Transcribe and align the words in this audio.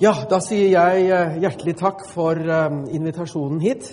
Ja, 0.00 0.14
da 0.24 0.38
sier 0.40 0.70
jeg 0.72 1.08
eh, 1.12 1.34
hjertelig 1.42 1.74
takk 1.76 2.06
for 2.08 2.38
eh, 2.40 2.76
invitasjonen 2.96 3.58
hit. 3.60 3.90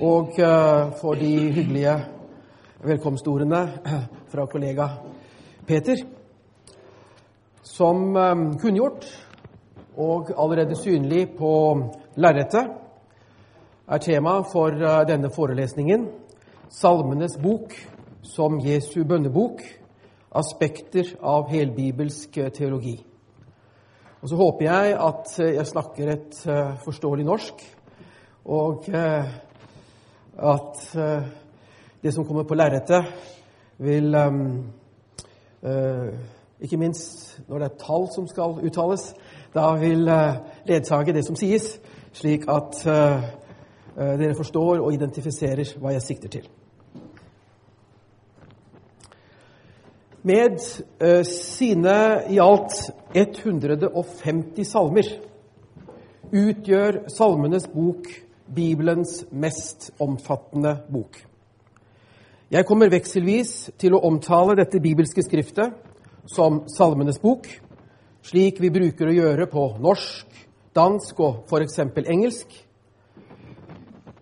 Og 0.00 0.38
eh, 0.40 0.92
for 0.96 1.20
de 1.20 1.32
hyggelige 1.52 1.98
velkomstordene 2.88 3.60
fra 4.32 4.46
kollega 4.48 4.86
Peter. 5.68 6.00
Som 7.60 8.16
kunngjort 8.62 9.04
og 10.00 10.32
allerede 10.32 10.78
synlig 10.80 11.26
på 11.36 11.52
lerretet 12.16 12.72
er 13.84 14.00
tema 14.00 14.38
for 14.48 14.80
denne 15.04 15.28
forelesningen 15.34 16.08
Salmenes 16.72 17.36
bok 17.42 17.76
som 18.24 18.56
Jesu 18.64 19.04
bønnebok 19.04 19.60
aspekter 20.30 21.16
av 21.20 21.48
helbibelsk 21.50 22.38
teologi. 22.54 22.96
Og 24.20 24.28
så 24.28 24.36
håper 24.36 24.66
jeg 24.66 24.96
at 25.00 25.32
eh, 25.40 25.54
jeg 25.56 25.66
snakker 25.66 26.12
et 26.12 26.40
uh, 26.46 26.76
forståelig 26.84 27.24
norsk, 27.24 27.62
og 28.44 28.86
at 30.40 30.78
det 32.02 32.12
som 32.14 32.24
kommer 32.24 32.46
på 32.48 32.56
lerretet, 32.56 33.04
vil 33.78 34.16
Ikke 36.60 36.76
minst 36.76 37.40
når 37.48 37.58
det 37.58 37.66
er 37.68 37.84
tall 37.84 38.08
som 38.14 38.26
skal 38.28 38.56
uttales, 38.64 39.14
da 39.54 39.74
vil 39.76 40.08
ledsage 40.64 41.12
det 41.12 41.26
som 41.26 41.36
sies, 41.36 41.78
slik 42.12 42.48
at 42.48 42.80
dere 43.96 44.34
forstår 44.34 44.80
og 44.80 44.92
identifiserer 44.94 45.76
hva 45.78 45.92
jeg 45.92 46.02
sikter 46.02 46.28
til. 46.28 46.48
Med 50.22 50.60
uh, 51.02 51.22
sine 51.24 52.24
i 52.28 52.36
alt 52.38 52.90
150 53.16 54.64
salmer 54.68 55.08
utgjør 56.30 56.98
Salmenes 57.08 57.64
bok 57.72 58.10
Bibelens 58.50 59.24
mest 59.32 59.90
omfattende 60.02 60.74
bok. 60.92 61.16
Jeg 62.52 62.66
kommer 62.68 62.92
vekselvis 62.92 63.70
til 63.80 63.96
å 63.96 64.02
omtale 64.10 64.58
dette 64.58 64.82
bibelske 64.82 65.24
skriftet 65.24 65.72
som 66.28 66.64
Salmenes 66.68 67.20
bok, 67.22 67.48
slik 68.20 68.60
vi 68.60 68.74
bruker 68.74 69.08
å 69.08 69.16
gjøre 69.16 69.48
på 69.48 69.66
norsk, 69.80 70.26
dansk 70.76 71.20
og 71.24 71.44
f.eks. 71.48 71.78
engelsk, 72.04 72.56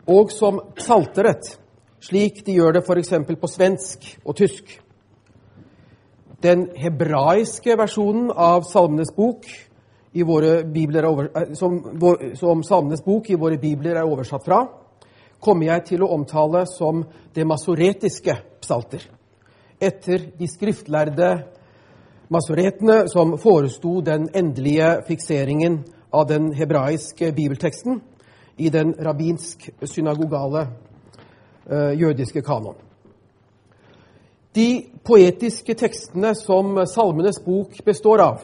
og 0.07 0.31
som 0.31 0.63
Psalteret, 0.79 1.57
slik 1.99 2.45
de 2.47 2.61
gjør 2.61 2.79
det 2.79 2.87
f.eks. 2.87 3.17
på 3.35 3.51
svensk 3.51 4.13
og 4.23 4.39
tysk. 4.39 4.79
Den 6.43 6.69
hebraiske 6.79 7.75
versjonen 7.79 8.31
av 8.31 8.63
Salmenes 8.63 9.11
bok, 9.17 9.47
over, 10.23 11.31
eh, 11.35 11.55
som, 11.55 11.81
som 12.35 12.63
Salmenes 12.63 13.05
bok 13.05 13.31
i 13.31 13.35
våre 13.35 13.59
bibler 13.59 13.99
er 13.99 14.07
oversatt 14.07 14.45
fra, 14.47 14.63
kommer 15.41 15.67
jeg 15.67 15.85
til 15.93 16.03
å 16.03 16.13
omtale 16.15 16.65
som 16.67 17.05
det 17.35 17.47
masoretiske 17.47 18.37
psalter, 18.63 19.03
etter 19.81 20.31
de 20.39 20.47
skriftlærde 20.51 21.31
masoretene 22.29 23.09
som 23.11 23.37
foresto 23.39 24.01
den 24.01 24.29
endelige 24.35 25.03
fikseringen 25.07 25.83
av 26.15 26.27
den 26.31 26.53
hebraiske 26.55 27.33
bibelteksten 27.33 28.01
i 28.59 28.71
den 28.75 28.95
rabbinsk-synagogale 28.95 30.67
uh, 31.71 31.93
jødiske 32.01 32.43
kanon. 32.43 32.88
De 34.59 34.71
poetiske 35.07 35.75
tekstene 35.79 36.33
som 36.35 36.73
Salmenes 36.91 37.39
bok 37.45 37.77
består 37.87 38.23
av, 38.25 38.41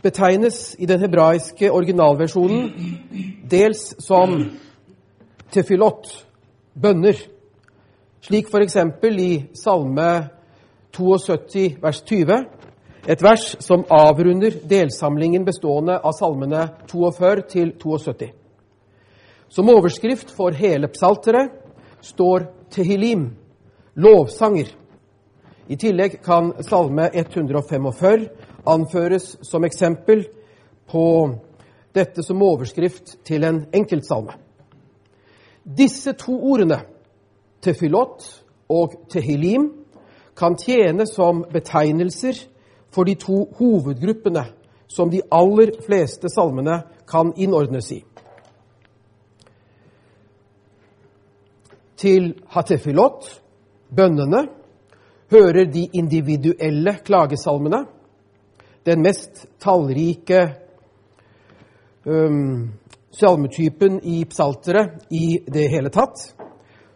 betegnes 0.00 0.76
i 0.80 0.86
den 0.88 1.02
hebraiske 1.02 1.68
originalversjonen 1.72 2.70
dels 3.50 3.90
som 4.00 4.38
tefilot, 5.52 6.08
bønner, 6.72 7.20
slik 8.24 8.48
f.eks. 8.48 8.78
i 9.04 9.30
Salme 9.58 10.10
72 10.96 11.68
vers 11.82 12.02
20, 12.08 12.44
et 13.06 13.22
vers 13.22 13.48
som 13.60 13.84
avrunder 13.92 14.56
delsamlingen 14.64 15.44
bestående 15.44 16.00
av 16.00 16.16
salmene 16.16 16.68
42 16.88 17.48
til 17.52 17.74
72. 17.82 18.30
Som 19.52 19.68
overskrift 19.70 20.32
for 20.34 20.56
hele 20.56 20.88
psalteret 20.88 21.52
står 22.02 22.48
Tehilim, 22.72 23.34
lovsanger. 23.96 24.68
I 25.68 25.76
tillegg 25.76 26.20
kan 26.22 26.52
Salme 26.62 27.08
145 27.12 28.28
anføres 28.66 29.36
som 29.42 29.64
eksempel 29.64 30.26
på 30.90 31.06
dette 31.96 32.22
som 32.22 32.42
overskrift 32.42 33.16
til 33.24 33.44
en 33.44 33.64
enkeltsalme. 33.74 34.36
Disse 35.64 36.12
to 36.12 36.36
ordene, 36.52 36.82
tefilot 37.62 38.26
og 38.68 38.94
tehilim, 39.10 39.72
kan 40.36 40.58
tjene 40.60 41.06
som 41.08 41.44
betegnelser 41.52 42.44
for 42.92 43.08
de 43.08 43.14
to 43.14 43.46
hovedgruppene 43.58 44.44
som 44.88 45.10
de 45.10 45.22
aller 45.32 45.72
fleste 45.86 46.28
salmene 46.28 46.82
kan 47.08 47.32
innordnes 47.36 47.90
i. 47.92 48.02
Til 51.96 52.34
hatefilot 52.52 53.42
bønnene, 53.96 54.46
hører 55.30 55.66
de 55.72 55.88
individuelle 55.98 56.98
klagesalmene, 57.04 57.84
den 58.86 59.02
mest 59.02 59.46
tallrike 59.58 60.42
um, 62.06 62.72
salmetypen 63.10 63.98
i 64.04 64.24
psalteret 64.30 65.08
i 65.10 65.40
det 65.50 65.68
hele 65.72 65.90
tatt, 65.90 66.20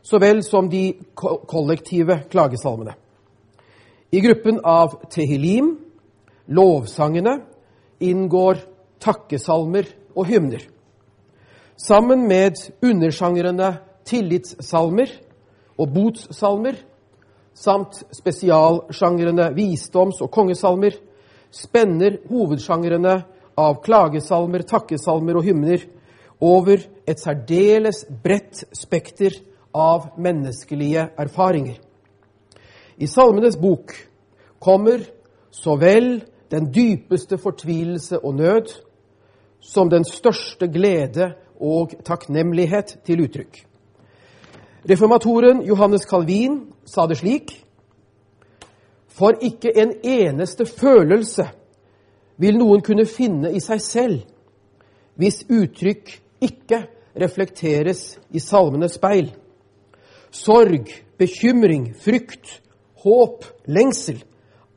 så 0.03 0.21
vel 0.22 0.44
som 0.47 0.69
de 0.71 0.93
kollektive 1.15 2.22
klagesalmene. 2.31 2.94
I 4.12 4.21
gruppen 4.21 4.61
av 4.67 4.97
tehilim, 5.11 5.75
lovsangene, 6.50 7.41
inngår 8.00 8.62
takkesalmer 9.00 9.87
og 10.17 10.27
hymner. 10.27 10.62
Sammen 11.81 12.27
med 12.28 12.59
undersjangrene 12.82 13.75
tillitssalmer 14.09 15.12
og 15.81 15.93
botssalmer 15.94 16.81
samt 17.60 18.03
spesialsjangrene 18.16 19.50
visdoms- 19.56 20.22
og 20.25 20.31
kongesalmer 20.32 20.97
spenner 21.53 22.16
hovedsjangrene 22.31 23.16
av 23.60 23.81
klagesalmer, 23.84 24.65
takkesalmer 24.65 25.37
og 25.37 25.44
hymner 25.44 25.84
over 26.41 26.81
et 27.06 27.20
særdeles 27.20 28.06
bredt 28.25 28.65
spekter 28.76 29.37
av 29.76 30.15
menneskelige 30.16 31.10
erfaringer. 31.20 31.76
I 32.97 33.06
Salmenes 33.06 33.59
bok 33.60 33.93
kommer 34.60 35.04
så 35.50 35.76
vel 35.81 36.22
den 36.50 36.70
dypeste 36.72 37.38
fortvilelse 37.38 38.19
og 38.25 38.34
nød 38.41 38.72
som 39.60 39.91
den 39.91 40.04
største 40.04 40.69
glede 40.72 41.34
og 41.60 41.93
takknemlighet 42.04 42.99
til 43.04 43.25
uttrykk. 43.26 43.66
Reformatoren 44.88 45.62
Johannes 45.69 46.06
Calvin 46.09 46.62
sa 46.90 47.06
det 47.06 47.20
slik 47.20 47.54
For 49.14 49.38
ikke 49.40 49.72
en 49.78 49.94
eneste 50.02 50.66
følelse 50.66 51.46
vil 52.40 52.58
noen 52.58 52.82
kunne 52.82 53.06
finne 53.06 53.52
i 53.54 53.60
seg 53.62 53.82
selv 53.84 54.26
hvis 55.20 55.42
uttrykk 55.52 56.14
ikke 56.40 56.78
reflekteres 57.20 58.14
i 58.32 58.40
salmenes 58.40 58.94
speil. 58.96 59.28
Sorg, 60.32 60.88
bekymring, 61.20 61.90
frykt, 62.00 62.54
håp, 63.02 63.44
lengsel 63.68 64.22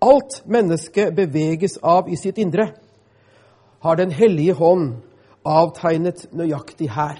alt 0.03 0.43
mennesket 0.45 1.15
beveges 1.15 1.77
av 1.81 2.09
i 2.11 2.17
sitt 2.17 2.37
indre, 2.37 2.73
har 3.79 3.95
Den 3.95 4.11
hellige 4.11 4.53
hånd 4.53 4.93
avtegnet 5.45 6.27
nøyaktig 6.31 6.89
her, 6.91 7.19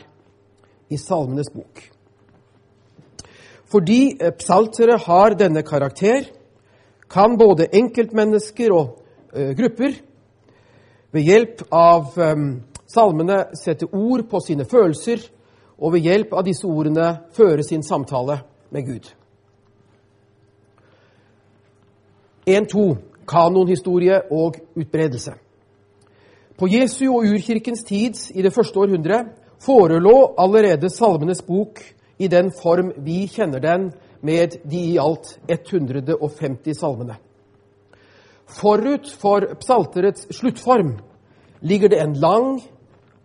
i 0.90 0.98
Salmenes 0.98 1.50
bok. 1.52 1.93
Fordi 3.74 4.14
psalteret 4.14 4.38
psaltere 4.38 4.98
har 5.02 5.34
denne 5.34 5.64
karakter, 5.66 6.28
kan 7.10 7.38
både 7.38 7.72
enkeltmennesker 7.74 8.74
og 8.74 9.00
eh, 9.34 9.56
grupper 9.58 9.96
ved 11.14 11.22
hjelp 11.26 11.64
av 11.74 12.14
eh, 12.22 12.44
salmene 12.86 13.40
sette 13.58 13.88
ord 13.90 14.28
på 14.30 14.42
sine 14.46 14.66
følelser, 14.70 15.26
og 15.78 15.96
ved 15.96 16.06
hjelp 16.06 16.36
av 16.38 16.46
disse 16.46 16.68
ordene 16.70 17.08
føre 17.34 17.66
sin 17.66 17.82
samtale 17.84 18.38
med 18.70 18.86
Gud. 18.86 19.10
1.2. 22.46 22.86
Kanonhistorie 23.28 24.20
og 24.32 24.60
utbredelse. 24.76 25.34
På 26.60 26.68
Jesu 26.70 27.08
og 27.08 27.26
urkirkens 27.26 27.84
tid 27.88 28.20
i 28.36 28.44
det 28.46 28.54
første 28.54 28.80
århundre 28.80 29.24
forelå 29.64 30.36
allerede 30.38 30.90
Salmenes 30.90 31.42
bok 31.42 31.80
i 32.18 32.28
den 32.28 32.52
form 32.52 32.92
vi 32.98 33.24
kjenner 33.28 33.60
den 33.60 33.92
med 34.22 34.58
de 34.64 34.82
i 34.94 35.00
alt 35.00 35.38
150 35.48 36.78
salmene. 36.80 37.18
Forut 38.48 39.10
for 39.20 39.56
psalterets 39.60 40.28
sluttform 40.36 40.98
ligger 41.62 41.90
det 41.90 42.02
en 42.04 42.14
lang 42.20 42.62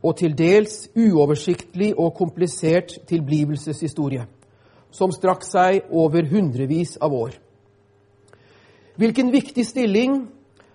og 0.02 0.16
til 0.16 0.34
dels 0.38 0.86
uoversiktlig 0.96 1.92
og 1.98 2.14
komplisert 2.16 2.94
tilblivelseshistorie, 3.10 4.24
som 4.90 5.12
strakk 5.12 5.44
seg 5.44 5.90
over 5.90 6.26
hundrevis 6.30 6.96
av 7.02 7.14
år. 7.14 7.34
Hvilken 8.98 9.32
viktig 9.34 9.66
stilling 9.66 10.20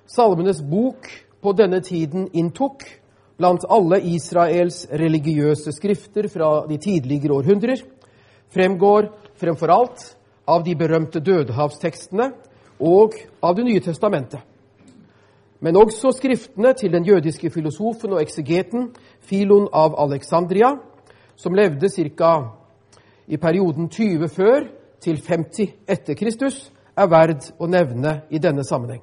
Salmenes 0.08 0.60
bok 0.62 1.08
på 1.42 1.54
denne 1.56 1.80
tiden 1.84 2.28
inntok 2.36 2.84
blant 3.40 3.64
alle 3.72 4.02
Israels 4.14 4.84
religiøse 4.92 5.72
skrifter 5.74 6.28
fra 6.32 6.66
de 6.68 6.78
tidligere 6.78 7.40
århundrer, 7.40 7.80
fremgår 8.54 9.10
fremfor 9.36 9.74
alt 9.74 10.18
av 10.46 10.64
de 10.64 10.76
berømte 10.76 11.20
dødehavstekstene 11.20 12.32
og 12.80 13.16
av 13.42 13.56
Det 13.56 13.66
nye 13.66 13.82
testamentet. 13.82 14.40
Men 15.60 15.78
også 15.78 16.12
skriftene 16.12 16.74
til 16.74 16.92
den 16.92 17.06
jødiske 17.06 17.50
filosofen 17.50 18.14
og 18.14 18.22
eksegeten 18.22 18.90
Filon 19.22 19.70
av 19.74 19.96
Alexandria, 19.96 20.76
som 21.36 21.54
levde 21.54 21.90
ca. 22.18 22.52
i 23.28 23.38
perioden 23.38 23.90
20 23.90 24.30
før 24.30 24.68
til 25.00 25.22
50 25.22 25.74
etter 25.88 26.14
Kristus, 26.14 26.72
er 26.98 27.08
verd 27.08 27.48
å 27.60 27.68
nevne 27.68 28.22
i 28.30 28.40
denne 28.40 28.64
sammenheng. 28.64 29.02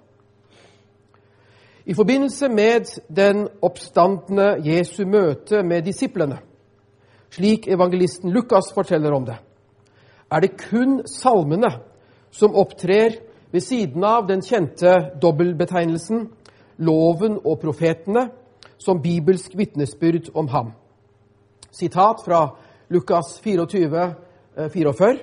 I 1.86 1.94
forbindelse 1.94 2.48
med 2.48 2.84
den 3.16 3.48
oppstandende 3.62 4.60
Jesu 4.64 5.06
møte 5.06 5.62
med 5.62 5.82
disiplene, 5.82 6.38
slik 7.30 7.66
evangelisten 7.66 8.32
Lukas 8.32 8.72
forteller 8.74 9.12
om 9.12 9.24
det, 9.24 9.38
er 10.30 10.40
det 10.40 10.56
kun 10.58 11.00
salmene 11.06 11.70
som 12.30 12.54
opptrer 12.54 13.18
ved 13.50 13.60
siden 13.60 14.04
av 14.04 14.26
den 14.26 14.42
kjente 14.42 14.92
dobbeltbetegnelsen 15.22 16.28
loven 16.80 17.38
og 17.44 17.58
profetene 17.60 18.28
som 18.78 19.02
bibelsk 19.02 19.56
vitnesbyrd 19.58 20.30
om 20.34 20.48
ham. 20.48 20.72
Sitat 21.70 22.22
fra 22.24 22.46
Lukas 22.88 23.40
24, 23.44 24.14
44. 24.72 25.18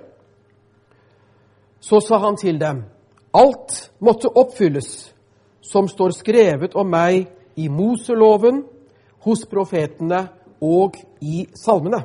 Så 1.80 2.00
sa 2.00 2.18
han 2.18 2.38
til 2.38 2.60
dem, 2.60 2.84
alt 3.34 3.92
måtte 4.00 4.30
oppfylles 4.30 5.14
som 5.62 5.88
står 5.88 6.14
skrevet 6.16 6.76
om 6.76 6.88
meg 6.90 7.28
i 7.56 7.68
Moseloven, 7.68 8.64
hos 9.26 9.44
profetene 9.50 10.28
og 10.62 10.96
i 11.22 11.46
salmene. 11.56 12.04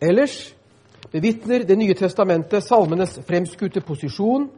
Ellers 0.00 0.54
bevitner 1.10 1.64
Det 1.64 1.76
nye 1.78 1.94
testamentet 1.94 2.64
salmenes 2.64 3.18
fremskutte 3.26 3.80
posisjon 3.80 4.48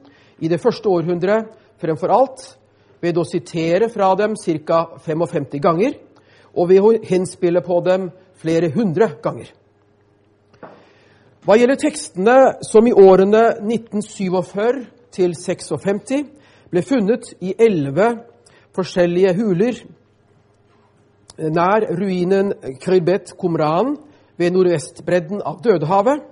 i 0.41 0.49
det 0.49 0.61
første 0.61 0.89
århundret 0.89 1.53
fremfor 1.79 2.11
alt 2.11 2.45
ved 3.01 3.19
å 3.19 3.27
sitere 3.27 3.89
fra 3.93 4.15
dem 4.19 4.35
ca. 4.35 4.81
55 5.05 5.61
ganger, 5.63 5.95
og 6.55 6.69
ved 6.69 6.83
å 6.83 6.93
henspille 7.07 7.63
på 7.63 7.81
dem 7.87 8.11
flere 8.41 8.73
hundre 8.75 9.13
ganger. 9.23 9.53
Hva 11.47 11.57
gjelder 11.57 11.79
tekstene 11.81 12.39
som 12.67 12.87
i 12.87 12.93
årene 12.93 13.45
1947 13.63 14.83
til 15.15 15.37
56 15.39 16.27
ble 16.69 16.83
funnet 16.83 17.31
i 17.41 17.55
elleve 17.55 18.11
forskjellige 18.79 19.35
huler 19.39 19.81
nær 21.39 21.87
ruinen 21.99 22.53
Krybet 22.83 23.35
Kumran 23.39 23.97
ved 24.39 24.55
nordvestbredden 24.55 25.43
av 25.47 25.61
Dødehavet, 25.63 26.23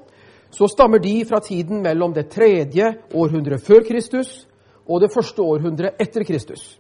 så 0.50 0.69
stammer 0.70 1.02
de 1.02 1.20
fra 1.28 1.40
tiden 1.43 1.82
mellom 1.82 2.14
det 2.14 2.28
tredje 2.31 2.93
århundret 3.14 3.62
før 3.62 3.84
Kristus 3.87 4.46
og 4.87 5.02
det 5.02 5.12
første 5.14 5.43
århundret 5.43 5.98
etter 6.02 6.25
Kristus. 6.26 6.78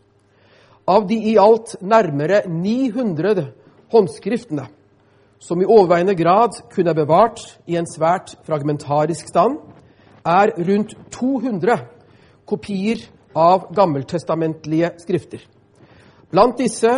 Av 0.86 1.06
de 1.08 1.18
i 1.32 1.34
alt 1.38 1.74
nærmere 1.82 2.44
900 2.46 3.48
håndskriftene, 3.92 4.68
som 5.38 5.60
i 5.60 5.66
overveiende 5.66 6.14
grad 6.16 6.62
kunne 6.72 6.94
bevart 6.94 7.42
i 7.66 7.76
en 7.76 7.88
svært 7.90 8.36
fragmentarisk 8.46 9.28
stand, 9.28 9.58
er 10.26 10.54
rundt 10.56 10.94
200 11.14 11.76
kopier 12.46 13.02
av 13.36 13.68
gammeltestamentlige 13.74 14.94
skrifter. 15.02 15.42
Blant 16.30 16.58
disse 16.58 16.92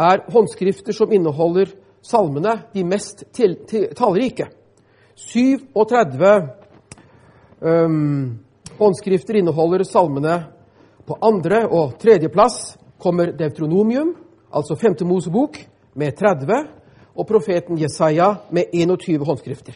er 0.00 0.24
håndskrifter 0.32 0.96
som 0.96 1.12
inneholder 1.12 1.72
salmene 2.02 2.56
de 2.74 2.84
mest 2.84 3.24
tallrike. 3.96 4.48
37 5.16 6.48
um, 7.60 8.38
håndskrifter 8.78 9.40
inneholder 9.40 9.84
salmene. 9.84 10.42
På 11.06 11.18
andre- 11.20 11.66
og 11.66 11.98
tredjeplass 11.98 12.76
kommer 12.98 13.32
Deutronomium, 13.32 14.14
altså 14.52 14.76
femte 14.76 15.04
Mosebok, 15.04 15.58
med 15.94 16.16
30, 16.16 16.68
og 17.16 17.26
profeten 17.26 17.78
Jesaja 17.80 18.34
med 18.50 18.70
21 18.72 19.24
håndskrifter. 19.26 19.74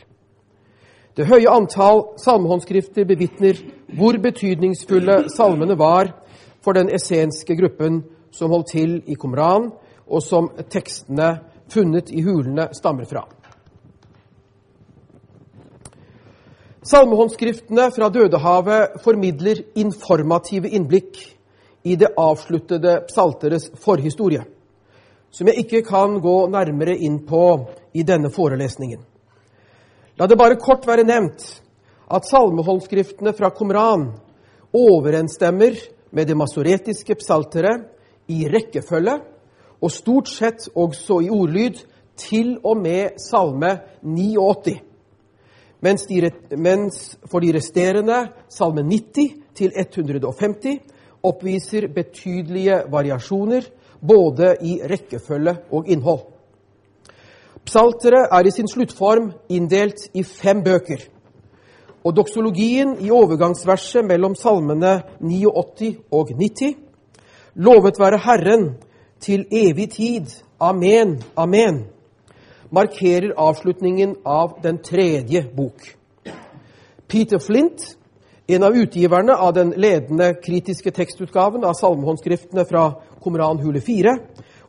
Det 1.16 1.26
høye 1.26 1.50
antall 1.50 2.02
salmehåndskrifter 2.18 3.06
bevitner 3.06 3.58
hvor 3.94 4.16
betydningsfulle 4.18 5.28
salmene 5.30 5.76
var 5.78 6.10
for 6.64 6.74
den 6.74 6.90
essenske 6.94 7.54
gruppen 7.58 8.02
som 8.34 8.50
holdt 8.50 8.72
til 8.74 8.98
i 9.06 9.16
Qumran, 9.20 9.70
og 10.06 10.22
som 10.22 10.50
tekstene 10.70 11.38
funnet 11.70 12.10
i 12.12 12.22
hulene 12.26 12.68
stammer 12.76 13.06
fra. 13.08 13.24
Salmehåndskriftene 16.84 17.88
fra 17.96 18.10
Dødehavet 18.12 18.98
formidler 19.04 19.62
informative 19.80 20.68
innblikk 20.68 21.16
i 21.88 21.96
det 21.96 22.10
avsluttede 22.20 22.98
psalteres 23.08 23.70
forhistorie, 23.80 24.42
som 25.30 25.48
jeg 25.48 25.64
ikke 25.64 25.80
kan 25.88 26.18
gå 26.20 26.36
nærmere 26.52 26.96
inn 26.96 27.22
på 27.24 27.46
i 27.96 28.04
denne 28.04 28.28
forelesningen. 28.32 29.00
La 30.20 30.28
det 30.28 30.38
bare 30.38 30.60
kort 30.60 30.84
være 30.86 31.06
nevnt 31.08 31.46
at 32.12 32.28
salmehåndskriftene 32.28 33.32
fra 33.32 33.48
Qumran 33.56 34.10
overensstemmer 34.74 35.80
med 36.14 36.28
det 36.28 36.36
masoretiske 36.36 37.16
psalteret 37.22 37.93
i 38.28 38.44
rekkefølge, 38.48 39.18
og 39.82 39.92
stort 39.92 40.28
sett 40.28 40.68
også 40.74 41.20
i 41.24 41.30
ordlyd, 41.30 41.82
til 42.16 42.58
og 42.62 42.78
med 42.78 43.18
Salme 43.18 43.72
89 44.02 44.80
mens, 45.84 46.06
de, 46.08 46.30
mens 46.56 47.00
for 47.28 47.44
de 47.44 47.52
resterende, 47.56 48.28
salme 48.48 48.84
90 48.88 49.34
til 49.56 49.72
150, 49.76 50.78
oppviser 51.24 51.88
betydelige 51.94 52.82
variasjoner 52.92 53.66
både 54.00 54.54
i 54.64 54.78
rekkefølge 54.90 55.56
og 55.72 55.88
innhold. 55.88 56.24
Psalteret 57.64 58.32
er 58.32 58.46
i 58.46 58.52
sin 58.52 58.68
sluttform 58.68 59.30
inndelt 59.48 60.08
i 60.14 60.22
fem 60.22 60.62
bøker. 60.64 61.04
Og 62.04 62.16
doksologien 62.16 62.98
i 63.00 63.10
overgangsverset 63.10 64.04
mellom 64.04 64.34
salmene 64.36 64.98
89 65.20 65.94
og 66.12 66.32
90 66.36 66.83
Lovet 67.54 68.00
være 68.00 68.18
Herren 68.18 68.74
til 69.20 69.46
evig 69.50 69.90
tid. 69.90 70.42
Amen, 70.60 71.22
amen 71.36 71.84
markerer 72.74 73.34
avslutningen 73.36 74.16
av 74.24 74.58
den 74.62 74.78
tredje 74.78 75.44
bok. 75.56 75.96
Peter 77.06 77.38
Flint, 77.38 77.96
en 78.46 78.62
av 78.62 78.76
utgiverne 78.76 79.36
av 79.36 79.54
den 79.54 79.70
ledende 79.76 80.34
kritiske 80.42 80.90
tekstutgaven 80.90 81.64
av 81.64 81.76
salmehåndskriftene 81.78 82.64
fra 82.68 82.88
Komran 83.22 83.62
hule 83.62 83.80
4, 83.80 84.16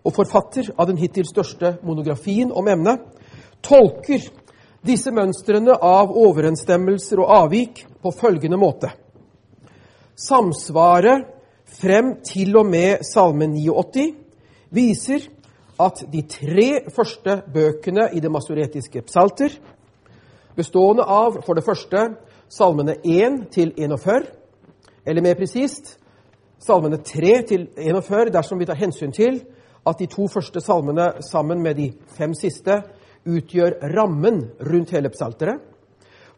og 0.06 0.14
forfatter 0.14 0.70
av 0.78 0.88
den 0.92 1.00
hittil 1.02 1.26
største 1.28 1.78
monografien 1.84 2.52
om 2.54 2.68
emnet, 2.70 3.02
tolker 3.66 4.22
disse 4.86 5.12
mønstrene 5.12 5.74
av 5.82 6.14
overensstemmelser 6.14 7.24
og 7.24 7.32
avvik 7.40 7.86
på 8.04 8.14
følgende 8.14 8.60
måte. 8.62 8.92
Samsvaret 10.16 11.35
frem 11.66 12.16
til 12.26 12.56
og 12.58 12.66
med 12.70 13.04
Salme 13.04 13.48
89 13.48 14.14
viser 14.76 15.28
at 15.82 16.06
de 16.12 16.22
tre 16.30 16.70
første 16.96 17.42
bøkene 17.54 18.10
i 18.14 18.22
det 18.24 18.32
masoretiske 18.32 19.02
psalter, 19.10 19.50
bestående 20.56 21.04
av 21.04 21.42
for 21.44 21.58
det 21.58 21.66
første 21.66 22.06
salmene 22.48 22.96
1 23.04 23.42
til 23.52 23.74
41, 23.78 24.30
eller 25.06 25.26
mer 25.26 25.36
presist 25.36 25.98
salmene 26.64 27.02
3 27.04 27.34
til 27.50 27.68
41 27.78 28.32
dersom 28.34 28.60
vi 28.60 28.68
tar 28.70 28.80
hensyn 28.80 29.12
til 29.12 29.42
at 29.86 30.00
de 30.00 30.08
to 30.10 30.28
første 30.32 30.62
salmene 30.64 31.12
sammen 31.22 31.62
med 31.62 31.76
de 31.78 31.92
fem 32.18 32.34
siste 32.34 32.80
utgjør 33.26 33.80
rammen 33.96 34.42
rundt 34.62 34.94
hele 34.96 35.12
psalteret. 35.14 35.60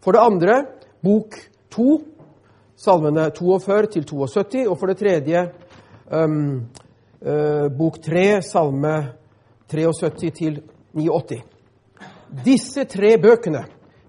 For 0.03 0.11
det 0.11 0.23
andre 0.23 0.57
bok 1.03 1.37
2, 1.71 1.85
salmene 2.77 3.29
42 3.33 3.91
til 3.93 4.05
72, 4.05 4.67
og 4.67 4.77
for 4.77 4.91
det 4.91 4.97
tredje 5.01 5.43
um, 6.11 6.65
uh, 7.25 7.67
bok 7.77 7.99
3, 8.05 8.41
salme 8.45 8.95
73 9.67 10.31
til 10.37 10.61
89. 10.93 11.41
Disse 12.45 12.83
tre 12.89 13.15
bøkene 13.21 13.63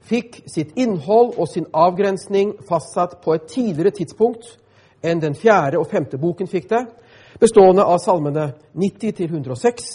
fikk 0.08 0.42
sitt 0.48 0.74
innhold 0.80 1.36
og 1.38 1.48
sin 1.50 1.68
avgrensning 1.76 2.54
fastsatt 2.68 3.18
på 3.24 3.36
et 3.36 3.48
tidligere 3.50 3.94
tidspunkt 4.00 4.56
enn 5.04 5.20
den 5.22 5.36
fjerde 5.38 5.78
og 5.78 5.90
femte 5.90 6.18
boken 6.18 6.48
fikk 6.50 6.68
det, 6.72 6.84
bestående 7.38 7.84
av 7.86 8.00
salmene 8.02 8.50
90 8.74 9.14
til 9.20 9.30
106 9.30 9.90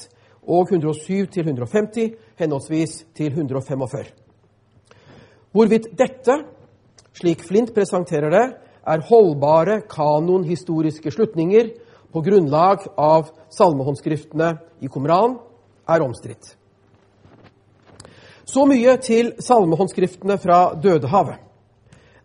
og 0.48 0.72
107 0.72 1.26
til 1.32 1.48
150, 1.48 2.14
henholdsvis 2.40 2.98
til 3.16 3.32
145. 3.32 4.12
Hvorvidt 5.54 5.92
dette, 5.98 6.38
slik 7.14 7.44
Flint 7.46 7.74
presenterer 7.76 8.32
det, 8.34 8.46
er 8.88 9.06
holdbare 9.08 9.82
kanonhistoriske 9.90 11.12
slutninger 11.12 11.72
på 12.14 12.22
grunnlag 12.22 12.86
av 13.00 13.32
salmehåndskriftene 13.54 14.58
i 14.84 14.90
Kumran, 14.92 15.38
er 15.90 16.04
omstridt. 16.04 16.56
Så 18.46 18.66
mye 18.70 18.98
til 19.02 19.34
salmehåndskriftene 19.42 20.38
fra 20.38 20.76
Dødehavet. 20.84 21.40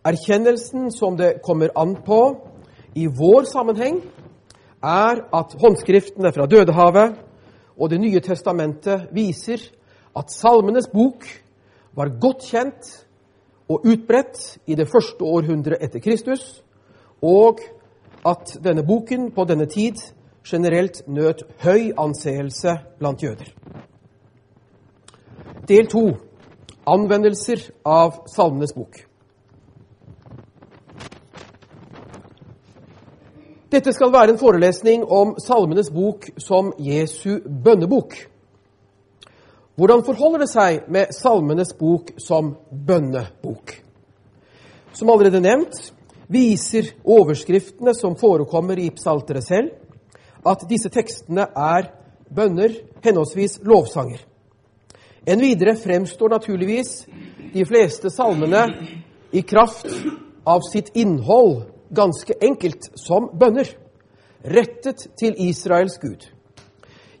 Erkjennelsen 0.05 0.91
som 0.91 1.17
det 1.17 1.39
kommer 1.43 1.73
an 1.75 1.95
på 2.05 2.21
i 2.95 3.07
vår 3.07 3.47
sammenheng, 3.49 4.01
er 4.83 5.23
at 5.35 5.55
håndskriftene 5.59 6.31
fra 6.31 6.45
Dødehavet 6.45 7.17
og 7.79 7.89
Det 7.89 7.99
nye 7.99 8.19
testamentet 8.19 9.07
viser 9.15 9.61
at 10.15 10.31
Salmenes 10.31 10.87
bok 10.91 11.23
var 11.95 12.11
godt 12.19 12.43
kjent 12.51 12.89
og 13.69 13.85
utbredt 13.85 14.57
i 14.67 14.75
det 14.75 14.87
første 14.89 15.23
århundret 15.23 15.81
etter 15.81 15.99
Kristus, 15.99 16.63
og 17.21 17.59
at 18.25 18.57
denne 18.63 18.83
boken 18.85 19.31
på 19.31 19.45
denne 19.45 19.65
tid 19.69 20.01
generelt 20.45 21.03
nøt 21.07 21.43
høy 21.63 21.91
anseelse 21.97 22.77
blant 22.99 23.23
jøder. 23.23 23.53
Del 25.69 25.87
to 25.87 26.05
anvendelser 26.89 27.69
av 27.85 28.23
Salmenes 28.33 28.73
bok. 28.73 29.03
Dette 33.69 33.93
skal 33.93 34.09
være 34.09 34.33
en 34.33 34.41
forelesning 34.41 35.03
om 35.05 35.35
Salmenes 35.37 35.91
bok 35.93 36.25
som 36.41 36.71
Jesu 36.81 37.37
bønnebok. 37.45 38.15
Hvordan 39.79 40.01
forholder 40.03 40.41
det 40.43 40.49
seg 40.51 40.87
med 40.91 41.13
Salmenes 41.15 41.69
bok 41.79 42.09
som 42.19 42.49
bønnebok? 42.67 43.71
Som 44.91 45.07
allerede 45.13 45.39
nevnt 45.39 45.77
viser 46.27 46.89
overskriftene 47.07 47.93
som 47.95 48.17
forekommer 48.19 48.75
i 48.75 48.89
psalteret 48.91 49.45
selv, 49.47 49.69
at 50.43 50.65
disse 50.67 50.91
tekstene 50.91 51.45
er 51.55 51.87
bønner, 52.27 52.73
henholdsvis 53.05 53.61
lovsanger. 53.63 54.19
Enn 55.23 55.39
videre 55.39 55.77
fremstår 55.79 56.33
naturligvis 56.35 56.91
de 57.53 57.63
fleste 57.63 58.11
salmene 58.11 58.65
i 59.31 59.45
kraft 59.47 59.87
av 60.43 60.59
sitt 60.67 60.91
innhold 60.99 61.69
ganske 61.95 62.35
enkelt 62.43 62.91
som 62.99 63.31
bønner, 63.31 63.71
rettet 64.43 65.07
til 65.15 65.39
Israels 65.47 65.95
Gud. 66.03 66.27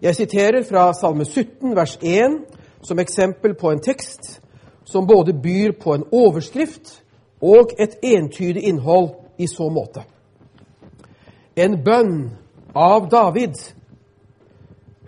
Jeg 0.01 0.15
siterer 0.15 0.63
fra 0.63 0.93
Salme 0.95 1.25
17, 1.25 1.75
vers 1.75 1.97
1, 2.01 2.37
som 2.87 2.99
eksempel 2.99 3.51
på 3.59 3.71
en 3.71 3.81
tekst 3.83 4.37
som 4.87 5.07
både 5.07 5.33
byr 5.33 5.73
på 5.75 5.93
en 5.93 6.05
overskrift 6.15 7.01
og 7.43 7.73
et 7.75 7.97
entydig 8.03 8.63
innhold 8.63 9.09
i 9.37 9.47
så 9.47 9.67
måte. 9.69 10.05
En 11.55 11.75
bønn 11.83 12.29
av 12.75 13.09
David. 13.11 13.59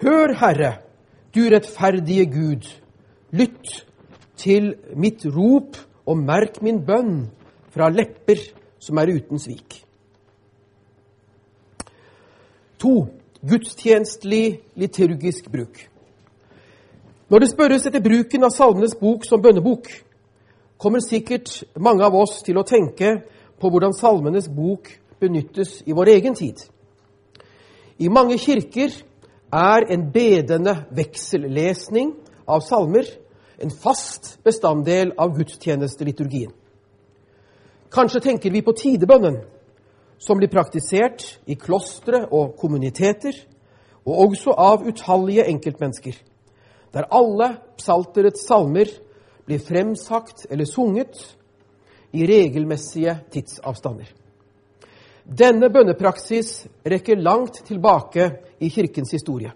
Hør, 0.04 0.36
Herre, 0.36 0.74
du 1.32 1.46
rettferdige 1.48 2.26
Gud, 2.26 2.68
lytt 3.32 3.72
til 4.36 4.74
mitt 4.92 5.24
rop 5.24 5.80
og 6.04 6.20
merk 6.20 6.60
min 6.62 6.84
bønn 6.84 7.30
fra 7.72 7.88
lepper 7.88 8.44
som 8.84 9.00
er 9.00 9.16
uten 9.16 9.40
svik. 9.40 9.86
To. 12.84 13.21
Gudstjenestelig 13.42 14.62
liturgisk 14.76 15.52
bruk. 15.52 15.88
Når 17.30 17.40
det 17.40 17.50
spørres 17.50 17.86
etter 17.88 18.04
bruken 18.04 18.44
av 18.44 18.54
Salmenes 18.54 18.94
bok 19.00 19.26
som 19.26 19.42
bønnebok, 19.42 19.88
kommer 20.78 21.02
sikkert 21.02 21.64
mange 21.80 22.06
av 22.06 22.16
oss 22.18 22.42
til 22.46 22.60
å 22.60 22.66
tenke 22.68 23.22
på 23.62 23.70
hvordan 23.70 23.96
Salmenes 23.98 24.50
bok 24.52 24.92
benyttes 25.22 25.80
i 25.86 25.96
vår 25.96 26.14
egen 26.18 26.36
tid. 26.38 26.60
I 27.98 28.10
mange 28.10 28.38
kirker 28.42 28.94
er 29.54 29.88
en 29.94 30.08
bedende 30.14 30.76
veksellesning 30.96 32.14
av 32.48 32.62
salmer 32.66 33.10
en 33.62 33.72
fast 33.72 34.38
bestanddel 34.44 35.14
av 35.18 35.36
gudstjenesteliturgien. 35.38 36.52
Kanskje 37.92 38.22
tenker 38.24 38.52
vi 38.52 38.62
på 38.66 38.74
tidebønnen, 38.78 39.42
som 40.22 40.38
blir 40.38 40.52
praktisert 40.54 41.24
i 41.50 41.58
klostre 41.58 42.28
og 42.30 42.54
kommuniteter, 42.60 43.34
og 44.06 44.28
også 44.28 44.54
av 44.58 44.86
utallige 44.86 45.46
enkeltmennesker, 45.50 46.16
der 46.94 47.10
alle 47.14 47.56
psalterets 47.78 48.46
salmer 48.48 48.90
blir 49.46 49.62
fremsagt 49.62 50.46
eller 50.50 50.66
sunget 50.70 51.22
i 52.14 52.26
regelmessige 52.28 53.16
tidsavstander. 53.34 54.10
Denne 55.26 55.70
bønnepraksis 55.70 56.66
rekker 56.86 57.22
langt 57.22 57.62
tilbake 57.66 58.32
i 58.60 58.70
Kirkens 58.70 59.14
historie. 59.14 59.54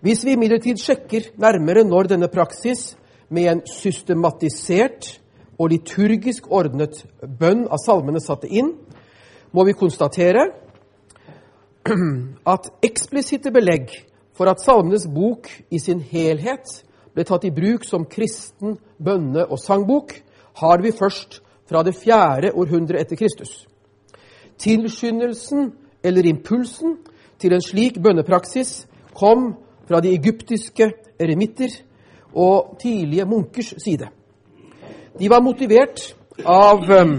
Hvis 0.00 0.24
vi 0.24 0.36
imidlertid 0.36 0.80
sjekker 0.80 1.32
nærmere 1.40 1.84
når 1.84 2.12
denne 2.12 2.28
praksis 2.32 2.94
med 3.28 3.48
en 3.50 3.62
systematisert 3.68 5.20
og 5.58 5.72
liturgisk 5.72 6.48
ordnet 6.48 7.02
bønn 7.20 7.66
av 7.68 7.80
salmene 7.82 8.20
satte 8.24 8.48
inn, 8.48 8.72
må 9.52 9.64
vi 9.64 9.72
konstatere 9.72 10.46
at 12.54 12.70
eksplisitte 12.84 13.50
belegg 13.50 13.92
for 14.36 14.50
at 14.50 14.62
Salmenes 14.62 15.06
bok 15.10 15.48
i 15.70 15.78
sin 15.78 16.00
helhet 16.00 16.84
ble 17.14 17.26
tatt 17.26 17.44
i 17.44 17.52
bruk 17.54 17.84
som 17.84 18.06
kristen 18.08 18.78
bønne- 19.02 19.48
og 19.50 19.58
sangbok, 19.58 20.14
har 20.60 20.82
vi 20.82 20.92
først 20.92 21.40
fra 21.68 21.82
det 21.82 21.94
fjerde 21.94 22.52
århundre 22.54 23.00
etter 23.00 23.16
Kristus. 23.16 23.66
Tilskyndelsen 24.58 25.72
eller 26.02 26.26
impulsen 26.26 26.98
til 27.38 27.52
en 27.52 27.62
slik 27.64 28.00
bønnepraksis 28.02 28.86
kom 29.14 29.54
fra 29.88 30.00
de 30.00 30.14
egyptiske 30.14 30.92
eremitter 31.18 31.70
og 32.34 32.76
tidlige 32.80 33.24
munkers 33.24 33.74
side. 33.78 34.08
De 35.18 35.30
var 35.30 35.42
motivert 35.42 36.14
av 36.46 36.84
um, 37.02 37.14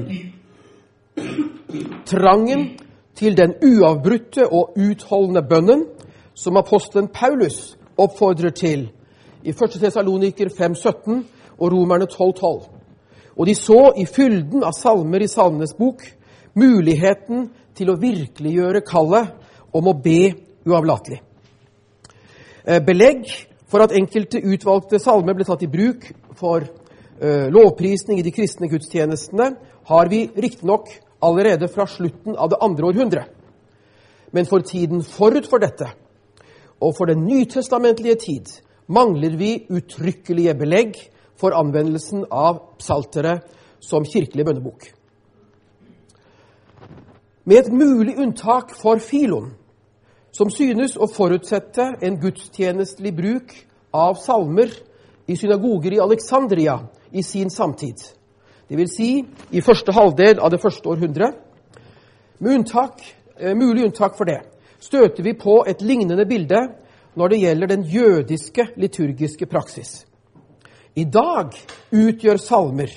trangen 2.05 2.69
til 3.15 3.37
den 3.37 3.53
uavbrutte 3.63 4.47
og 4.47 4.77
utholdende 4.79 5.43
bønnen 5.49 5.85
som 6.33 6.57
apostelen 6.57 7.09
Paulus 7.13 7.77
oppfordrer 7.97 8.49
til 8.55 8.89
i 9.43 9.49
1. 9.49 9.77
Tesaloniker 9.81 10.49
5,17 10.49 11.23
og 11.59 11.71
Romerne 11.71 12.05
12,12. 12.05 12.69
Og 13.37 13.47
de 13.47 13.55
så 13.55 13.93
i 13.97 14.05
fylden 14.05 14.63
av 14.63 14.75
salmer 14.77 15.23
i 15.23 15.27
Salmenes 15.27 15.73
bok 15.77 16.03
muligheten 16.53 17.49
til 17.75 17.89
å 17.89 17.97
virkeliggjøre 17.99 18.83
kallet 18.85 19.31
om 19.73 19.87
å 19.87 19.95
be 20.03 20.33
uavlatelig. 20.67 21.21
Eh, 22.67 22.81
belegg 22.85 23.25
for 23.71 23.81
at 23.81 23.95
enkelte 23.95 24.43
utvalgte 24.43 24.99
salmer 24.99 25.33
ble 25.33 25.47
tatt 25.47 25.63
i 25.63 25.71
bruk 25.71 26.11
for 26.35 26.67
Eh, 27.21 27.51
lovprisning 27.53 28.17
i 28.17 28.23
de 28.25 28.31
kristne 28.33 28.65
gudstjenestene 28.65 29.51
har 29.85 30.07
vi 30.09 30.23
riktignok 30.41 30.87
allerede 31.21 31.67
fra 31.71 31.87
slutten 31.87 32.35
av 32.35 32.49
det 32.49 32.59
andre 32.61 32.85
århundret. 32.85 33.29
Men 34.31 34.45
for 34.45 34.63
tiden 34.63 35.03
forut 35.03 35.47
for 35.49 35.59
dette, 35.59 35.89
og 36.81 36.95
for 36.97 37.05
den 37.05 37.25
nytestamentlige 37.27 38.15
tid, 38.15 38.47
mangler 38.87 39.37
vi 39.37 39.65
uttrykkelige 39.69 40.55
belegg 40.57 40.97
for 41.39 41.55
anvendelsen 41.57 42.25
av 42.31 42.61
psalteret 42.79 43.45
som 43.79 44.05
kirkelig 44.05 44.45
bønnebok. 44.45 44.87
Med 47.43 47.57
et 47.57 47.73
mulig 47.73 48.15
unntak 48.21 48.75
for 48.77 49.01
Filon, 49.01 49.51
som 50.31 50.49
synes 50.53 50.95
å 50.95 51.09
forutsette 51.11 51.87
en 52.05 52.19
gudstjenestelig 52.21 53.13
bruk 53.17 53.53
av 53.91 54.19
salmer 54.21 54.71
i 55.27 55.35
synagoger 55.35 55.97
i 55.97 56.01
Alexandria 56.03 56.77
i 57.11 57.23
sin 57.23 57.49
samtid. 57.49 57.97
Vil 58.77 58.89
si 58.89 59.25
i 59.51 59.61
første 59.61 59.91
halvdel 59.91 60.39
av 60.39 60.51
det 60.53 60.61
første 60.61 60.87
århundret. 60.89 61.35
Med 62.39 62.55
unntak, 62.55 63.01
eh, 63.37 63.55
mulig 63.55 63.83
unntak 63.85 64.15
for 64.17 64.25
det 64.25 64.41
støter 64.81 65.23
vi 65.23 65.33
på 65.33 65.63
et 65.67 65.81
lignende 65.81 66.25
bilde 66.25 66.67
når 67.15 67.29
det 67.29 67.39
gjelder 67.39 67.67
den 67.67 67.83
jødiske 67.83 68.67
liturgiske 68.75 69.45
praksis. 69.45 70.05
I 70.95 71.03
dag 71.03 71.53
utgjør 71.91 72.37
salmer 72.37 72.91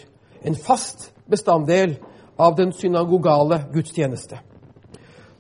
en 0.44 0.54
fast 0.54 1.12
bestanddel 1.30 1.96
av 2.38 2.56
den 2.56 2.72
synagogale 2.72 3.64
gudstjeneste. 3.72 4.38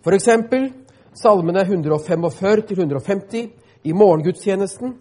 F.eks. 0.04 0.28
salmene 1.14 1.64
145-150 1.64 3.48
i 3.82 3.92
morgengudstjenesten, 3.92 4.94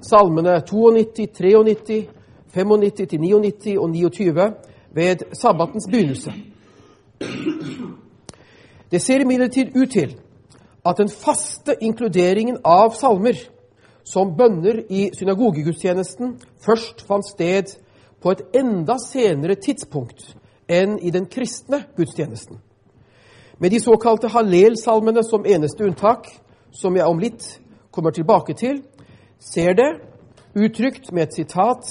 salmene 0.00 0.60
92, 0.60 1.64
93, 1.64 2.08
95 2.54 3.08
til 3.08 3.20
99 3.20 3.78
og 3.78 3.90
29 3.90 4.52
ved 4.94 5.16
sabbatens 5.40 5.86
begynnelse. 5.90 6.32
Det 8.90 9.02
ser 9.02 9.20
imidlertid 9.20 9.76
ut 9.76 9.90
til 9.90 10.16
at 10.86 10.98
den 10.98 11.08
faste 11.08 11.76
inkluderingen 11.80 12.58
av 12.64 12.94
salmer 12.94 13.36
som 14.04 14.34
bønner 14.36 14.82
i 14.90 15.10
synagogegudstjenesten 15.14 16.34
først 16.64 17.04
fant 17.06 17.26
sted 17.28 17.76
på 18.22 18.32
et 18.32 18.42
enda 18.56 18.96
senere 18.98 19.54
tidspunkt 19.54 20.34
enn 20.70 20.98
i 20.98 21.10
den 21.10 21.26
kristne 21.26 21.84
gudstjenesten. 21.96 22.58
Med 23.58 23.70
de 23.70 23.80
såkalte 23.80 24.28
hallelsalmene 24.28 25.22
som 25.24 25.44
eneste 25.46 25.84
unntak, 25.84 26.26
som 26.72 26.96
jeg 26.96 27.06
om 27.06 27.18
litt 27.20 27.44
kommer 27.92 28.10
tilbake 28.10 28.54
til, 28.54 28.82
ser 29.38 29.74
det, 29.76 29.90
uttrykt 30.56 31.12
med 31.12 31.28
et 31.28 31.34
sitat 31.34 31.90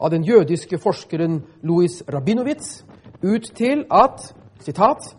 av 0.00 0.10
den 0.10 0.24
jødiske 0.24 0.78
forskeren 0.78 1.42
Louis 1.62 2.02
Rabinowitz, 2.08 2.84
ut 3.22 3.52
til 3.56 3.84
at 3.90 4.34
citat, 4.64 5.16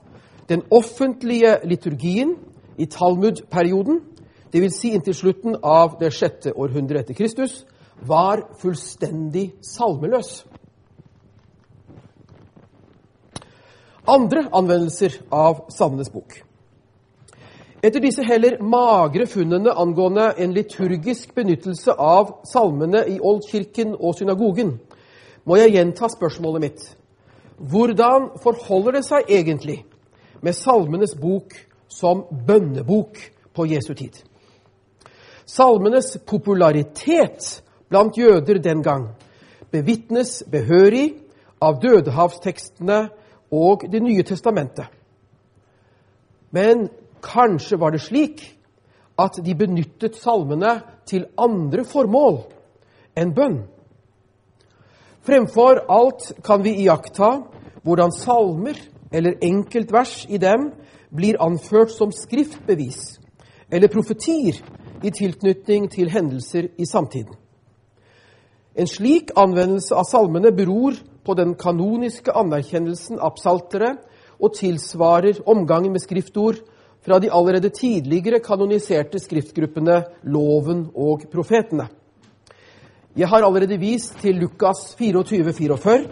den 0.50 0.64
offentlige 0.72 1.58
liturgien 1.64 2.36
i 2.78 2.86
Talmud-perioden, 2.86 4.02
dvs. 4.54 4.80
Si 4.82 4.90
inntil 4.90 5.16
slutten 5.16 5.56
av 5.64 6.00
det 6.00 6.12
sjette 6.14 6.56
århundret 6.58 7.06
etter 7.06 7.16
Kristus, 7.18 7.66
var 8.02 8.42
fullstendig 8.60 9.52
salmeløs. 9.62 10.42
Andre 14.08 14.48
anvendelser 14.54 15.22
av 15.32 15.68
Salmenes 15.70 16.10
bok. 16.10 16.42
Etter 17.82 18.02
disse 18.04 18.22
heller 18.22 18.60
magre 18.62 19.26
funnene 19.26 19.74
angående 19.74 20.28
en 20.38 20.54
liturgisk 20.54 21.34
benyttelse 21.34 21.96
av 21.98 22.36
salmene 22.46 23.02
i 23.10 23.18
Oldkirken 23.18 23.96
og 23.98 24.20
synagogen, 24.20 24.76
må 25.46 25.58
jeg 25.58 25.74
gjenta 25.74 26.10
spørsmålet 26.14 26.62
mitt. 26.62 26.84
Hvordan 27.58 28.30
forholder 28.44 29.00
det 29.00 29.06
seg 29.08 29.30
egentlig 29.30 29.80
med 30.46 30.54
Salmenes 30.58 31.16
bok 31.18 31.58
som 31.90 32.24
bønnebok 32.48 33.18
på 33.54 33.66
Jesu 33.70 33.96
tid? 33.98 34.14
Salmenes 35.50 36.20
popularitet 36.28 37.64
blant 37.90 38.18
jøder 38.18 38.62
den 38.62 38.86
gang 38.86 39.10
bevitnes 39.72 40.44
behørig 40.52 41.16
av 41.62 41.82
dødehavstekstene 41.82 43.08
og 43.52 43.84
Det 43.92 44.00
nye 44.00 44.24
testamentet. 44.24 44.86
Men 46.52 46.88
kanskje 47.24 47.80
var 47.80 47.94
det 47.94 48.02
slik 48.04 48.44
at 49.20 49.38
de 49.46 49.56
benyttet 49.56 50.18
salmene 50.18 50.80
til 51.10 51.28
andre 51.38 51.86
formål 51.86 52.42
enn 53.18 53.34
bønn. 53.36 53.60
Fremfor 55.22 55.84
alt 55.92 56.32
kan 56.46 56.64
vi 56.66 56.80
iaktta 56.86 57.32
hvordan 57.84 58.14
salmer 58.16 58.78
eller 59.12 59.38
enkeltvers 59.44 60.26
i 60.30 60.40
dem 60.42 60.72
blir 61.14 61.42
anført 61.44 61.92
som 61.94 62.14
skriftbevis 62.16 63.20
eller 63.72 63.92
profetier 63.92 64.58
i 65.04 65.12
tilknytning 65.12 65.90
til 65.92 66.10
hendelser 66.10 66.72
i 66.78 66.86
samtiden. 66.86 67.36
En 68.76 68.88
slik 68.88 69.34
anvendelse 69.36 69.96
av 69.96 70.08
salmene 70.08 70.54
beror 70.56 70.96
på 71.26 71.36
den 71.36 71.56
kanoniske 71.60 72.32
anerkjennelsen 72.32 73.20
av 73.20 73.36
psaltere 73.36 73.98
og 74.40 74.56
tilsvarer 74.56 75.42
omgangen 75.46 75.92
med 75.92 76.02
skriftord 76.02 76.62
fra 77.02 77.20
de 77.20 77.32
allerede 77.34 77.70
tidligere 77.70 78.40
kanoniserte 78.40 79.20
skriftgruppene 79.20 80.04
Loven 80.24 80.88
og 80.96 81.24
Profetene. 81.34 81.88
Jeg 83.18 83.28
har 83.28 83.44
allerede 83.44 83.80
vist 83.80 84.20
til 84.22 84.36
Lukas 84.36 84.96
24-44, 85.02 86.08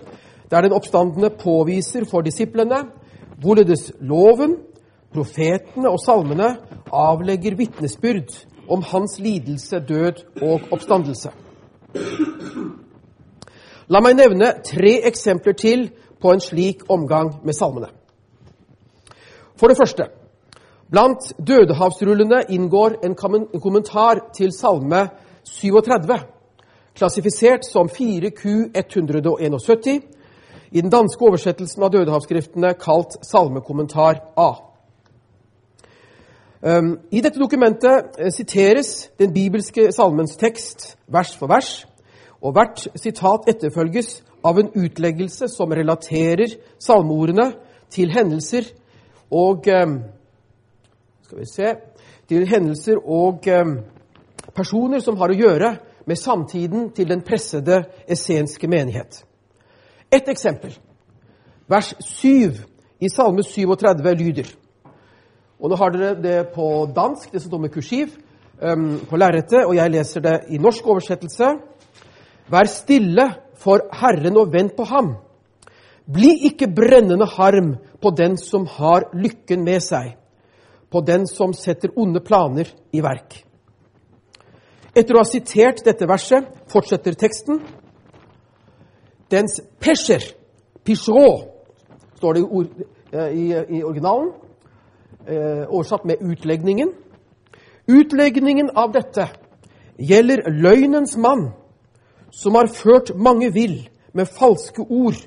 der 0.51 0.61
den 0.61 0.73
oppstandende 0.73 1.29
påviser 1.29 2.05
for 2.05 2.21
disiplene 2.21 2.83
hvorledes 3.39 3.91
loven, 4.01 4.57
profetene 5.13 5.89
og 5.89 5.99
salmene 6.05 6.57
avlegger 6.91 7.55
vitnesbyrd 7.55 8.33
om 8.69 8.83
hans 8.83 9.19
lidelse, 9.19 9.79
død 9.79 10.41
og 10.41 10.61
oppstandelse. 10.71 11.31
La 13.89 14.01
meg 14.05 14.17
nevne 14.19 14.51
tre 14.65 14.99
eksempler 15.09 15.55
til 15.57 15.87
på 16.21 16.33
en 16.33 16.43
slik 16.43 16.83
omgang 16.89 17.39
med 17.45 17.57
salmene. 17.57 17.89
For 19.57 19.67
det 19.67 19.77
første 19.77 20.05
blant 20.91 21.33
dødehavsrullene 21.47 22.43
inngår 22.49 23.05
en 23.05 23.15
kommentar 23.61 24.19
til 24.33 24.51
salme 24.51 25.09
37, 25.43 26.19
klassifisert 26.95 27.65
som 27.65 27.89
4Q171, 27.89 30.01
i 30.71 30.81
den 30.81 30.91
danske 30.91 31.25
oversettelsen 31.25 31.83
av 31.83 31.91
dødehavsskriftene 31.93 32.73
kalt 32.77 33.17
Salmekommentar 33.25 34.19
A. 34.37 34.49
I 37.11 37.21
dette 37.23 37.39
dokumentet 37.39 38.19
eh, 38.19 38.31
siteres 38.35 39.09
den 39.19 39.33
bibelske 39.33 39.91
salmens 39.95 40.35
tekst 40.37 40.97
vers 41.07 41.31
for 41.37 41.47
vers, 41.47 41.87
og 42.41 42.53
hvert 42.53 42.87
sitat 42.99 43.47
etterfølges 43.47 44.23
av 44.43 44.59
en 44.59 44.69
utleggelse 44.75 45.47
som 45.51 45.71
relaterer 45.71 46.57
salmeordene 46.79 47.53
til 47.91 48.11
hendelser 48.11 48.67
og 49.31 49.67
Skal 51.29 51.39
vi 51.39 51.45
se 51.45 51.75
Til 52.25 52.47
hendelser 52.49 52.97
og 53.05 53.45
um, 53.53 53.75
personer 54.57 55.01
som 55.05 55.17
har 55.21 55.29
å 55.29 55.35
gjøre 55.37 55.67
med 56.09 56.17
samtiden 56.17 56.87
til 56.97 57.05
den 57.11 57.21
pressede 57.21 57.83
essenske 58.09 58.65
menighet. 58.65 59.19
Et 60.09 60.25
eksempel. 60.25 60.73
Vers 61.69 61.91
7 62.01 62.57
i 62.97 63.11
Salme 63.13 63.45
37 63.45 64.15
lyder 64.17 64.49
og 65.59 65.69
Nå 65.69 65.77
har 65.77 65.93
dere 65.93 66.17
det 66.23 66.37
på 66.55 66.65
dansk, 66.95 67.29
det 67.29 67.43
som 67.43 67.51
står 67.51 67.61
med 67.67 67.73
kursiv, 67.75 68.15
um, 68.57 68.97
på 69.05 69.19
lerretet, 69.21 69.67
og 69.67 69.75
jeg 69.77 69.93
leser 69.93 70.25
det 70.25 70.37
i 70.49 70.57
norsk 70.57 70.87
oversettelse. 70.87 71.51
Vær 72.49 72.71
stille 72.73 73.27
for 73.59 73.85
Herren 74.01 74.39
og 74.39 74.49
vent 74.53 74.73
på 74.73 74.87
ham. 74.89 75.13
Bli 76.09 76.39
ikke 76.49 76.71
brennende 76.73 77.29
harm 77.37 77.75
på 78.01 78.15
den 78.17 78.39
som 78.41 78.65
har 78.79 79.11
lykken 79.13 79.61
med 79.67 79.85
seg, 79.85 80.15
på 80.91 81.01
den 81.01 81.27
som 81.27 81.53
setter 81.53 81.91
onde 81.95 82.19
planer 82.19 82.69
i 82.91 83.01
verk. 83.01 83.43
Etter 84.95 85.15
å 85.15 85.21
ha 85.21 85.27
sitert 85.27 85.83
dette 85.85 86.07
verset 86.09 86.47
fortsetter 86.71 87.17
teksten. 87.17 87.61
Dens 89.29 89.59
pesher, 89.79 90.23
pishro, 90.83 91.27
står 92.17 92.33
det 92.35 92.41
i, 92.41 92.47
ord, 92.49 92.81
eh, 93.13 93.29
i, 93.29 93.45
i 93.77 93.83
originalen, 93.83 94.31
eh, 95.27 95.67
oversatt 95.69 96.07
med 96.09 96.23
utlegningen. 96.25 96.91
Utlegningen 97.87 98.73
av 98.75 98.91
dette 98.97 99.29
gjelder 99.97 100.49
løgnens 100.49 101.15
mann, 101.17 101.51
som 102.31 102.57
har 102.57 102.69
ført 102.73 103.13
mange 103.15 103.51
vill 103.53 103.83
med 104.13 104.29
falske 104.29 104.81
ord. 104.81 105.17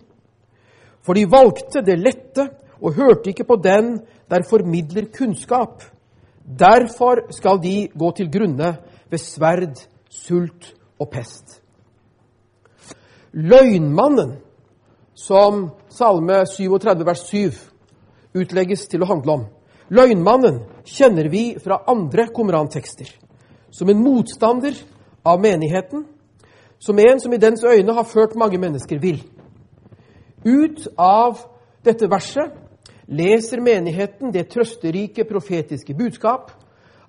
For 1.03 1.19
de 1.19 1.27
valgte 1.31 1.83
det 1.87 1.99
lette 1.99 2.49
og 2.83 2.95
hørte 2.95 3.31
ikke 3.31 3.45
på 3.45 3.57
den 3.63 4.01
der 4.31 4.43
formidler 4.51 5.09
kunnskap. 5.19 5.83
Derfor 6.59 7.33
skal 7.33 7.63
de 7.63 7.89
gå 7.99 8.11
til 8.17 8.31
grunne 8.33 8.77
ved 9.11 9.19
sverd, 9.19 9.87
sult 10.11 10.75
og 10.99 11.11
pest. 11.11 11.61
Løgnmannen, 13.33 14.37
som 15.15 15.71
Salme 15.89 16.47
37 16.47 17.07
vers 17.07 17.27
7 17.29 17.53
utlegges 18.35 18.87
til 18.89 19.05
å 19.05 19.09
handle 19.09 19.33
om, 19.33 19.45
Løgnmannen 19.93 20.63
kjenner 20.89 21.29
vi 21.29 21.59
fra 21.61 21.83
andre 21.89 22.29
komorantekster. 22.35 23.09
som 23.73 23.89
en 23.89 24.03
motstander 24.05 24.75
av 25.25 25.41
menigheten, 25.41 26.05
som 26.79 26.99
en 26.99 27.21
som 27.21 27.33
i 27.33 27.39
dens 27.41 27.65
øyne 27.65 27.95
har 27.95 28.05
ført 28.05 28.35
mange 28.37 28.59
mennesker 28.59 28.99
vill. 29.01 29.23
Ut 30.45 30.89
av 30.99 31.39
dette 31.85 32.11
verset 32.11 32.53
leser 33.07 33.61
menigheten 33.61 34.33
det 34.33 34.49
trøsterike 34.53 35.25
profetiske 35.29 35.95
budskap 35.95 36.53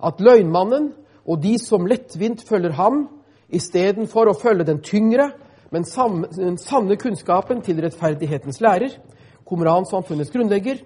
at 0.04 0.20
løgnmannen 0.20 0.92
og 1.24 1.40
de 1.42 1.56
som 1.58 1.86
lettvint 1.88 2.42
følger 2.48 2.74
ham, 2.76 3.06
istedenfor 3.48 4.28
å 4.28 4.36
følge 4.36 4.66
den 4.68 4.82
tyngre, 4.84 5.30
men 5.72 5.86
sanne 5.86 6.96
kunnskapen 7.00 7.62
til 7.64 7.80
rettferdighetens 7.82 8.60
lærer, 8.62 8.96
Komransamfunnets 9.44 10.30
grunnlegger, 10.32 10.78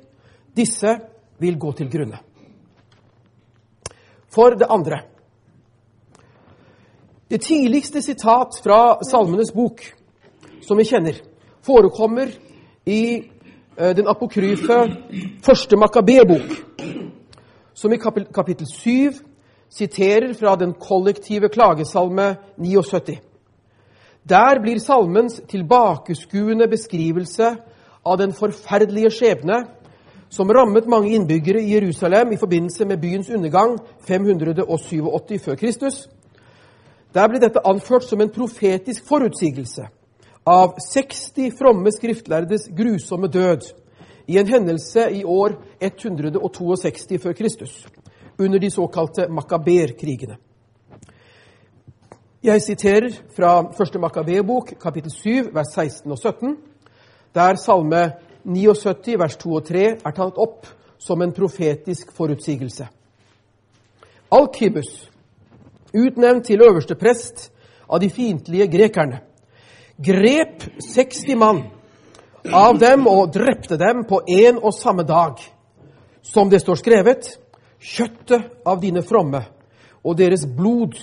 disse 0.56 0.96
vil 1.38 1.58
gå 1.62 1.70
til 1.78 1.86
grunne. 1.92 2.18
For 4.34 4.58
det 4.58 4.66
andre 4.70 5.04
Det 7.30 7.42
tidligste 7.44 8.02
sitat 8.02 8.56
fra 8.64 8.98
Salmenes 9.04 9.52
bok 9.52 9.82
som 10.64 10.78
vi 10.80 10.84
kjenner, 10.88 11.18
forekommer 11.60 12.32
i 12.88 13.28
den 13.78 14.08
apokryfe 14.08 14.78
første 15.44 15.76
Makkabé-bok, 15.76 16.50
som 17.74 17.92
i 17.92 17.96
kapittel 18.34 18.66
7 18.66 19.12
siterer 19.70 20.34
fra 20.34 20.56
den 20.56 20.74
kollektive 20.74 21.48
klagesalme 21.48 22.36
79. 22.56 23.18
Der 24.28 24.60
blir 24.62 24.78
salmens 24.78 25.40
tilbakeskuende 25.48 26.68
beskrivelse 26.68 27.56
av 28.04 28.18
den 28.18 28.32
forferdelige 28.32 29.10
skjebne 29.10 29.64
som 30.30 30.50
rammet 30.50 30.88
mange 30.88 31.14
innbyggere 31.14 31.62
i 31.62 31.74
Jerusalem 31.74 32.32
i 32.32 32.36
forbindelse 32.36 32.84
med 32.84 33.00
byens 33.00 33.30
undergang 33.30 33.78
587 34.00 35.44
før 35.44 35.54
Kristus. 35.54 36.08
Der 37.14 37.28
blir 37.28 37.40
dette 37.40 37.66
anført 37.66 38.04
som 38.04 38.20
en 38.20 38.30
profetisk 38.30 39.08
forutsigelse 39.08 39.86
av 40.48 40.78
60 40.80 41.50
fromme 41.58 41.92
skriftlærdes 41.92 42.70
grusomme 42.76 43.28
død 43.28 43.66
i 44.28 44.38
en 44.40 44.48
hendelse 44.48 45.10
i 45.12 45.24
år 45.24 45.58
162 45.80 47.18
før 47.22 47.32
Kristus, 47.32 47.86
under 48.38 48.58
de 48.58 48.70
såkalte 48.70 49.28
makaber-krigene. 49.28 50.36
Jeg 52.42 52.62
siterer 52.62 53.10
fra 53.36 53.72
første 53.76 53.98
Makabebok, 53.98 54.72
kapittel 54.80 55.10
7, 55.10 55.50
vers 55.52 55.74
16 55.74 56.12
og 56.12 56.18
17, 56.18 56.56
der 57.34 57.54
salme 57.54 58.12
79, 58.44 59.18
vers 59.18 59.36
2 59.36 59.54
og 59.54 59.64
3 59.66 59.84
er 60.06 60.16
tatt 60.16 60.38
opp 60.38 60.68
som 60.98 61.22
en 61.22 61.32
profetisk 61.32 62.12
forutsigelse. 62.12 62.86
Alkibus, 64.32 65.10
utnevnt 65.94 66.46
til 66.46 66.62
øverste 66.62 66.94
prest 66.94 67.50
av 67.88 68.00
de 68.00 68.10
fiendtlige 68.10 68.68
grekerne, 68.70 69.20
grep 69.98 70.62
60 70.94 71.36
mann 71.36 71.62
av 72.54 72.78
dem 72.78 73.06
og 73.10 73.32
drepte 73.34 73.76
dem 73.76 74.04
på 74.08 74.22
en 74.26 74.58
og 74.62 74.74
samme 74.74 75.04
dag. 75.04 75.36
Som 76.22 76.50
det 76.50 76.60
står 76.62 76.80
skrevet, 76.80 77.30
kjøttet 77.78 78.64
av 78.66 78.80
dine 78.82 79.02
fromme 79.02 79.44
og 80.08 80.18
deres 80.18 80.46
blod 80.56 80.96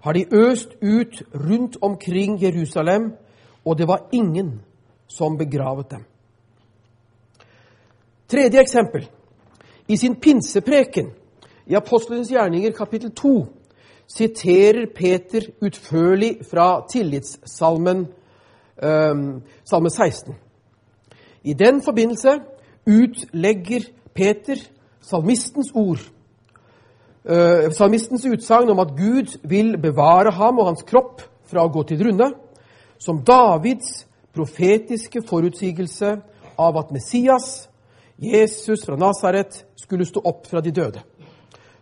har 0.00 0.12
de 0.12 0.26
øst 0.30 0.68
ut 0.82 1.22
rundt 1.34 1.76
omkring 1.82 2.42
Jerusalem, 2.42 3.12
og 3.64 3.78
det 3.78 3.88
var 3.88 4.08
ingen 4.12 4.60
som 5.08 5.38
begravet 5.38 5.90
dem. 5.90 6.04
Tredje 8.28 8.60
eksempel. 8.60 9.08
I 9.88 9.96
sin 9.96 10.14
pinsepreken 10.20 11.10
i 11.66 11.74
Apostlenes 11.74 12.30
gjerninger 12.30 12.72
kapittel 12.72 13.10
2 13.10 13.46
siterer 14.06 14.86
Peter 14.94 15.42
utførlig 15.62 16.38
fra 16.50 16.86
tillitssalmen 16.90 18.06
salme 18.76 19.90
16. 19.90 20.34
I 21.44 21.52
den 21.52 21.82
forbindelse 21.82 22.40
utlegger 22.86 23.80
Peter 24.14 24.56
salmistens 25.00 25.70
ord, 25.74 26.02
uh, 27.24 27.72
salmistens 27.72 28.26
utsagn 28.26 28.70
om 28.70 28.82
at 28.82 28.96
Gud 28.98 29.38
vil 29.48 29.78
bevare 29.82 30.30
ham 30.30 30.58
og 30.58 30.66
hans 30.66 30.82
kropp 30.82 31.22
fra 31.46 31.64
å 31.64 31.70
gå 31.72 31.84
til 31.86 32.00
grunne, 32.02 32.32
som 32.98 33.22
Davids 33.24 34.06
profetiske 34.34 35.22
forutsigelse 35.28 36.16
av 36.58 36.78
at 36.80 36.90
Messias, 36.92 37.68
Jesus 38.18 38.84
fra 38.86 38.96
Nasaret, 38.96 39.64
skulle 39.76 40.08
stå 40.08 40.22
opp 40.24 40.46
fra 40.50 40.60
de 40.60 40.72
døde. 40.74 41.02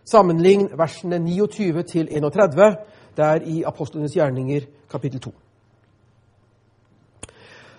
Sammenlign 0.05 0.67
versene 0.77 1.17
29 1.19 1.83
til 1.89 2.11
31 2.11 2.77
der 3.17 3.41
i 3.47 3.63
Apostlenes 3.65 4.13
gjerninger 4.13 4.67
kapittel 4.91 5.19
2. 5.19 5.33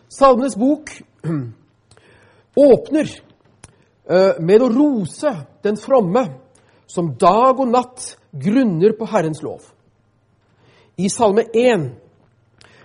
Salmenes 0.09 0.57
bok 0.57 0.91
åpner 2.55 3.11
eh, 4.11 4.41
med 4.41 4.63
å 4.63 4.71
rose 4.71 5.33
den 5.67 5.79
fromme 5.81 6.27
som 6.87 7.13
dag 7.19 7.59
og 7.59 7.69
natt 7.73 8.13
grunner 8.31 8.95
på 8.99 9.09
Herrens 9.11 9.43
lov. 9.43 9.65
I 10.97 11.11
Salme 11.13 11.49
1 11.53 11.91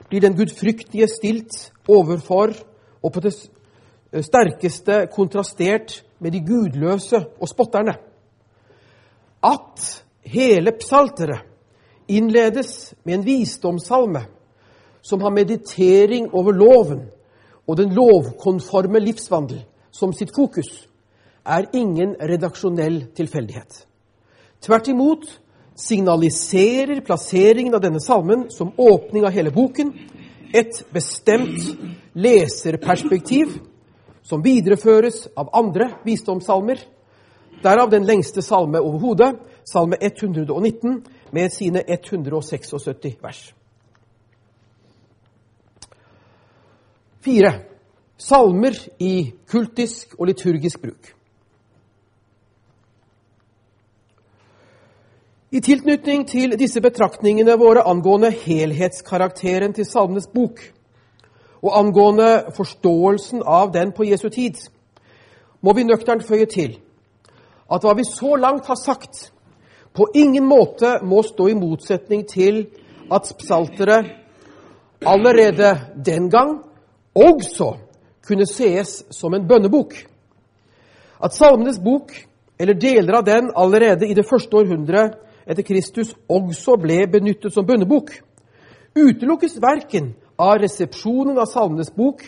blir 0.10 0.24
den 0.24 0.36
gudfryktige 0.36 1.08
stilt 1.08 1.70
overfor 1.88 2.56
og 3.02 3.14
på 3.14 3.24
det 3.24 3.32
sterkeste 4.26 5.06
kontrastert 5.14 6.02
med 6.20 6.34
de 6.36 6.42
gudløse 6.44 7.22
og 7.40 7.50
spotterne. 7.50 7.96
At 9.42 9.86
hele 10.28 10.74
psalteret 10.82 11.48
innledes 12.12 12.94
med 13.06 13.20
en 13.20 13.26
visdomssalme 13.26 14.26
som 15.02 15.22
har 15.22 15.34
meditering 15.34 16.30
over 16.34 16.54
loven 16.54 17.06
og 17.68 17.78
den 17.78 17.94
lovkonforme 17.96 19.00
livsvandel 19.00 19.64
som 19.92 20.14
sitt 20.14 20.34
fokus, 20.36 20.88
er 21.46 21.70
ingen 21.74 22.16
redaksjonell 22.20 23.08
tilfeldighet. 23.18 23.86
Tvert 24.62 24.88
imot 24.88 25.26
signaliserer 25.76 27.02
plasseringen 27.02 27.76
av 27.76 27.82
denne 27.82 28.02
salmen 28.04 28.50
som 28.54 28.74
åpning 28.78 29.26
av 29.26 29.34
hele 29.34 29.52
boken 29.52 29.94
et 30.54 30.82
bestemt 30.94 31.64
leserperspektiv 32.14 33.58
som 34.24 34.44
videreføres 34.44 35.28
av 35.36 35.50
andre 35.54 35.90
visdomssalmer. 36.06 36.78
Derav 37.64 37.90
den 37.92 38.06
lengste 38.06 38.42
salme 38.42 38.82
overhodet, 38.82 39.40
salme 39.66 39.98
119, 40.02 41.02
med 41.32 41.54
sine 41.54 41.84
176 41.88 42.74
vers. 43.22 43.54
Fire. 47.22 47.54
Salmer 48.18 48.76
i 49.00 49.32
kultisk 49.50 50.14
og 50.20 50.28
liturgisk 50.30 50.82
bruk. 50.82 51.14
I 55.52 55.60
tilknytning 55.60 56.28
til 56.30 56.54
disse 56.56 56.82
betraktningene 56.82 57.58
våre 57.60 57.84
angående 57.90 58.30
helhetskarakteren 58.32 59.74
til 59.74 59.86
Salmenes 59.86 60.30
bok, 60.32 60.62
og 61.62 61.80
angående 61.80 62.54
forståelsen 62.56 63.44
av 63.46 63.74
den 63.74 63.92
på 63.92 64.06
Jesu 64.08 64.30
tid, 64.30 64.56
må 65.62 65.74
vi 65.74 65.84
nøkternt 65.84 66.24
føye 66.26 66.46
til 66.46 66.78
at 67.72 67.84
hva 67.84 67.94
vi 67.98 68.08
så 68.08 68.36
langt 68.40 68.68
har 68.68 68.80
sagt, 68.80 69.32
på 69.94 70.08
ingen 70.16 70.46
måte 70.48 71.00
må 71.04 71.22
stå 71.24 71.50
i 71.52 71.58
motsetning 71.58 72.24
til 72.28 72.66
at 73.12 73.34
psaltere 73.40 74.04
allerede 75.06 75.76
den 76.06 76.30
gang 76.30 76.62
også 77.16 77.76
kunne 78.28 78.48
sees 78.48 79.02
som 79.12 79.34
en 79.34 79.48
bønnebok. 79.48 79.96
At 81.24 81.36
Salmenes 81.36 81.80
bok, 81.84 82.14
eller 82.60 82.74
deler 82.74 83.18
av 83.20 83.26
den, 83.26 83.52
allerede 83.56 84.08
i 84.08 84.16
det 84.18 84.28
første 84.30 84.58
århundre 84.58 85.10
etter 85.50 85.66
Kristus 85.66 86.14
også 86.30 86.78
ble 86.82 87.04
benyttet 87.12 87.54
som 87.54 87.66
bønnebok, 87.66 88.14
utelukkes 88.96 89.58
verken 89.62 90.14
av 90.40 90.60
resepsjonen 90.62 91.40
av 91.40 91.50
Salmenes 91.50 91.92
bok 91.96 92.24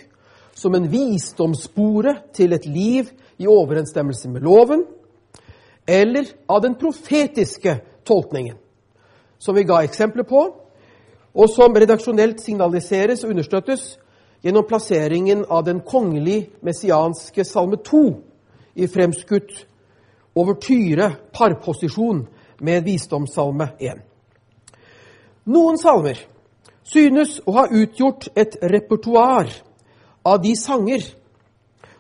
som 0.58 0.76
en 0.76 0.90
visdomsspore 0.90 2.16
til 2.34 2.54
et 2.54 2.66
liv 2.70 3.10
i 3.42 3.50
overensstemmelse 3.50 4.30
med 4.30 4.46
loven, 4.46 4.84
eller 5.88 6.30
av 6.48 6.62
den 6.64 6.76
profetiske 6.80 7.80
tolkningen, 8.08 8.56
som 9.40 9.56
vi 9.56 9.66
ga 9.68 9.82
eksempler 9.84 10.28
på, 10.30 10.44
og 11.34 11.50
som 11.50 11.74
redaksjonelt 11.74 12.42
signaliseres 12.42 13.24
og 13.26 13.34
understøttes 13.34 13.98
gjennom 14.44 14.64
plasseringen 14.68 15.46
av 15.46 15.64
den 15.64 15.80
kongelig 15.80 16.50
messianske 16.60 17.46
salme 17.46 17.78
2 17.78 18.14
i 18.74 18.88
fremskutt 18.88 19.52
overtyre 20.36 21.12
parposisjon 21.32 22.26
med 22.60 22.84
visdomssalme 22.84 23.68
1. 23.80 24.02
Noen 25.48 25.78
salmer 25.80 26.20
synes 26.84 27.38
å 27.48 27.56
ha 27.56 27.64
utgjort 27.72 28.28
et 28.36 28.58
repertoar 28.62 29.48
av 30.28 30.42
de 30.44 30.56
sanger 30.60 31.06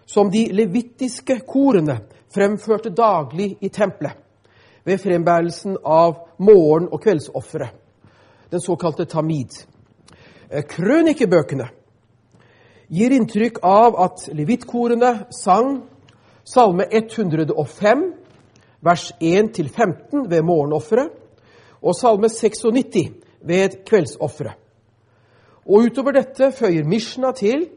som 0.06 0.32
de 0.32 0.49
levittiske 0.51 1.38
korene 1.47 2.01
fremførte 2.34 2.91
daglig 2.91 3.53
i 3.63 3.69
tempelet 3.69 4.19
ved 4.84 4.99
frembærelsen 4.99 5.77
av 5.84 6.25
morgen- 6.38 6.89
og 6.91 6.99
kveldsofferet, 7.01 7.71
den 8.51 8.62
såkalte 8.62 9.06
tamid. 9.06 9.56
Eh, 10.49 10.63
krønikebøkene 10.67 11.69
gir 12.89 13.11
inntrykk 13.11 13.59
av 13.63 13.95
at 14.01 14.27
levitkorene 14.33 15.13
sang 15.31 15.83
Salme 16.43 16.83
105, 16.91 18.01
vers 18.83 19.11
1-15 19.19 20.25
ved 20.29 20.41
morgenofferet, 20.43 21.13
og 21.81 21.95
Salme 21.95 22.27
96 22.29 23.13
ved 23.43 23.77
kveldsofferet. 23.87 24.59
Og 25.65 25.87
utover 25.87 26.11
dette 26.17 26.51
føyer 26.51 26.83
Mishna 26.83 27.31
til 27.31 27.69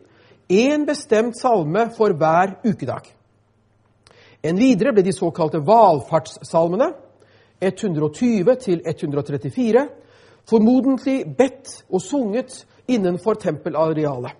én 0.50 0.86
bestemt 0.86 1.38
salme 1.38 1.90
for 1.96 2.12
hver 2.12 2.56
ukedag. 2.66 3.12
En 4.42 4.58
videre 4.58 4.92
ble 4.92 5.02
de 5.06 5.12
såkalte 5.14 5.62
valfartssalmene, 5.66 6.90
120 7.60 8.56
til 8.60 8.82
134, 8.86 9.86
formodentlig 10.50 11.24
bedt 11.38 11.84
og 11.90 12.02
sunget 12.02 12.66
innenfor 12.88 13.34
tempelarealet. 13.34 14.34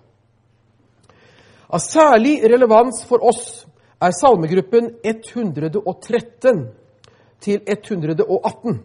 Av 1.67 1.79
særlig 1.83 2.39
relevans 2.47 3.01
for 3.03 3.23
oss 3.27 3.65
er 3.99 4.13
salmegruppen 4.15 4.93
113 5.03 6.61
til 7.43 7.59
118, 7.67 8.77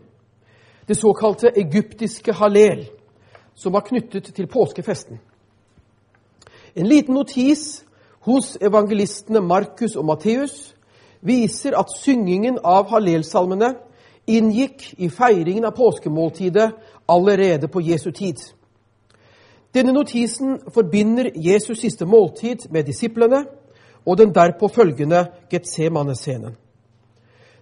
det 0.88 0.96
såkalte 0.98 1.52
egyptiske 1.56 2.32
halel 2.32 2.88
som 3.54 3.72
var 3.72 3.86
knyttet 3.86 4.32
til 4.34 4.48
påskefesten. 4.50 5.20
En 6.74 6.88
liten 6.88 7.14
notis 7.14 7.84
hos 8.26 8.56
evangelistene 8.60 9.40
Markus 9.40 9.94
og 9.96 10.08
Matteus 10.08 10.74
viser 11.20 11.76
at 11.78 11.92
syngingen 11.94 12.58
av 12.64 12.90
halelsalmene 12.90 13.76
inngikk 14.26 14.88
i 14.98 15.10
feiringen 15.10 15.68
av 15.68 15.76
påskemåltidet 15.76 16.72
allerede 17.06 17.68
på 17.68 17.80
Jesu 17.80 18.10
tid. 18.10 18.42
Denne 19.74 19.92
notisen 19.92 20.58
forbinder 20.74 21.30
Jesus 21.34 21.80
siste 21.80 22.04
måltid 22.04 22.68
med 22.70 22.84
disiplene 22.84 23.46
og 24.04 24.18
den 24.18 24.34
derpå 24.34 24.68
følgende 24.68 25.26
Getsemane-scenen. 25.50 26.56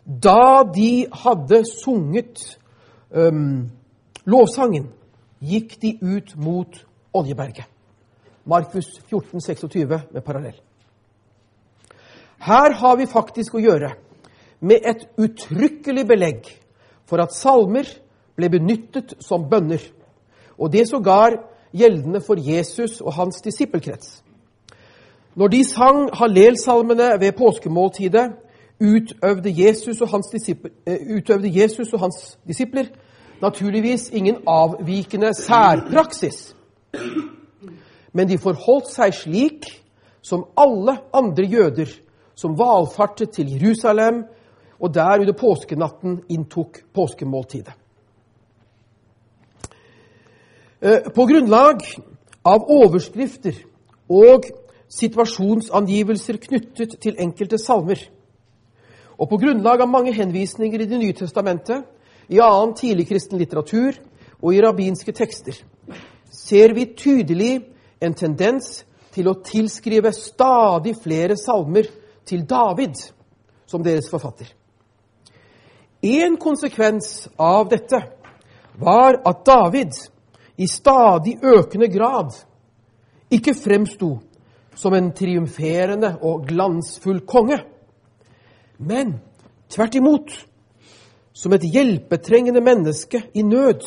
Da 0.04 0.64
de 0.74 1.06
hadde 1.12 1.64
sunget 1.70 2.58
um, 3.10 3.70
lovsangen, 4.24 4.88
gikk 5.40 5.76
de 5.82 5.98
ut 6.02 6.34
mot 6.36 6.80
Oljeberget. 7.14 7.68
Markus 8.44 8.88
14, 9.08 9.40
26 9.40 10.00
med 10.12 10.22
parallell. 10.24 10.58
Her 12.40 12.72
har 12.72 12.96
vi 12.96 13.06
faktisk 13.06 13.54
å 13.54 13.62
gjøre 13.62 13.92
med 14.60 14.86
et 14.88 15.06
uttrykkelig 15.20 16.06
belegg 16.08 16.48
for 17.08 17.20
at 17.22 17.36
salmer 17.36 17.88
ble 18.36 18.48
benyttet 18.50 19.14
som 19.20 19.44
bønner, 19.50 19.82
og 20.56 20.72
det 20.72 20.86
sågar 20.88 21.36
gjeldende 21.72 22.20
for 22.20 22.40
Jesus 22.40 23.00
og 23.00 23.14
hans 23.14 23.40
disippelkrets. 23.44 24.22
Når 25.34 25.48
de 25.48 25.64
sang 25.64 26.10
Hallelsalmene 26.12 27.20
ved 27.20 27.32
påskemåltidet, 27.32 28.32
utøvde 28.80 29.52
Jesus, 29.66 30.00
og 30.00 30.08
hans 30.08 30.26
disipler, 30.32 30.70
eh, 30.86 31.56
Jesus 31.56 31.92
og 31.92 32.00
hans 32.00 32.38
disipler 32.48 32.84
naturligvis 33.42 34.10
ingen 34.10 34.36
avvikende 34.46 35.34
særpraksis. 35.34 36.56
Men 38.12 38.28
de 38.28 38.38
forholdt 38.38 38.88
seg 38.90 39.14
slik 39.14 39.68
som 40.22 40.46
alle 40.58 40.98
andre 41.14 41.44
jøder 41.44 41.92
som 42.34 42.58
valfartet 42.58 43.30
til 43.30 43.52
Jerusalem 43.52 44.24
og 44.80 44.94
der 44.94 45.20
under 45.20 45.32
påskenatten 45.32 46.20
inntok 46.28 46.78
påskemåltidet. 46.94 47.72
Eh, 47.72 47.76
på 51.14 51.26
grunnlag 51.28 51.82
av 52.44 52.64
overskrifter 52.72 53.58
og 54.08 54.48
situasjonsangivelser 54.90 56.40
knyttet 56.40 56.96
til 57.02 57.18
enkelte 57.20 57.58
salmer, 57.60 58.00
og 59.20 59.28
på 59.28 59.38
grunnlag 59.42 59.82
av 59.84 59.90
mange 59.92 60.14
henvisninger 60.16 60.80
i 60.80 60.88
Det 60.88 60.98
nye 60.98 61.12
testamentet, 61.12 61.84
i 62.28 62.40
annen 62.40 62.74
tidligkristen 62.74 63.38
litteratur 63.38 63.98
og 64.40 64.54
i 64.54 64.60
rabbinske 64.62 65.12
tekster, 65.12 65.54
ser 66.30 66.74
vi 66.74 66.86
tydelig 66.96 67.60
en 68.00 68.14
tendens 68.14 68.84
til 69.12 69.28
å 69.28 69.40
tilskrive 69.44 70.12
stadig 70.12 70.94
flere 71.02 71.36
salmer 71.36 71.90
til 72.24 72.46
David 72.46 72.94
som 73.66 73.82
deres 73.82 74.08
forfatter. 74.10 74.46
En 76.02 76.38
konsekvens 76.40 77.28
av 77.36 77.68
dette 77.68 78.00
var 78.80 79.20
at 79.26 79.44
David 79.44 79.98
i 80.60 80.66
stadig 80.68 81.38
økende 81.42 81.88
grad 81.88 82.34
ikke 83.32 83.54
fremsto 83.56 84.18
som 84.76 84.94
en 84.94 85.10
triumferende 85.16 86.12
og 86.22 86.46
glansfull 86.48 87.22
konge, 87.28 87.58
men 88.78 89.14
tvert 89.70 89.96
imot 89.96 90.34
som 91.32 91.54
et 91.56 91.64
hjelpetrengende 91.64 92.60
menneske 92.60 93.22
i 93.34 93.42
nød. 93.42 93.86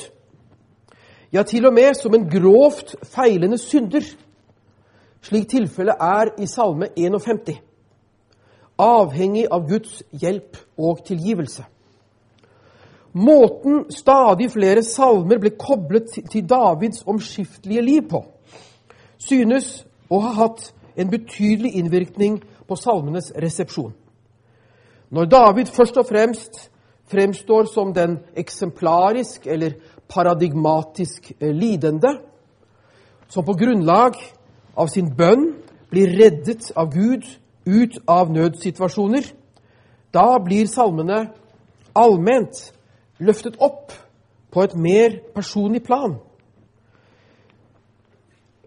Ja, 1.33 1.43
til 1.43 1.65
og 1.65 1.73
med 1.73 1.93
som 1.97 2.13
en 2.15 2.27
grovt 2.29 2.95
feilende 3.03 3.57
synder, 3.57 4.05
slik 5.21 5.49
tilfellet 5.49 5.95
er 5.99 6.33
i 6.41 6.47
Salme 6.47 6.89
51, 6.97 7.57
avhengig 8.77 9.47
av 9.51 9.69
Guds 9.69 10.01
hjelp 10.11 10.57
og 10.77 11.05
tilgivelse. 11.07 11.65
Måten 13.13 13.91
stadig 13.93 14.49
flere 14.51 14.83
salmer 14.83 15.37
ble 15.37 15.51
koblet 15.59 16.15
til 16.31 16.47
Davids 16.49 17.03
omskiftelige 17.05 17.81
liv 17.85 18.07
på, 18.09 18.23
synes 19.21 19.83
å 20.09 20.19
ha 20.23 20.31
hatt 20.43 20.71
en 20.97 21.11
betydelig 21.11 21.75
innvirkning 21.77 22.39
på 22.67 22.75
salmenes 22.75 23.31
resepsjon. 23.37 23.93
Når 25.13 25.29
David 25.29 25.69
først 25.69 25.97
og 26.01 26.09
fremst 26.09 26.69
fremstår 27.11 27.69
som 27.69 27.93
den 27.93 28.17
eksemplarisk 28.35 29.45
eller 29.45 29.77
paradigmatisk 30.09 31.31
eh, 31.39 31.53
lidende, 31.53 32.17
som 33.29 33.45
på 33.45 33.53
grunnlag 33.53 34.17
av 34.77 34.89
sin 34.89 35.13
bønn 35.15 35.51
blir 35.93 36.09
reddet 36.17 36.71
av 36.75 36.89
Gud 36.93 37.29
ut 37.65 37.99
av 38.09 38.33
nødsituasjoner, 38.33 39.29
da 40.13 40.37
blir 40.41 40.65
salmene 40.69 41.27
allment 41.93 42.72
løftet 43.25 43.59
opp 43.63 43.93
på 44.53 44.63
et 44.63 44.75
mer 44.77 45.17
personlig 45.33 45.83
plan. 45.85 46.15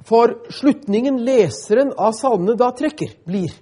For 0.06 0.36
slutningen 0.54 1.18
leseren 1.26 1.92
av 1.98 2.14
salmene 2.14 2.56
da 2.58 2.70
trekker, 2.74 3.16
blir 3.26 3.54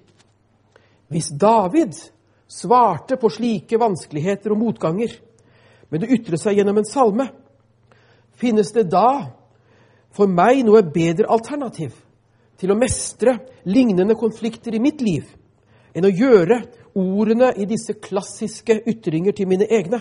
Hvis 1.08 1.28
David 1.36 1.94
svarte 2.48 3.16
på 3.20 3.28
slike 3.30 3.78
vanskeligheter 3.78 4.52
og 4.54 4.58
motganger, 4.58 5.12
men 5.88 6.00
det 6.00 6.10
ytret 6.16 6.40
seg 6.40 6.58
gjennom 6.58 6.80
en 6.80 6.88
salme, 6.88 7.28
finnes 8.34 8.72
det 8.74 8.88
da 8.90 9.30
for 10.14 10.30
meg 10.30 10.64
noe 10.66 10.82
bedre 10.82 11.28
alternativ 11.30 11.94
til 12.58 12.72
å 12.72 12.78
mestre 12.78 13.36
lignende 13.68 14.16
konflikter 14.18 14.74
i 14.74 14.82
mitt 14.82 15.04
liv 15.04 15.28
enn 15.94 16.08
å 16.08 16.12
gjøre 16.12 16.60
ordene 16.98 17.52
i 17.58 17.66
disse 17.70 17.96
klassiske 18.02 18.80
ytringer 18.90 19.34
til 19.36 19.48
mine 19.50 19.68
egne. 19.70 20.00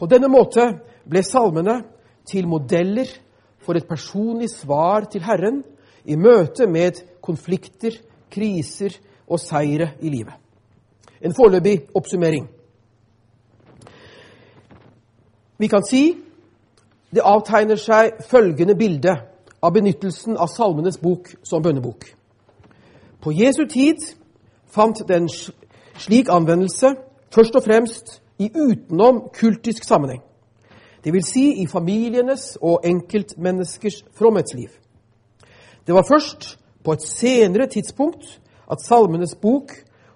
På 0.00 0.08
denne 0.08 0.30
måte 0.32 0.64
ble 1.04 1.20
salmene 1.26 1.82
til 2.28 2.48
modeller 2.48 3.08
for 3.60 3.76
et 3.76 3.88
personlig 3.88 4.48
svar 4.48 5.04
til 5.12 5.20
Herren 5.26 5.60
i 6.08 6.16
møte 6.16 6.64
med 6.66 7.02
konflikter, 7.20 7.92
kriser 8.32 8.96
og 9.28 9.40
seire 9.42 9.90
i 10.00 10.08
livet. 10.08 10.32
En 11.20 11.34
foreløpig 11.36 11.90
oppsummering. 11.94 12.46
Vi 15.60 15.68
kan 15.68 15.84
si 15.84 16.14
det 17.12 17.26
avtegner 17.26 17.76
seg 17.76 18.22
følgende 18.30 18.76
bilde 18.78 19.12
av 19.60 19.74
benyttelsen 19.74 20.38
av 20.40 20.48
Salmenes 20.48 20.96
bok 21.02 21.28
som 21.44 21.60
bønnebok. 21.62 22.06
På 23.20 23.34
Jesu 23.36 23.66
tid 23.68 24.00
fant 24.72 25.02
den 25.08 25.28
slik 25.28 26.30
anvendelse 26.32 26.94
først 27.34 27.58
og 27.58 27.66
fremst 27.66 28.20
i 28.40 28.48
utenom 28.54 29.28
kultisk 29.34 29.84
sammenheng. 29.84 30.22
Det 31.04 31.12
vil 31.12 31.24
si 31.24 31.62
i 31.62 31.66
familienes 31.66 32.56
og 32.60 32.84
enkeltmenneskers 32.84 34.04
fromhetsliv. 34.16 34.68
Det 35.86 35.94
var 35.94 36.04
først 36.08 36.58
på 36.84 36.92
et 36.92 37.02
senere 37.02 37.66
tidspunkt 37.66 38.40
at 38.70 38.82
Salmenes 38.84 39.34
bok, 39.34 39.72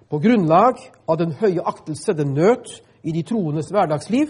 på 0.09 0.19
grunnlag 0.19 0.77
av 1.09 1.17
den 1.17 1.31
høye 1.33 1.61
aktelse 1.65 2.13
den 2.13 2.33
nøt 2.37 2.69
i 3.03 3.11
de 3.11 3.23
troendes 3.25 3.71
hverdagsliv, 3.73 4.27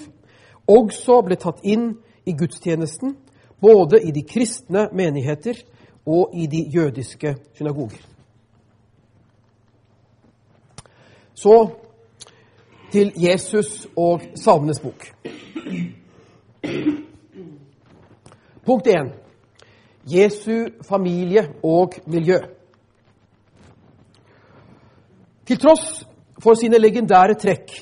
også 0.68 1.20
ble 1.28 1.36
tatt 1.36 1.60
inn 1.64 1.98
i 2.26 2.34
gudstjenesten, 2.34 3.18
både 3.62 4.00
i 4.02 4.12
de 4.16 4.24
kristne 4.24 4.88
menigheter 4.96 5.60
og 6.06 6.32
i 6.34 6.48
de 6.48 6.64
jødiske 6.74 7.36
synagoger. 7.58 8.00
Så 11.36 11.70
til 12.96 13.12
Jesus 13.20 13.88
og 14.00 14.22
Salmenes 14.40 14.80
bok. 14.80 15.04
Punkt 18.66 18.88
1. 18.88 19.10
Jesu 20.08 20.70
familie 20.88 21.50
og 21.64 21.98
miljø. 22.08 22.38
Til 25.46 25.60
tross 25.60 26.06
for 26.40 26.56
sine 26.56 26.80
legendære 26.80 27.36
trekk 27.42 27.76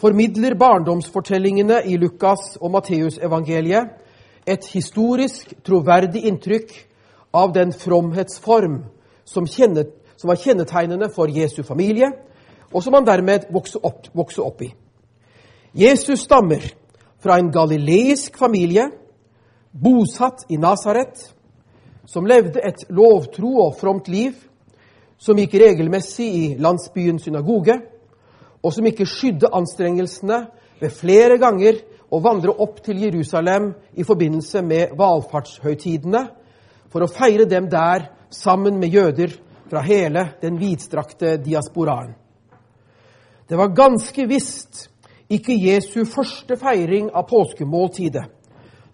formidler 0.00 0.58
barndomsfortellingene 0.58 1.84
i 1.86 1.96
Lukas 1.96 2.56
og 2.60 2.74
Matteusevangeliet 2.74 3.94
et 4.46 4.66
historisk 4.74 5.54
troverdig 5.62 6.24
inntrykk 6.26 6.74
av 7.34 7.54
den 7.54 7.70
fromhetsform 7.72 8.80
som, 9.24 9.46
kjennet, 9.46 9.94
som 10.16 10.32
var 10.32 10.42
kjennetegnende 10.42 11.12
for 11.14 11.30
Jesu 11.30 11.62
familie, 11.62 12.10
og 12.72 12.84
som 12.84 12.96
han 12.98 13.06
dermed 13.06 13.48
vokste 13.52 13.80
opp, 13.82 14.10
vokste 14.12 14.44
opp 14.44 14.62
i. 14.66 14.72
Jesus 15.72 16.24
stammer 16.24 16.64
fra 17.22 17.38
en 17.38 17.50
galileisk 17.52 18.36
familie 18.38 18.88
bosatt 19.72 20.46
i 20.48 20.58
Nasaret, 20.60 21.20
som 22.08 22.26
levde 22.26 22.62
et 22.64 22.86
lovtro 22.88 23.58
og 23.66 23.76
fromt 23.80 24.08
liv, 24.08 24.32
som 25.18 25.38
gikk 25.38 25.58
regelmessig 25.60 26.28
i 26.28 26.44
landsbyens 26.62 27.26
synagoge, 27.26 27.76
og 28.62 28.74
som 28.74 28.86
ikke 28.86 29.06
skydde 29.06 29.50
anstrengelsene 29.54 30.38
ved 30.80 30.94
flere 30.94 31.38
ganger 31.40 31.80
å 32.10 32.20
vandre 32.24 32.54
opp 32.64 32.80
til 32.84 33.02
Jerusalem 33.04 33.72
i 33.98 34.06
forbindelse 34.06 34.62
med 34.64 34.94
valfartshøytidene 34.98 36.22
for 36.88 37.04
å 37.04 37.10
feire 37.12 37.44
dem 37.48 37.68
der 37.70 38.08
sammen 38.32 38.78
med 38.80 38.94
jøder 38.94 39.34
fra 39.68 39.82
hele 39.84 40.24
den 40.40 40.56
vidstrakte 40.60 41.36
diasporaen. 41.44 42.14
Det 43.48 43.56
var 43.56 43.74
ganske 43.74 44.26
visst 44.28 44.90
ikke 45.28 45.56
Jesu 45.56 46.04
første 46.04 46.56
feiring 46.56 47.10
av 47.14 47.28
påskemåltidet, 47.28 48.24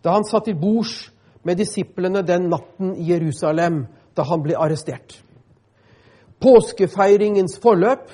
da 0.05 0.15
han 0.15 0.27
satt 0.27 0.49
til 0.49 0.59
bords 0.59 1.11
med 1.45 1.59
disiplene 1.59 2.23
den 2.23 2.49
natten 2.51 2.95
i 2.97 3.11
Jerusalem 3.13 3.85
da 4.17 4.23
han 4.23 4.43
ble 4.43 4.57
arrestert. 4.59 5.23
Påskefeiringens 6.41 7.59
forløp, 7.63 8.11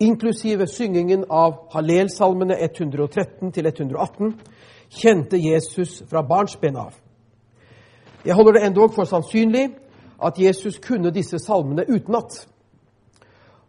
inklusive 0.00 0.66
syngingen 0.66 1.24
av 1.30 1.68
Hallelsalmene 1.74 2.56
113 2.58 3.52
118, 3.54 4.34
kjente 4.90 5.38
Jesus 5.38 6.02
fra 6.10 6.22
barnsben 6.22 6.76
av. 6.76 6.94
Jeg 8.24 8.34
holder 8.34 8.52
det 8.52 8.66
endog 8.66 8.94
for 8.94 9.04
sannsynlig 9.04 9.68
at 10.22 10.38
Jesus 10.38 10.78
kunne 10.78 11.10
disse 11.10 11.38
salmene 11.38 11.86
utenat. 11.88 12.46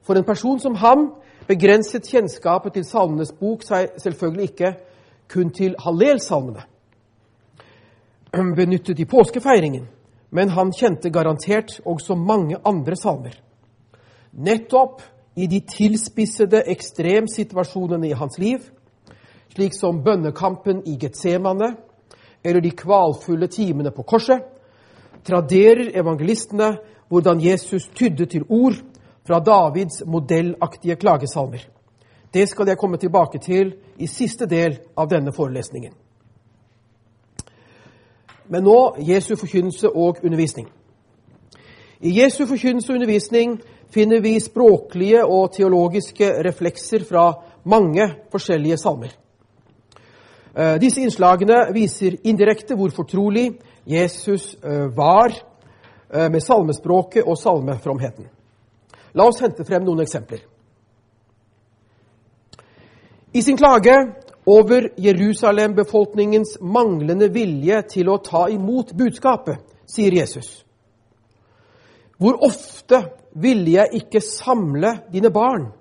For 0.03 0.17
en 0.17 0.25
person 0.25 0.59
som 0.59 0.75
ham 0.75 1.11
begrenset 1.47 2.07
kjennskapet 2.07 2.77
til 2.77 2.85
Salmenes 2.87 3.33
bok 3.39 3.63
seg 3.65 3.97
selvfølgelig 4.01 4.49
ikke 4.51 4.73
kun 5.33 5.49
til 5.55 5.75
Hallel-salmene, 5.79 6.63
benyttet 8.59 8.99
i 8.99 9.07
påskefeiringen, 9.09 9.87
men 10.33 10.49
han 10.49 10.71
kjente 10.73 11.11
garantert 11.13 11.79
også 11.85 12.15
mange 12.15 12.57
andre 12.65 12.95
salmer. 12.95 13.35
Nettopp 14.33 15.01
i 15.35 15.47
de 15.47 15.59
tilspissede 15.69 16.63
ekstremsituasjonene 16.69 18.09
i 18.09 18.17
hans 18.17 18.37
liv, 18.41 18.59
slik 19.53 19.75
som 19.77 20.01
bønnekampen 20.05 20.81
i 20.89 20.97
Getsemane 21.01 21.75
eller 22.43 22.61
de 22.61 22.71
kvalfulle 22.75 23.47
timene 23.47 23.91
på 23.93 24.03
korset, 24.03 24.41
traderer 25.23 25.93
evangelistene 25.95 26.73
hvordan 27.07 27.41
Jesus 27.41 27.87
tydde 27.95 28.25
til 28.25 28.45
ord 28.49 28.81
fra 29.27 29.39
Davids 29.39 30.03
modellaktige 30.05 30.95
klagesalmer. 30.95 31.67
Det 32.33 32.49
skal 32.49 32.67
jeg 32.67 32.77
komme 32.77 32.97
tilbake 32.97 33.39
til 33.39 33.75
i 33.97 34.07
siste 34.07 34.45
del 34.45 34.79
av 34.97 35.09
denne 35.09 35.31
forelesningen. 35.33 35.93
Men 38.49 38.63
nå 38.63 38.95
Jesu 38.99 39.35
forkynnelse 39.35 39.89
og 39.89 40.17
undervisning. 40.23 40.67
I 42.01 42.19
Jesu 42.21 42.45
forkynnelse 42.45 42.91
og 42.91 42.95
undervisning 42.95 43.61
finner 43.93 44.19
vi 44.19 44.39
språklige 44.39 45.25
og 45.25 45.53
teologiske 45.53 46.33
reflekser 46.43 47.05
fra 47.09 47.33
mange 47.63 48.09
forskjellige 48.31 48.77
salmer. 48.77 49.13
Eh, 50.57 50.75
disse 50.81 51.01
innslagene 51.01 51.67
viser 51.73 52.17
indirekte 52.23 52.75
hvor 52.75 52.91
fortrolig 52.93 53.53
Jesus 53.85 54.55
eh, 54.63 54.89
var 54.97 55.31
eh, 55.33 56.29
med 56.31 56.41
salmespråket 56.41 57.23
og 57.23 57.37
salmefromheten. 57.37 58.27
La 59.13 59.27
oss 59.29 59.41
hente 59.41 59.65
frem 59.65 59.85
noen 59.85 60.01
eksempler. 60.03 60.41
I 63.33 63.41
sin 63.41 63.57
klage 63.57 63.95
over 64.45 64.89
Jerusalem-befolkningens 64.97 66.57
manglende 66.61 67.29
vilje 67.33 67.81
til 67.95 68.09
å 68.09 68.19
ta 68.21 68.47
imot 68.51 68.91
budskapet, 68.97 69.61
sier 69.85 70.13
Jesus. 70.13 70.63
Hvor 72.17 72.37
ofte 72.45 72.99
ville 73.33 73.77
jeg 73.77 74.03
ikke 74.03 74.21
samle 74.21 74.97
dine 75.11 75.31
barn, 75.33 75.71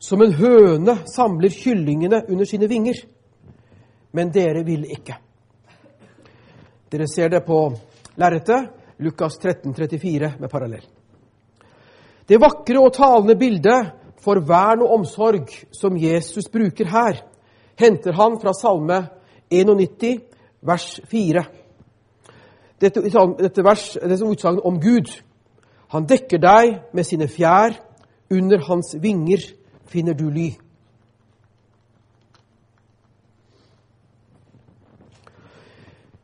som 0.00 0.22
en 0.24 0.34
høne 0.36 0.98
samler 1.08 1.52
kyllingene 1.54 2.24
under 2.28 2.48
sine 2.48 2.68
vinger? 2.68 3.00
Men 4.12 4.32
dere 4.34 4.64
ville 4.66 4.90
ikke. 4.90 5.16
Dere 6.90 7.06
ser 7.08 7.30
det 7.30 7.44
på 7.46 7.60
lerretet, 8.18 8.72
Lukas 9.00 9.38
13, 9.38 9.72
34 9.74 10.34
med 10.40 10.50
parallell. 10.50 10.99
Det 12.30 12.38
vakre 12.38 12.78
og 12.78 12.92
talende 12.94 13.34
bildet 13.34 13.88
for 14.22 14.38
vern 14.46 14.84
og 14.84 14.92
omsorg 15.00 15.48
som 15.74 15.96
Jesus 15.98 16.46
bruker 16.48 16.86
her, 16.86 17.16
henter 17.74 18.14
han 18.14 18.36
fra 18.38 18.52
Salme 18.54 19.00
91, 19.50 20.20
vers 20.62 21.00
4. 21.10 21.42
Dette, 22.80 23.02
dette, 23.02 23.64
vers, 23.64 23.96
dette 23.98 24.24
utsagnet 24.24 24.62
om 24.64 24.78
Gud. 24.80 25.10
Han 25.90 26.06
dekker 26.06 26.38
deg 26.38 26.76
med 26.94 27.04
sine 27.04 27.26
fjær, 27.28 27.74
under 28.30 28.62
hans 28.62 28.94
vinger 29.02 29.42
finner 29.90 30.14
du 30.14 30.28
ly. 30.30 30.52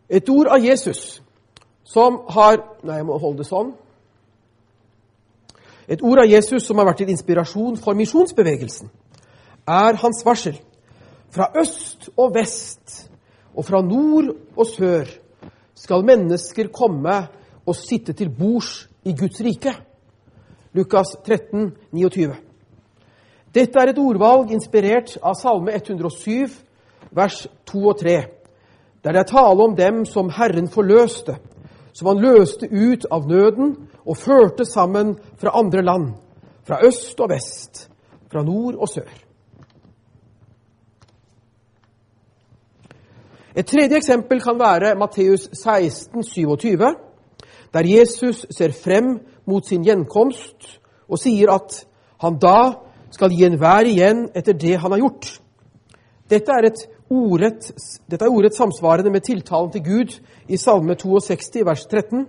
Et 0.06 0.28
ord 0.30 0.52
av 0.54 0.62
Jesus 0.62 1.18
som 1.82 2.22
har 2.30 2.62
Nei, 2.86 3.00
jeg 3.00 3.08
må 3.08 3.18
holde 3.18 3.42
det 3.42 3.48
sånn. 3.50 3.74
Et 5.88 6.02
ord 6.02 6.18
av 6.18 6.30
Jesus 6.30 6.66
som 6.66 6.78
har 6.80 6.88
vært 6.88 7.04
til 7.04 7.12
inspirasjon 7.12 7.76
for 7.78 7.94
misjonsbevegelsen, 7.98 8.90
er 9.66 9.98
hans 10.02 10.22
varsel. 10.26 10.56
Fra 11.30 11.50
øst 11.60 12.08
og 12.16 12.34
vest 12.34 13.10
og 13.54 13.64
fra 13.66 13.82
nord 13.82 14.32
og 14.56 14.66
sør 14.66 15.10
skal 15.76 16.04
mennesker 16.06 16.70
komme 16.74 17.16
og 17.66 17.76
sitte 17.76 18.14
til 18.16 18.30
bords 18.30 18.86
i 19.04 19.14
Guds 19.14 19.40
rike. 19.40 19.74
Lukas 20.72 21.16
13, 21.24 21.72
29. 21.92 22.34
Dette 23.54 23.80
er 23.80 23.90
et 23.90 23.98
ordvalg 23.98 24.50
inspirert 24.52 25.14
av 25.24 25.36
Salme 25.38 25.72
107, 25.72 26.50
vers 27.16 27.46
2 27.70 27.84
og 27.88 28.00
3, 28.02 28.16
der 29.04 29.14
det 29.14 29.22
er 29.22 29.30
tale 29.30 29.64
om 29.64 29.76
dem 29.78 30.02
som 30.04 30.28
Herren 30.34 30.68
forløste, 30.68 31.38
som 31.96 32.10
han 32.10 32.20
løste 32.20 32.68
ut 32.68 33.06
av 33.10 33.24
nøden 33.28 33.72
og 34.04 34.18
førte 34.20 34.66
sammen 34.68 35.14
fra 35.40 35.54
andre 35.56 35.84
land, 35.84 36.10
fra 36.66 36.82
øst 36.84 37.20
og 37.24 37.30
vest, 37.32 37.86
fra 38.28 38.42
nord 38.44 38.76
og 38.76 38.90
sør. 38.92 39.08
Et 43.56 43.64
tredje 43.64 43.96
eksempel 43.96 44.42
kan 44.44 44.58
være 44.60 44.94
Matteus 45.00 45.48
16, 45.52 46.22
27, 46.22 46.76
der 47.72 47.88
Jesus 47.88 48.44
ser 48.50 48.72
frem 48.76 49.16
mot 49.46 49.64
sin 49.64 49.84
gjenkomst 49.84 50.76
og 51.08 51.18
sier 51.22 51.54
at 51.54 51.86
han 52.20 52.36
da 52.42 52.58
skal 53.14 53.32
gi 53.32 53.46
enhver 53.46 53.88
igjen 53.88 54.26
etter 54.36 54.52
det 54.52 54.76
han 54.82 54.92
har 54.92 55.00
gjort. 55.00 55.30
Dette 56.28 56.52
er, 56.52 56.68
et 56.68 56.84
ordrett, 57.10 57.68
dette 58.10 58.24
er 58.24 58.32
ordrett 58.32 58.56
samsvarende 58.56 59.12
med 59.14 59.24
tiltalen 59.26 59.70
til 59.74 59.84
Gud 59.84 60.16
i 60.48 60.58
Salme 60.58 60.96
62, 60.98 61.62
vers 61.66 61.86
13. 61.86 62.26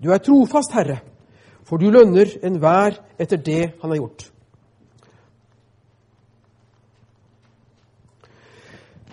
Du 0.00 0.10
er 0.12 0.22
trofast, 0.24 0.74
Herre, 0.76 1.00
for 1.64 1.80
du 1.80 1.90
lønner 1.92 2.28
enhver 2.44 3.00
etter 3.20 3.40
det 3.40 3.62
han 3.80 3.92
har 3.92 4.00
gjort. 4.00 4.30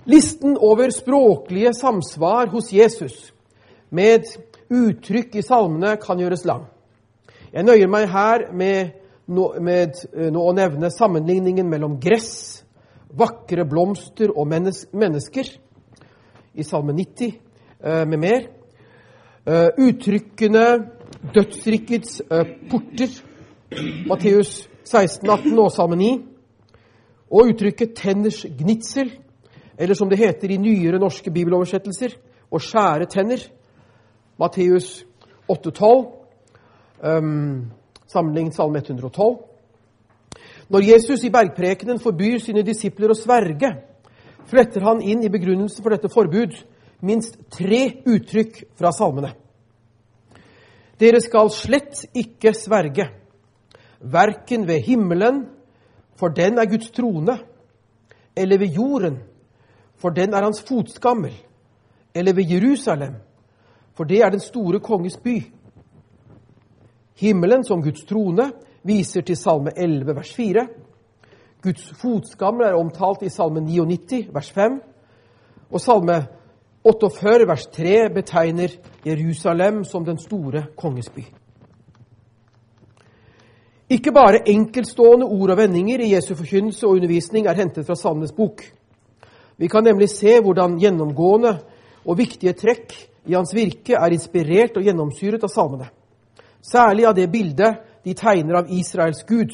Listen 0.08 0.56
over 0.58 0.90
språklige 0.96 1.74
samsvar 1.74 2.48
hos 2.48 2.72
Jesus 2.72 3.34
med 3.90 4.24
uttrykk 4.72 5.36
i 5.36 5.44
salmene 5.44 5.98
kan 6.00 6.20
gjøres 6.20 6.46
lang. 6.48 6.64
Jeg 7.52 7.68
nøyer 7.68 7.92
meg 7.92 8.08
her 8.12 8.46
med, 8.56 8.94
med 9.28 10.00
eh, 10.14 10.30
nå 10.32 10.44
å 10.44 10.56
nevne 10.56 10.92
sammenligningen 10.92 11.68
mellom 11.68 11.98
gress, 12.00 12.64
vakre 13.10 13.66
blomster 13.66 14.32
og 14.34 14.48
mennesker. 14.48 15.50
I 16.54 16.64
Salme 16.64 16.94
90 16.94 17.34
eh, 17.84 18.08
med 18.08 18.18
mer. 18.18 18.48
Eh, 19.48 19.70
uttrykkene 19.78 20.66
dødsrikets 21.34 22.22
eh, 22.32 22.46
porter, 22.72 23.14
Matteus 24.08 24.70
16, 24.84 25.30
18 25.30 25.60
og 25.60 25.72
Salme 25.72 25.96
9, 25.96 26.10
og 27.32 27.48
uttrykket 27.52 27.96
'tenners 27.96 28.46
gnitsel', 28.46 29.12
eller 29.78 29.96
som 29.96 30.10
det 30.10 30.18
heter 30.18 30.52
i 30.52 30.58
nyere 30.58 31.00
norske 31.00 31.32
bibeloversettelser, 31.32 32.10
'å 32.52 32.60
skjære 32.60 33.06
tenner', 33.06 33.50
Matteus 34.40 35.06
8, 35.48 35.72
12, 35.72 36.06
um, 37.04 37.72
sammenlignet 38.08 38.56
Salme 38.56 38.80
112. 38.80 39.47
Når 40.70 40.84
Jesus 40.84 41.24
i 41.24 41.32
bergprekenen 41.32 42.00
forbyr 42.00 42.42
sine 42.44 42.64
disipler 42.68 43.14
å 43.14 43.18
sverge, 43.18 43.72
fletter 44.48 44.84
han 44.84 45.02
inn 45.02 45.24
i 45.24 45.32
begrunnelsen 45.32 45.84
for 45.84 45.96
dette 45.96 46.12
forbud 46.12 46.56
minst 47.08 47.38
tre 47.54 48.02
uttrykk 48.08 48.64
fra 48.80 48.92
salmene. 48.96 49.32
Dere 51.00 51.22
skal 51.22 51.52
slett 51.54 52.08
ikke 52.18 52.56
sverge, 52.58 53.06
verken 54.02 54.66
ved 54.68 54.82
himmelen, 54.88 55.46
for 56.18 56.34
den 56.34 56.58
er 56.58 56.70
Guds 56.70 56.90
trone, 56.92 57.38
eller 58.36 58.58
ved 58.58 58.74
jorden, 58.74 59.20
for 59.98 60.10
den 60.10 60.34
er 60.34 60.44
hans 60.44 60.62
fotskammel, 60.66 61.34
eller 62.16 62.34
ved 62.34 62.50
Jerusalem, 62.50 63.14
for 63.94 64.04
det 64.04 64.24
er 64.26 64.34
den 64.34 64.42
store 64.42 64.80
konges 64.80 65.18
by. 65.18 65.38
Himmelen 67.18 67.64
som 67.66 67.82
Guds 67.82 68.04
trone 68.06 68.52
viser 68.88 69.22
til 69.22 69.38
Salme 69.38 69.72
11, 69.76 70.16
vers 70.16 70.34
4. 70.34 70.68
Guds 71.64 71.90
fotskammel 72.00 72.68
er 72.68 72.78
omtalt 72.78 73.26
i 73.26 73.30
Salme 73.30 73.62
99, 73.62 74.28
vers 74.34 74.52
5. 74.56 74.80
Og 75.72 75.82
salme 75.82 76.22
48 76.88 77.48
vers 77.48 77.68
3 77.76 77.98
betegner 78.16 78.78
Jerusalem 79.06 79.84
som 79.84 80.06
den 80.06 80.20
store 80.20 80.66
kongesby. 80.78 81.26
Ikke 83.90 84.12
bare 84.12 84.44
enkeltstående 84.50 85.26
ord 85.26 85.54
og 85.54 85.58
vendinger 85.58 86.02
i 86.04 86.14
Jesu 86.14 86.34
forkynnelse 86.36 86.88
og 86.88 87.00
undervisning 87.00 87.48
er 87.48 87.56
hentet 87.56 87.86
fra 87.88 87.96
Salmenes 87.96 88.36
bok. 88.36 88.64
Vi 89.58 89.68
kan 89.68 89.84
nemlig 89.84 90.10
se 90.10 90.40
hvordan 90.44 90.76
gjennomgående 90.80 91.58
og 92.06 92.18
viktige 92.18 92.54
trekk 92.54 92.94
i 93.28 93.36
hans 93.36 93.54
virke 93.56 93.96
er 93.96 94.12
inspirert 94.12 94.78
og 94.78 94.84
gjennomsyret 94.84 95.44
av 95.44 95.52
salmene. 95.52 95.88
Særlig 96.62 97.08
av 97.08 97.16
det 97.16 97.30
bildet 97.32 97.97
de 98.04 98.14
tegner 98.14 98.60
av 98.60 98.72
Israels 98.72 99.24
Gud. 99.28 99.54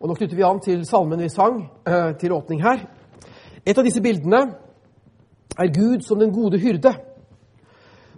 Og 0.00 0.08
Nå 0.08 0.16
knytter 0.16 0.36
vi 0.36 0.46
an 0.46 0.60
til 0.64 0.84
salmen 0.88 1.20
vi 1.20 1.28
sang 1.28 1.62
eh, 1.86 2.12
til 2.20 2.32
åpning 2.32 2.62
her. 2.64 2.86
Et 3.66 3.76
av 3.76 3.84
disse 3.84 4.00
bildene 4.00 4.40
er 5.58 5.72
Gud 5.74 6.04
som 6.06 6.18
den 6.18 6.32
gode 6.32 6.58
hyrde. 6.58 6.94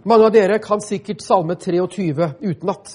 Mange 0.03 0.27
av 0.27 0.33
dere 0.35 0.59
kan 0.59 0.81
sikkert 0.83 1.23
Salme 1.23 1.55
23 1.55 2.29
utenat. 2.43 2.93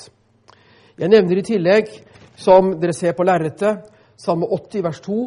Jeg 0.99 1.09
nevner 1.09 1.41
i 1.41 1.45
tillegg, 1.47 1.91
som 2.37 2.75
dere 2.81 2.93
ser 2.97 3.15
på 3.17 3.25
lerretet, 3.25 3.87
Salme 4.19 4.49
80 4.51 4.85
vers 4.85 5.01
2, 5.05 5.19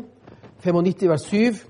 95 0.61 1.09
vers 1.09 1.25
7, 1.29 1.61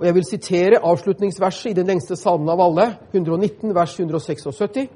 og 0.00 0.06
jeg 0.06 0.14
vil 0.16 0.24
sitere 0.24 0.80
avslutningsverset 0.82 1.70
i 1.70 1.76
den 1.76 1.86
lengste 1.86 2.16
salmen 2.16 2.48
av 2.48 2.60
alle, 2.64 2.86
119 3.12 3.74
vers 3.76 3.98
176. 4.00 4.88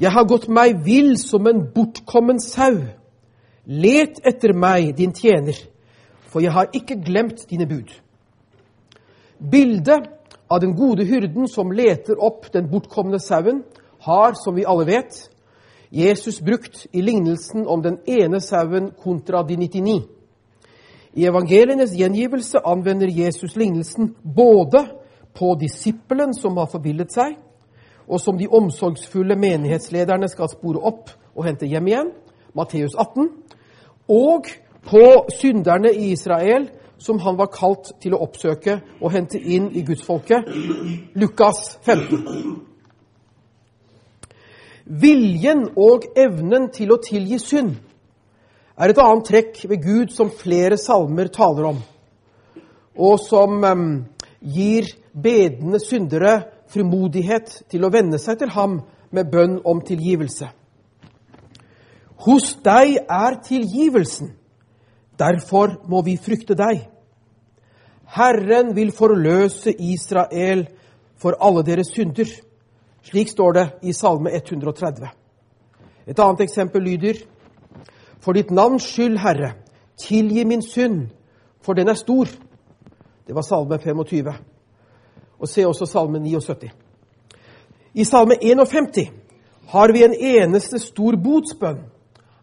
Jeg 0.00 0.14
har 0.14 0.24
gått 0.24 0.46
meg 0.48 0.78
vill 0.84 1.18
som 1.20 1.44
en 1.46 1.60
bortkommen 1.74 2.38
sau. 2.40 2.78
Let 3.68 4.22
etter 4.24 4.54
meg, 4.56 4.94
din 4.96 5.12
tjener, 5.12 5.58
for 6.32 6.40
jeg 6.40 6.54
har 6.54 6.70
ikke 6.72 6.96
glemt 7.04 7.44
dine 7.50 7.66
bud. 7.68 7.90
Bildet 9.38 10.08
av 10.48 10.62
den 10.62 10.72
gode 10.76 11.04
hyrden 11.04 11.48
som 11.48 11.72
leter 11.72 12.16
opp 12.16 12.48
den 12.52 12.70
bortkomne 12.70 13.20
sauen, 13.20 13.60
har, 14.00 14.32
som 14.40 14.56
vi 14.56 14.64
alle 14.64 14.86
vet, 14.88 15.20
Jesus 15.92 16.40
brukt 16.40 16.86
i 16.96 17.02
lignelsen 17.04 17.66
om 17.68 17.82
den 17.84 17.98
ene 18.08 18.40
sauen 18.40 18.90
kontra 18.96 19.42
de 19.44 19.58
99. 19.60 19.98
I 21.12 21.26
evangelienes 21.28 21.92
gjengivelse 21.98 22.62
anvender 22.64 23.12
Jesus 23.12 23.56
lignelsen 23.56 24.14
både 24.22 24.86
på 25.36 25.54
disippelen 25.60 26.32
som 26.34 26.56
har 26.56 26.70
forbildet 26.72 27.12
seg, 27.12 27.36
og 28.10 28.20
som 28.20 28.38
de 28.38 28.48
omsorgsfulle 28.50 29.36
menighetslederne 29.38 30.28
skal 30.28 30.50
spore 30.50 30.82
opp 30.90 31.12
og 31.36 31.46
hente 31.46 31.68
hjem 31.70 31.88
igjen, 31.88 32.10
Matteus 32.58 32.96
18, 32.98 33.30
og 34.10 34.50
på 34.90 35.04
synderne 35.30 35.92
i 35.94 36.10
Israel 36.16 36.66
som 37.00 37.20
han 37.24 37.38
var 37.38 37.52
kalt 37.54 37.92
til 38.02 38.14
å 38.14 38.24
oppsøke 38.26 38.80
og 39.00 39.14
hente 39.14 39.38
inn 39.38 39.70
i 39.76 39.84
gudsfolket, 39.86 40.50
Lukas 41.16 41.78
15. 41.86 42.66
Viljen 45.00 45.68
og 45.78 46.10
evnen 46.18 46.68
til 46.74 46.92
å 46.92 46.98
tilgi 47.00 47.38
synd 47.40 47.76
er 48.80 48.90
et 48.90 49.00
annet 49.00 49.28
trekk 49.28 49.62
ved 49.70 49.84
Gud 49.84 50.12
som 50.12 50.32
flere 50.34 50.76
salmer 50.80 51.30
taler 51.32 51.70
om, 51.70 51.80
og 52.98 53.20
som 53.22 53.60
um, 53.64 53.90
gir 54.40 54.88
bedende 55.12 55.80
syndere 55.82 56.40
frimodighet 56.70 57.62
til 57.70 57.84
å 57.84 57.90
venne 57.92 58.18
seg 58.18 58.38
til 58.40 58.52
ham 58.54 58.80
med 59.10 59.30
bønn 59.30 59.58
om 59.66 59.82
tilgivelse. 59.84 60.48
Hos 62.26 62.52
deg 62.64 62.98
er 63.08 63.38
tilgivelsen, 63.44 64.34
derfor 65.18 65.78
må 65.88 66.02
vi 66.06 66.18
frykte 66.20 66.54
deg. 66.54 66.84
Herren 68.10 68.74
vil 68.76 68.92
forløse 68.92 69.72
Israel 69.72 70.66
for 71.20 71.38
alle 71.40 71.62
deres 71.64 71.92
synder. 71.94 72.28
Slik 73.02 73.30
står 73.32 73.52
det 73.52 73.66
i 73.82 73.92
Salme 73.96 74.32
130. 74.34 75.08
Et 76.06 76.18
annet 76.18 76.40
eksempel 76.40 76.82
lyder 76.82 77.22
For 78.20 78.36
ditt 78.36 78.50
navns 78.52 78.84
skyld, 78.84 79.16
Herre, 79.16 79.54
tilgi 79.96 80.44
min 80.44 80.60
synd, 80.62 81.06
for 81.64 81.72
den 81.72 81.88
er 81.88 81.96
stor. 81.96 82.28
Det 83.26 83.34
var 83.34 83.42
Salme 83.42 83.78
25. 83.78 84.34
Og 85.40 85.48
se 85.48 85.66
også 85.66 85.86
Salme 85.86 86.18
79. 86.18 86.70
I 87.94 88.04
Salme 88.04 88.34
51 88.42 89.10
har 89.68 89.92
vi 89.92 90.04
en 90.04 90.14
eneste 90.14 90.78
stor 90.78 91.16
botsbønn 91.16 91.80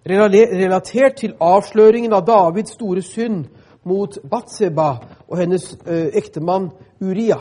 relatert 0.08 1.18
til 1.20 1.36
avsløringen 1.40 2.14
av 2.14 2.26
Davids 2.28 2.76
store 2.78 3.02
synd 3.04 3.46
mot 3.88 4.18
Batseba 4.30 4.90
og 5.28 5.38
hennes 5.38 5.76
ektemann 5.88 6.70
Uria. 7.02 7.40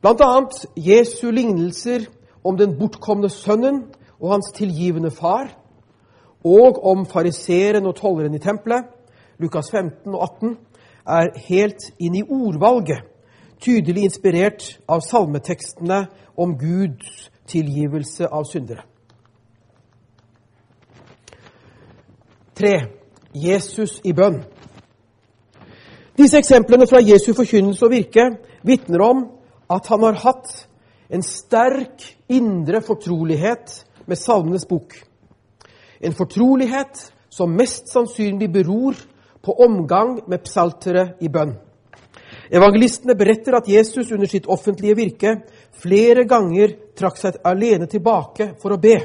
Blant 0.00 0.22
annet 0.24 0.66
Jesu 0.76 1.30
lignelser 1.30 2.06
om 2.44 2.56
den 2.56 2.76
bortkomne 2.78 3.28
sønnen 3.28 3.84
og 4.20 4.32
hans 4.32 4.50
tilgivende 4.56 5.10
far, 5.10 5.50
og 6.44 6.80
om 6.86 7.04
fariseeren 7.06 7.86
og 7.86 7.96
tolleren 7.96 8.34
i 8.34 8.40
tempelet, 8.40 8.86
Lukas 9.38 9.70
15 9.70 10.14
og 10.14 10.22
18, 10.22 10.56
er 11.06 11.32
helt 11.48 11.90
inn 11.98 12.16
i 12.16 12.24
ordvalget 12.24 13.09
tydelig 13.60 14.08
inspirert 14.08 14.78
av 14.88 15.02
salmetekstene 15.04 16.06
om 16.36 16.56
Guds 16.58 17.30
tilgivelse 17.50 18.28
av 18.28 18.44
syndere. 18.48 18.84
Tre. 22.54 22.74
Jesus 23.34 24.00
i 24.04 24.12
bønn. 24.12 24.40
Disse 26.18 26.40
eksemplene 26.40 26.88
fra 26.90 26.98
Jesu 26.98 27.30
forkynnelse 27.36 27.86
og 27.86 27.92
virke 27.94 28.24
vitner 28.66 29.04
om 29.06 29.22
at 29.70 29.86
han 29.86 30.02
har 30.02 30.18
hatt 30.24 30.50
en 31.10 31.22
sterk 31.22 32.04
indre 32.28 32.82
fortrolighet 32.82 33.84
med 34.06 34.18
Salmenes 34.18 34.66
bok. 34.66 34.96
En 36.00 36.16
fortrolighet 36.16 37.06
som 37.30 37.54
mest 37.54 37.88
sannsynlig 37.92 38.50
beror 38.52 38.98
på 39.42 39.54
omgang 39.64 40.18
med 40.28 40.42
psaltere 40.44 41.12
i 41.20 41.28
bønn. 41.28 41.54
Evangelistene 42.50 43.14
beretter 43.14 43.54
at 43.54 43.68
Jesus 43.68 44.10
under 44.12 44.26
sitt 44.26 44.48
offentlige 44.50 44.96
virke 44.98 45.36
flere 45.82 46.24
ganger 46.26 46.74
trakk 46.98 47.18
seg 47.20 47.38
alene 47.46 47.86
tilbake 47.86 48.54
for 48.58 48.74
å 48.74 48.80
be. 48.82 48.96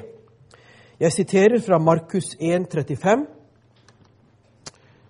Jeg 1.00 1.14
siterer 1.14 1.62
fra 1.62 1.78
Markus 1.78 2.34
1, 2.40 2.66
35. 2.72 3.26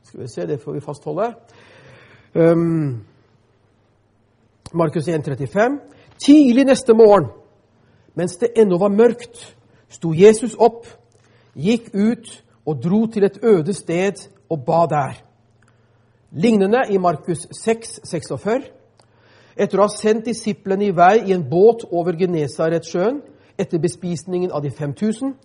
Skal 0.03 0.21
vi 0.21 0.27
se, 0.27 0.47
det 0.49 0.59
får 0.59 0.73
vi 0.73 0.83
fastholde. 0.83 1.29
Um, 2.35 3.05
Markus 4.73 5.07
1, 5.07 5.23
35. 5.23 5.79
Tidlig 6.19 6.65
neste 6.65 6.93
morgen, 6.93 7.29
mens 8.15 8.35
det 8.41 8.51
ennå 8.57 8.79
var 8.79 8.91
mørkt, 8.91 9.55
sto 9.89 10.11
Jesus 10.15 10.55
opp, 10.59 10.87
gikk 11.55 11.93
ut 11.93 12.27
og 12.65 12.83
dro 12.83 13.05
til 13.07 13.23
et 13.23 13.39
øde 13.43 13.73
sted 13.73 14.27
og 14.49 14.65
ba 14.65 14.83
der. 14.91 15.21
Lignende 16.31 16.85
i 16.89 16.97
Markus 16.97 17.47
6, 17.51 17.99
46. 18.09 18.71
Etter 19.55 19.79
å 19.79 19.85
ha 19.85 19.91
sendt 19.91 20.25
disiplene 20.27 20.89
i 20.89 20.95
vei 20.95 21.21
i 21.29 21.33
en 21.35 21.45
båt 21.49 21.85
over 21.91 22.17
Genesaretsjøen 22.19 23.21
etter 23.57 23.79
bespisningen 23.79 24.51
av 24.51 24.65
de 24.65 24.71
5000, 24.73 25.35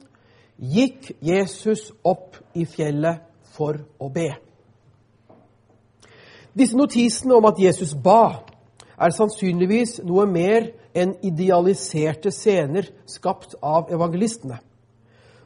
gikk 0.59 1.13
Jesus 1.23 1.91
opp 2.03 2.41
i 2.59 2.67
fjellet 2.67 3.23
for 3.55 3.79
å 4.03 4.09
be. 4.11 4.33
Disse 6.57 6.77
notisene 6.77 7.37
om 7.37 7.47
at 7.47 7.61
Jesus 7.63 7.95
ba, 7.95 8.43
er 9.01 9.15
sannsynligvis 9.15 10.01
noe 10.05 10.27
mer 10.29 10.73
enn 10.93 11.15
idealiserte 11.25 12.33
scener 12.35 12.91
skapt 13.09 13.55
av 13.63 13.93
evangelistene. 13.95 14.59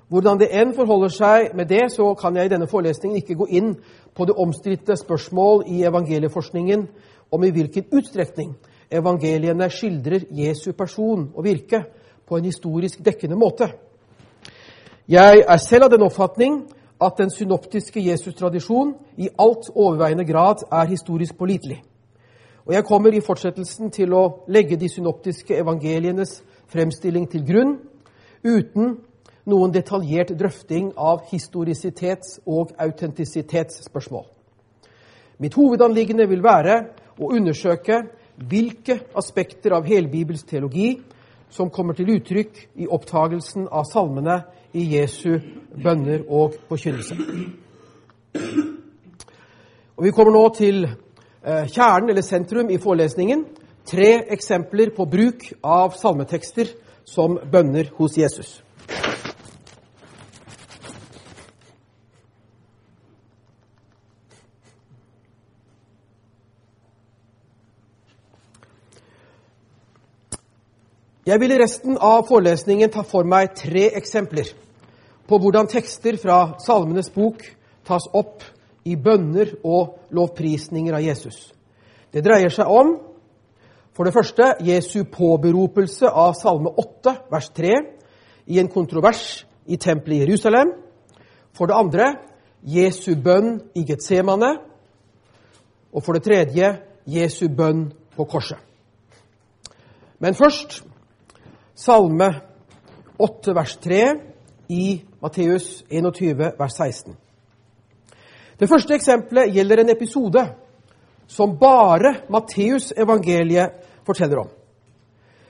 Hvordan 0.09 0.39
det 0.39 0.51
enn 0.53 0.75
forholder 0.77 1.13
seg 1.13 1.55
med 1.57 1.69
det, 1.69 1.89
så 1.93 2.13
kan 2.15 2.37
jeg 2.37 2.47
i 2.47 2.53
denne 2.53 2.69
forelesningen 2.69 3.23
ikke 3.23 3.39
gå 3.41 3.47
inn 3.57 3.75
på 4.15 4.27
det 4.29 4.37
omstridte 4.37 4.97
spørsmål 4.97 5.65
i 5.67 5.83
evangelieforskningen 5.89 6.87
om 7.33 7.45
i 7.45 7.51
hvilken 7.51 7.89
utstrekning 7.93 8.53
evangeliene 8.91 9.71
skildrer 9.73 10.27
Jesu 10.31 10.73
person 10.73 11.31
og 11.35 11.45
virke 11.45 11.85
på 12.29 12.37
en 12.37 12.45
historisk 12.45 13.01
dekkende 13.05 13.37
måte. 13.37 13.71
Jeg 15.09 15.45
er 15.49 15.57
selv 15.57 15.89
av 15.89 15.91
den 15.93 16.05
oppfatning 16.05 16.63
at 17.01 17.19
den 17.19 17.31
synoptiske 17.31 18.01
Jesus-tradisjon 18.01 18.95
i 19.17 19.29
alt 19.39 19.69
overveiende 19.75 20.25
grad 20.25 20.65
er 20.73 20.87
historisk 20.89 21.37
pålitelig. 21.39 21.83
Og 22.67 22.75
Jeg 22.75 22.85
kommer 22.85 23.13
i 23.13 23.21
fortsettelsen 23.21 23.91
til 23.91 24.15
å 24.15 24.45
legge 24.49 24.77
de 24.77 24.89
synoptiske 24.89 25.57
evangelienes 25.57 26.43
fremstilling 26.73 27.29
til 27.31 27.45
grunn, 27.45 27.77
uten 28.45 28.97
noen 29.51 29.73
detaljert 29.73 30.33
drøfting 30.39 30.93
av 30.97 31.27
historisitets- 31.31 32.39
og 32.47 32.73
autentisitetsspørsmål. 32.79 34.25
Mitt 35.39 35.55
hovedanliggende 35.55 36.29
vil 36.31 36.43
være 36.45 36.79
å 37.19 37.33
undersøke 37.35 38.05
hvilke 38.37 39.01
aspekter 39.15 39.75
av 39.77 39.87
helbibelsk 39.87 40.47
teologi 40.47 40.97
som 41.51 41.71
kommer 41.71 41.95
til 41.95 42.11
uttrykk 42.17 42.63
i 42.83 42.89
opptagelsen 42.91 43.69
av 43.71 43.87
salmene 43.91 44.41
i 44.75 44.89
Jesu 44.97 45.39
bønner 45.75 46.25
og 46.29 46.57
forkynnelse. 46.69 47.15
Og 49.95 50.05
Vi 50.05 50.11
kommer 50.11 50.35
nå 50.35 50.49
til 50.57 50.85
eh, 50.89 51.67
kjernen 51.71 52.11
eller 52.11 52.27
sentrum 52.27 52.71
i 52.71 52.81
forelesningen, 52.83 53.45
tre 53.87 54.25
eksempler 54.35 54.91
på 54.97 55.07
bruk 55.07 55.47
av 55.63 55.95
salmetekster 55.95 56.73
som 57.07 57.39
bønner 57.53 57.93
hos 57.99 58.19
Jesus. 58.19 58.64
Jeg 71.25 71.41
vil 71.41 71.55
i 71.55 71.57
resten 71.57 71.95
av 71.97 72.27
forelesningen 72.29 72.91
ta 72.93 73.01
for 73.09 73.25
meg 73.25 73.55
tre 73.57 73.87
eksempler 73.97 74.51
på 75.25 75.39
hvordan 75.41 75.71
tekster 75.73 76.19
fra 76.21 76.59
Salmenes 76.61 77.09
bok 77.15 77.41
tas 77.89 78.05
opp 78.13 78.45
i 78.85 78.93
bønner 79.01 79.55
og 79.65 80.13
lovprisninger 80.13 80.93
av 80.93 81.01
Jesus. 81.01 81.49
Det 82.13 82.21
dreier 82.21 82.53
seg 82.53 82.69
om 82.69 82.93
for 83.97 84.05
det 84.05 84.13
første 84.13 84.51
Jesu 84.69 85.07
påberopelse 85.09 86.13
av 86.13 86.37
Salme 86.37 86.75
8, 86.77 87.17
vers 87.33 87.51
3, 87.57 87.73
i 88.53 88.61
en 88.61 88.69
kontrovers 88.69 89.47
i 89.65 89.81
tempelet 89.81 90.19
i 90.19 90.23
Jerusalem. 90.27 90.75
For 91.57 91.71
det 91.71 91.79
andre 91.79 92.15
Jesu 92.69 93.15
bønn 93.17 93.63
i 93.73 93.87
Getsemane. 93.89 94.59
Og 95.95 96.05
for 96.05 96.19
det 96.19 96.27
tredje 96.27 96.75
Jesu 97.09 97.47
bønn 97.49 97.87
på 98.13 98.27
korset. 98.29 98.59
Men 100.21 100.37
først 100.37 100.83
Salme 101.75 102.29
8, 103.19 103.55
vers 103.55 103.77
3 103.83 104.03
i 104.69 105.03
Matteus 105.21 105.85
21, 105.91 106.53
vers 106.59 106.77
16. 106.79 107.17
Det 108.61 108.69
første 108.71 108.95
eksempelet 108.95 109.51
gjelder 109.57 109.83
en 109.83 109.91
episode 109.91 110.45
som 111.27 111.57
bare 111.59 112.15
Matteus 112.31 112.93
evangeliet 112.97 113.75
forteller 114.07 114.45
om. 114.45 114.53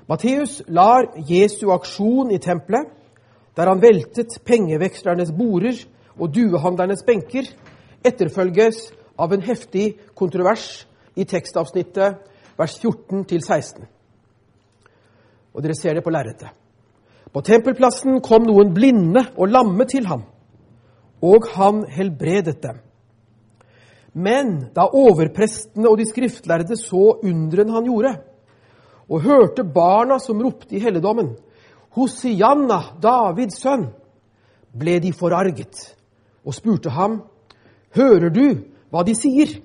Matteus 0.09 0.63
lar 0.69 1.11
Jesu 1.29 1.69
aksjon 1.75 2.33
i 2.33 2.41
tempelet, 2.41 2.89
der 3.57 3.69
han 3.69 3.83
veltet 3.83 4.41
pengevekslernes 4.49 5.33
borer 5.37 5.77
og 6.17 6.33
duehandlernes 6.33 7.05
benker, 7.05 7.45
etterfølges 8.05 8.87
av 9.21 9.33
en 9.33 9.45
heftig 9.45 9.93
kontrovers 10.17 10.87
i 11.17 11.29
tekstavsnittet 11.29 12.17
vers 12.57 12.81
14-16 12.81 13.94
og 15.55 15.63
dere 15.63 15.77
ser 15.79 15.95
det 15.95 16.05
på 16.05 16.13
lerretet. 16.13 16.51
På 17.33 17.43
tempelplassen 17.43 18.21
kom 18.23 18.47
noen 18.47 18.73
blinde 18.75 19.25
og 19.35 19.51
lamme 19.51 19.87
til 19.91 20.07
ham, 20.07 20.23
og 21.25 21.49
han 21.55 21.85
helbredet 21.91 22.61
dem. 22.63 22.79
Men 24.15 24.53
da 24.75 24.87
overprestene 24.87 25.91
og 25.91 25.99
de 25.99 26.07
skriftlærde 26.07 26.77
så 26.79 27.19
undren 27.25 27.73
han 27.75 27.89
gjorde, 27.89 28.15
og 29.11 29.25
hørte 29.25 29.65
barna 29.67 30.19
som 30.23 30.41
ropte 30.43 30.77
i 30.77 30.83
helligdommen, 30.83 31.35
Hosianna, 31.95 32.81
Davids 33.03 33.61
sønn, 33.63 33.89
ble 34.75 34.99
de 35.03 35.13
forarget 35.15 35.95
og 36.45 36.55
spurte 36.55 36.91
ham, 36.91 37.23
Hører 37.95 38.31
du 38.35 38.47
hva 38.91 39.05
de 39.07 39.15
sier? 39.15 39.61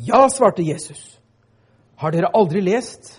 Ja, 0.00 0.22
svarte 0.32 0.64
Jesus. 0.64 1.18
Har 2.00 2.12
dere 2.12 2.32
aldri 2.32 2.62
lest? 2.64 3.18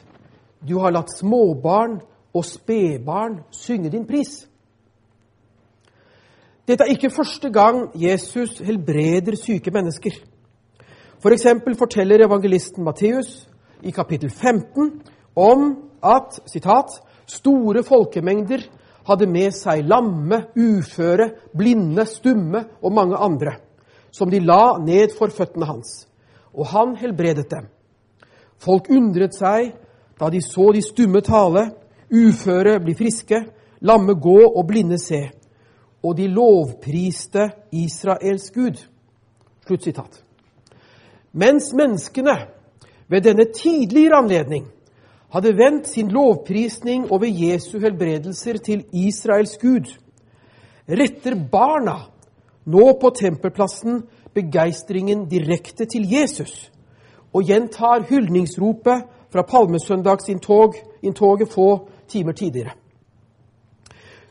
Du 0.61 0.77
har 0.81 0.93
latt 0.93 1.11
småbarn 1.13 1.99
og 2.33 2.45
spedbarn 2.45 3.41
synge 3.51 3.91
din 3.93 4.05
pris. 4.07 4.45
Dette 6.67 6.83
er 6.83 6.91
ikke 6.91 7.13
første 7.13 7.49
gang 7.53 7.91
Jesus 7.95 8.57
helbreder 8.59 9.37
syke 9.39 9.71
mennesker. 9.71 10.17
For 11.23 11.33
eksempel 11.33 11.77
forteller 11.79 12.25
evangelisten 12.25 12.83
Matteus 12.83 13.47
i 13.81 13.91
kapittel 13.91 14.29
15 14.29 14.91
om 15.35 15.69
at 16.03 16.41
citat, 16.51 16.91
store 17.27 17.83
folkemengder 17.83 18.65
hadde 19.07 19.27
med 19.31 19.55
seg 19.55 19.85
lamme, 19.87 20.41
uføre, 20.55 21.29
blinde, 21.57 22.05
stumme 22.05 22.65
og 22.83 22.93
mange 22.93 23.15
andre, 23.15 23.57
som 24.11 24.29
de 24.31 24.39
la 24.43 24.77
ned 24.83 25.15
for 25.17 25.31
føttene 25.31 25.67
hans. 25.67 26.07
Og 26.53 26.67
han 26.67 26.95
helbredet 26.99 27.49
dem. 27.51 27.67
Folk 28.59 28.89
undret 28.91 29.35
seg 29.37 29.71
da 30.19 30.29
de 30.29 30.41
så 30.41 30.71
de 30.73 30.81
stumme 30.81 31.21
tale, 31.21 31.69
uføre 32.11 32.79
bli 32.79 32.95
friske, 32.97 33.43
lamme 33.81 34.13
gå 34.13 34.39
og 34.47 34.65
blinde 34.67 34.97
se. 34.99 35.27
Og 36.03 36.17
de 36.17 36.27
lovpriste 36.27 37.49
Israels 37.71 38.51
Gud. 38.51 38.79
Slutt 39.65 39.83
sitat. 39.83 40.23
Mens 41.33 41.73
menneskene 41.73 42.37
ved 43.07 43.21
denne 43.21 43.45
tidligere 43.53 44.17
anledning 44.23 44.67
hadde 45.33 45.57
vendt 45.57 45.87
sin 45.87 46.09
lovprisning 46.11 47.11
over 47.11 47.27
Jesu 47.27 47.79
helbredelser 47.79 48.57
til 48.63 48.85
Israels 48.93 49.57
Gud, 49.61 49.91
retter 50.87 51.35
barna 51.51 51.97
nå 52.65 52.93
på 53.01 53.11
tempelplassen 53.15 54.01
begeistringen 54.33 55.25
direkte 55.29 55.85
til 55.85 56.07
Jesus 56.07 56.71
og 57.33 57.43
gjentar 57.43 58.07
hyldningsropet 58.09 59.03
fra 59.31 59.41
palmesøndagsinntoget 59.41 61.51
få 61.51 61.89
timer 62.07 62.31
tidligere. 62.31 62.71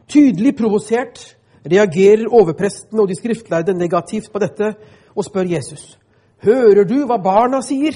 Tydelig 0.09 0.57
provosert 0.57 1.37
reagerer 1.73 2.29
overpresten 2.31 3.01
og 3.01 3.09
de 3.09 3.17
skriftlærde 3.17 3.75
negativt 3.75 4.33
på 4.33 4.39
dette 4.39 4.75
og 5.17 5.25
spør 5.25 5.45
Jesus. 5.51 5.99
Hører 6.43 6.85
du 6.85 7.07
hva 7.07 7.17
barna 7.23 7.61
sier? 7.65 7.93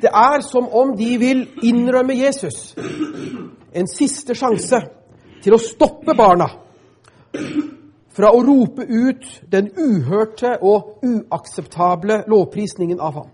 Det 0.00 0.10
er 0.10 0.40
som 0.42 0.68
om 0.72 0.96
de 0.96 1.18
vil 1.18 1.48
innrømme 1.62 2.16
Jesus 2.18 2.74
en 3.74 3.88
siste 3.90 4.34
sjanse 4.34 4.80
til 5.42 5.54
å 5.54 5.62
stoppe 5.62 6.14
barna 6.16 6.48
fra 8.14 8.30
å 8.30 8.42
rope 8.46 8.86
ut 8.86 9.24
den 9.50 9.72
uhørte 9.74 10.54
og 10.62 11.02
uakseptable 11.02 12.22
lovprisningen 12.30 13.02
av 13.02 13.18
ham. 13.18 13.30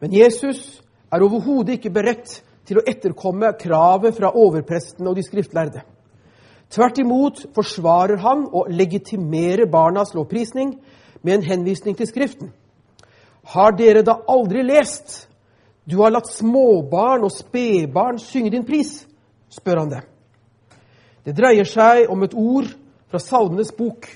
Men 0.00 0.12
Jesus 0.12 0.82
er 1.12 1.22
overhodet 1.22 1.76
ikke 1.76 1.92
beredt 1.94 2.40
til 2.66 2.80
å 2.80 2.86
etterkomme 2.86 3.52
kravet 3.60 4.16
fra 4.16 4.32
overprestene 4.34 5.10
og 5.10 5.18
de 5.18 5.24
skriftlærde. 5.26 5.82
Tvert 6.70 6.98
imot 6.98 7.44
forsvarer 7.54 8.18
han 8.24 8.46
og 8.50 8.70
legitimerer 8.74 9.70
barnas 9.70 10.14
lovprisning 10.16 10.74
med 11.22 11.34
en 11.34 11.46
henvisning 11.46 11.96
til 11.96 12.08
Skriften. 12.10 12.50
Har 13.46 13.76
dere 13.78 14.02
da 14.02 14.18
aldri 14.28 14.64
lest 14.66 15.28
Du 15.86 16.00
har 16.00 16.10
latt 16.10 16.26
småbarn 16.34 17.22
og 17.22 17.30
spedbarn 17.30 18.18
synge 18.18 18.50
din 18.50 18.64
pris? 18.66 19.04
spør 19.48 19.78
han 19.84 19.90
det. 19.92 20.00
Det 21.22 21.34
dreier 21.38 21.64
seg 21.64 22.10
om 22.10 22.24
et 22.26 22.34
ord 22.34 22.66
fra 23.06 23.20
Salmenes 23.22 23.70
bok, 23.70 24.08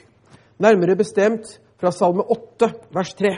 nærmere 0.59 0.97
bestemt 0.99 1.61
fra 1.78 1.93
Salme 1.95 2.26
8, 2.26 2.72
vers 2.91 3.14
3. 3.14 3.30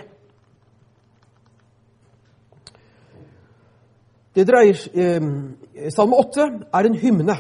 Det 4.35 4.47
dreier, 4.49 4.78
eh, 4.95 5.91
Salme 5.91 6.16
8 6.16 6.51
er 6.74 6.87
en 6.87 6.95
hymne. 6.95 7.37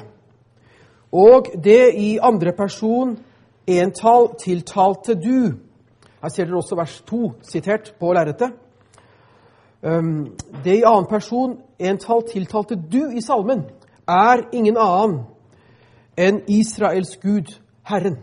Og 1.12 1.46
det 1.64 1.94
i 1.94 2.18
andre 2.22 2.52
person 2.52 3.18
entall 3.66 4.34
tiltalte 4.40 5.14
du. 5.14 5.58
Her 6.22 6.28
ser 6.28 6.44
dere 6.44 6.56
også 6.56 6.76
vers 6.76 7.00
2 7.06 7.32
sitert 7.42 7.94
på 8.00 8.12
lerretet. 8.12 8.52
Um, 9.82 10.36
det 10.64 10.76
i 10.78 10.84
annen 10.86 11.08
person 11.10 11.56
entall 11.78 12.22
tiltalte 12.30 12.76
du 12.76 13.10
i 13.10 13.20
salmen, 13.20 13.64
er 14.06 14.44
ingen 14.52 14.76
annen 14.78 15.24
enn 16.16 16.42
Israels 16.46 17.16
Gud, 17.16 17.50
Herren. 17.82 18.20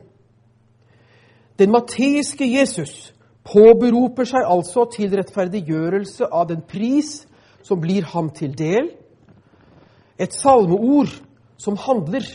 Den 1.59 1.72
mateiske 1.72 2.47
Jesus 2.47 3.13
påberoper 3.43 4.24
seg 4.24 4.47
altså 4.47 4.86
til 4.93 5.11
rettferdiggjørelse 5.17 6.30
av 6.32 6.47
den 6.47 6.61
pris 6.63 7.28
som 7.64 7.82
blir 7.82 8.07
ham 8.14 8.30
til 8.30 8.53
del. 8.57 8.91
Et 10.20 10.34
salmeord 10.34 11.12
som 11.57 11.78
handler 11.78 12.26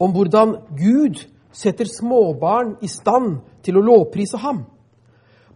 om 0.00 0.12
hvordan 0.12 0.56
Gud 0.78 1.22
setter 1.52 1.84
småbarn 1.84 2.76
i 2.82 2.88
stand 2.88 3.40
til 3.62 3.78
å 3.78 3.84
lovprise 3.84 4.38
ham. 4.42 4.64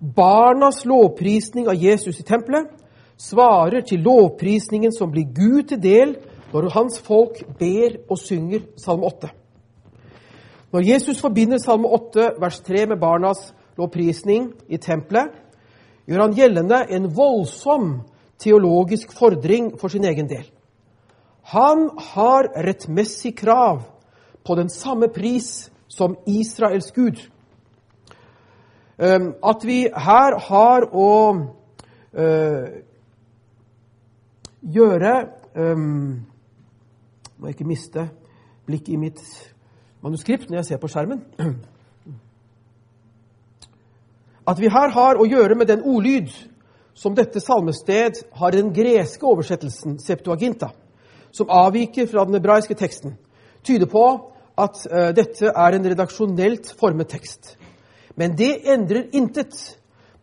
Barnas 0.00 0.84
lovprisning 0.84 1.68
av 1.68 1.78
Jesus 1.80 2.20
i 2.20 2.26
tempelet 2.26 2.68
svarer 3.16 3.80
til 3.80 4.04
lovprisningen 4.04 4.92
som 4.92 5.10
blir 5.10 5.30
Gud 5.32 5.70
til 5.70 5.80
del 5.82 6.16
når 6.52 6.70
hans 6.74 7.00
folk 7.00 7.40
ber 7.58 7.96
og 8.10 8.18
synger 8.20 8.68
Salme 8.76 9.08
8. 9.08 9.30
Når 10.72 10.84
Jesus 10.84 11.20
forbinder 11.20 11.58
Salme 11.58 11.88
8 11.88 12.30
vers 12.40 12.60
3 12.60 12.86
med 12.86 13.00
barnas 13.00 13.54
lovprisning 13.78 14.50
i 14.68 14.76
tempelet, 14.76 15.32
gjør 16.06 16.22
han 16.22 16.36
gjeldende 16.36 16.82
en 16.92 17.08
voldsom 17.16 17.88
teologisk 18.38 19.12
fordring 19.18 19.72
for 19.80 19.88
sin 19.88 20.04
egen 20.04 20.28
del. 20.28 20.44
Han 21.52 21.90
har 21.98 22.50
rettmessig 22.66 23.36
krav 23.36 23.82
på 24.44 24.54
den 24.54 24.68
samme 24.68 25.08
pris 25.08 25.70
som 25.88 26.16
Israels 26.26 26.92
Gud. 26.92 27.20
Ehm, 28.98 29.34
at 29.44 29.64
vi 29.64 29.86
her 29.92 30.38
har 30.48 30.88
å 30.92 31.10
eh, 32.16 32.82
gjøre 34.62 35.28
um, 35.54 36.26
Må 37.36 37.46
jeg 37.46 37.54
ikke 37.54 37.68
miste 37.68 38.08
blikket 38.66 38.94
i 38.94 38.96
mitt 38.96 39.20
manuskript 40.00 40.48
når 40.48 40.62
jeg 40.62 40.68
ser 40.70 40.80
på 40.80 40.88
skjermen. 40.88 41.20
At 44.48 44.60
vi 44.62 44.70
her 44.72 44.88
har 44.94 45.20
å 45.20 45.26
gjøre 45.28 45.54
med 45.58 45.68
den 45.68 45.84
ordlyd 45.84 46.32
som 46.96 47.14
dette 47.14 47.40
salmested 47.44 48.22
har 48.32 48.56
den 48.56 48.72
greske 48.74 49.26
oversettelsen, 49.28 49.98
Septuaginta, 50.00 50.70
som 51.30 51.50
avviker 51.52 52.08
fra 52.08 52.24
den 52.24 52.38
hebraiske 52.38 52.74
teksten, 52.74 53.18
tyder 53.62 53.90
på 53.92 54.04
at 54.56 54.80
uh, 54.88 55.10
dette 55.12 55.52
er 55.52 55.76
en 55.76 55.88
redaksjonelt 55.92 56.72
formet 56.80 57.10
tekst. 57.12 57.56
Men 58.16 58.32
det 58.36 58.64
endrer 58.64 59.10
intet 59.12 59.58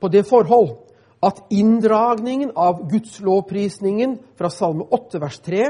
på 0.01 0.09
det 0.09 0.25
forhold 0.25 0.79
at 1.23 1.43
inndragningen 1.53 2.51
av 2.57 2.81
gudslovprisningen 2.89 4.17
fra 4.35 4.49
Salme 4.49 4.89
8 4.89 5.21
vers 5.21 5.37
3 5.45 5.69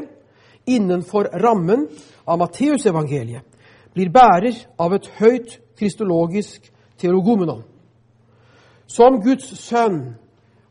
innenfor 0.72 1.28
rammen 1.43 1.89
av 2.26 2.39
Matteusevangeliet 2.39 3.43
blir 3.93 4.10
bærer 4.10 4.56
av 4.80 4.95
et 4.95 5.10
høyt 5.20 5.60
kristologisk 5.78 6.72
teologomenon. 6.97 7.62
Som 8.88 9.20
Guds 9.22 9.51
sønn, 9.60 10.16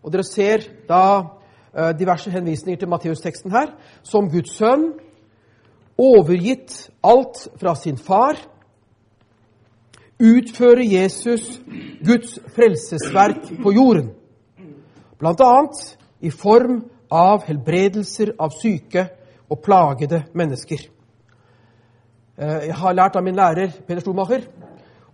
og 0.02 0.12
dere 0.12 0.26
ser 0.26 0.66
da 0.88 1.04
uh, 1.22 1.92
diverse 1.98 2.30
henvisninger 2.30 2.80
til 2.80 2.90
Matteus-teksten 2.90 3.52
her, 3.54 3.74
som 4.02 4.30
Guds 4.30 4.56
sønn, 4.58 4.92
overgitt 5.98 6.90
alt 7.04 7.46
fra 7.60 7.74
sin 7.78 7.98
far, 7.98 8.38
utfører 10.22 10.82
Jesus 10.86 11.60
Guds 12.06 12.38
frelsesverk 12.54 13.50
på 13.62 13.72
jorden. 13.72 14.12
Bl.a. 15.18 15.54
i 16.20 16.30
form 16.30 16.82
av 17.12 17.44
helbredelser 17.46 18.34
av 18.40 18.54
syke 18.56 19.06
og 19.50 19.60
plagede 19.62 20.24
mennesker. 20.34 20.86
Eh, 22.38 22.68
jeg 22.68 22.76
har 22.78 22.96
lært 22.96 23.16
av 23.16 23.24
min 23.24 23.36
lærer 23.36 23.74
Peder 23.86 24.02
Stormacher 24.02 24.46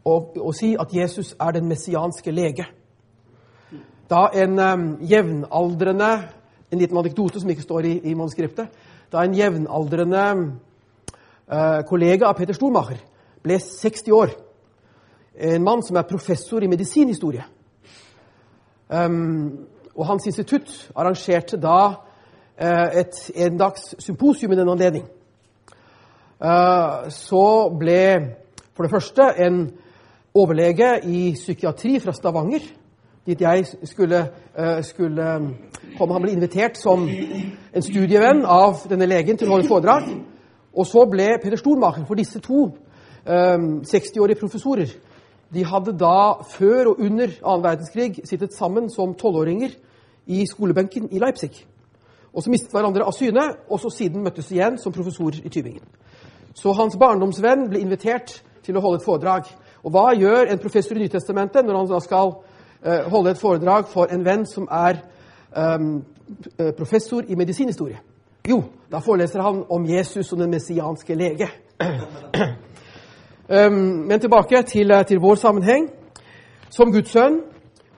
å, 0.07 0.15
å 0.39 0.53
si 0.57 0.75
at 0.79 0.93
Jesus 0.95 1.35
er 1.41 1.57
den 1.57 1.69
messianske 1.69 2.33
lege. 2.33 2.69
Da 4.09 4.31
en 4.33 4.59
um, 4.59 4.97
jevnaldrende 5.05 6.29
En 6.71 6.79
liten 6.79 6.99
anekdote 6.99 7.41
som 7.41 7.49
ikke 7.51 7.65
står 7.65 7.87
i, 7.89 7.95
i 8.11 8.15
manuskriptet. 8.15 8.69
Da 9.09 9.23
en 9.25 9.33
jevnaldrende 9.33 10.25
uh, 11.49 11.81
kollega 11.89 12.29
av 12.29 12.37
Peter 12.37 12.53
Stormacher 12.53 12.99
ble 13.41 13.57
60 13.57 14.13
år, 14.13 14.35
en 15.49 15.65
mann 15.65 15.81
som 15.87 15.97
er 15.97 16.05
professor 16.05 16.61
i 16.61 16.69
medisinhistorie 16.69 17.45
um, 18.93 19.65
Og 19.95 20.07
hans 20.11 20.27
institutt 20.29 20.91
arrangerte 20.93 21.57
da 21.57 21.79
uh, 21.89 22.89
et 23.01 23.17
endags 23.33 23.95
symposium 23.99 24.53
i 24.53 24.59
den 24.61 24.69
anledning. 24.69 25.07
Uh, 26.37 27.09
så 27.09 27.47
ble 27.81 28.03
for 28.75 28.85
det 28.85 28.93
første 28.93 29.31
en 29.47 29.63
overlege 30.37 30.99
i 31.09 31.33
psykiatri 31.33 31.97
fra 32.05 32.13
Stavanger 32.13 32.69
dit 33.29 33.45
jeg 33.45 33.67
skulle, 33.85 34.25
uh, 34.57 34.79
skulle 34.83 35.27
komme. 35.99 36.15
Han 36.15 36.25
ble 36.25 36.33
invitert 36.33 36.81
som 36.81 37.05
en 37.09 37.85
studievenn 37.85 38.45
av 38.49 38.87
denne 38.91 39.09
legen 39.09 39.37
til 39.37 39.49
å 39.49 39.57
holde 39.57 39.69
foredrag. 39.69 40.09
Og 40.73 40.87
så 40.87 41.05
ble 41.11 41.35
Peter 41.43 41.61
Stormaker, 41.61 42.07
for 42.09 42.19
disse 42.19 42.41
to 42.45 42.69
um, 42.69 43.69
60-årige 43.85 44.41
professorer 44.41 44.97
de 45.55 45.65
hadde 45.65 45.95
da, 45.97 46.43
før 46.51 46.93
og 46.93 46.99
under 47.01 47.31
annen 47.41 47.65
verdenskrig, 47.65 48.19
sittet 48.29 48.53
sammen 48.53 48.91
som 48.93 49.15
tolvåringer 49.17 49.73
i 50.29 50.43
skolebenken 50.47 51.09
i 51.13 51.21
Leipzig. 51.23 51.65
Og 52.37 52.45
så 52.45 52.53
mistet 52.53 52.75
hverandre 52.75 53.07
av 53.09 53.17
syne, 53.17 53.47
og 53.71 53.81
så 53.81 53.91
siden 53.91 54.25
møttes 54.25 54.51
igjen 54.53 54.77
som 54.79 54.93
professorer 54.93 55.41
i 55.41 55.53
Tybingen. 55.53 55.87
Så 56.55 56.75
hans 56.77 56.99
barndomsvenn 57.01 57.69
ble 57.71 57.81
invitert 57.81 58.43
til 58.67 58.77
å 58.77 58.83
holde 58.85 59.01
et 59.01 59.07
foredrag. 59.07 59.49
Og 59.85 59.95
hva 59.95 60.11
gjør 60.13 60.51
en 60.53 60.61
professor 60.61 60.99
i 60.99 61.07
Nytestamentet 61.07 61.65
når 61.65 61.81
han 61.81 61.89
da 61.89 62.01
skal 62.05 62.35
holde 62.85 63.31
et 63.31 63.39
foredrag 63.39 63.89
for 63.89 64.13
en 64.13 64.25
venn 64.25 64.47
som 64.47 64.69
er 64.71 65.01
um, 65.57 66.05
professor 66.79 67.25
i 67.29 67.35
medisinhistorie? 67.35 67.99
Jo, 68.49 68.63
da 68.93 69.01
foreleser 69.05 69.43
han 69.43 69.65
om 69.69 69.87
Jesus 69.87 70.27
som 70.27 70.39
den 70.39 70.51
messianske 70.51 71.15
lege. 71.15 71.49
um, 73.49 73.73
men 74.09 74.21
tilbake 74.21 74.63
til, 74.63 74.93
til 75.09 75.21
vår 75.21 75.35
sammenheng. 75.35 75.89
Som 76.71 76.93
Guds 76.93 77.11
sønn, 77.11 77.41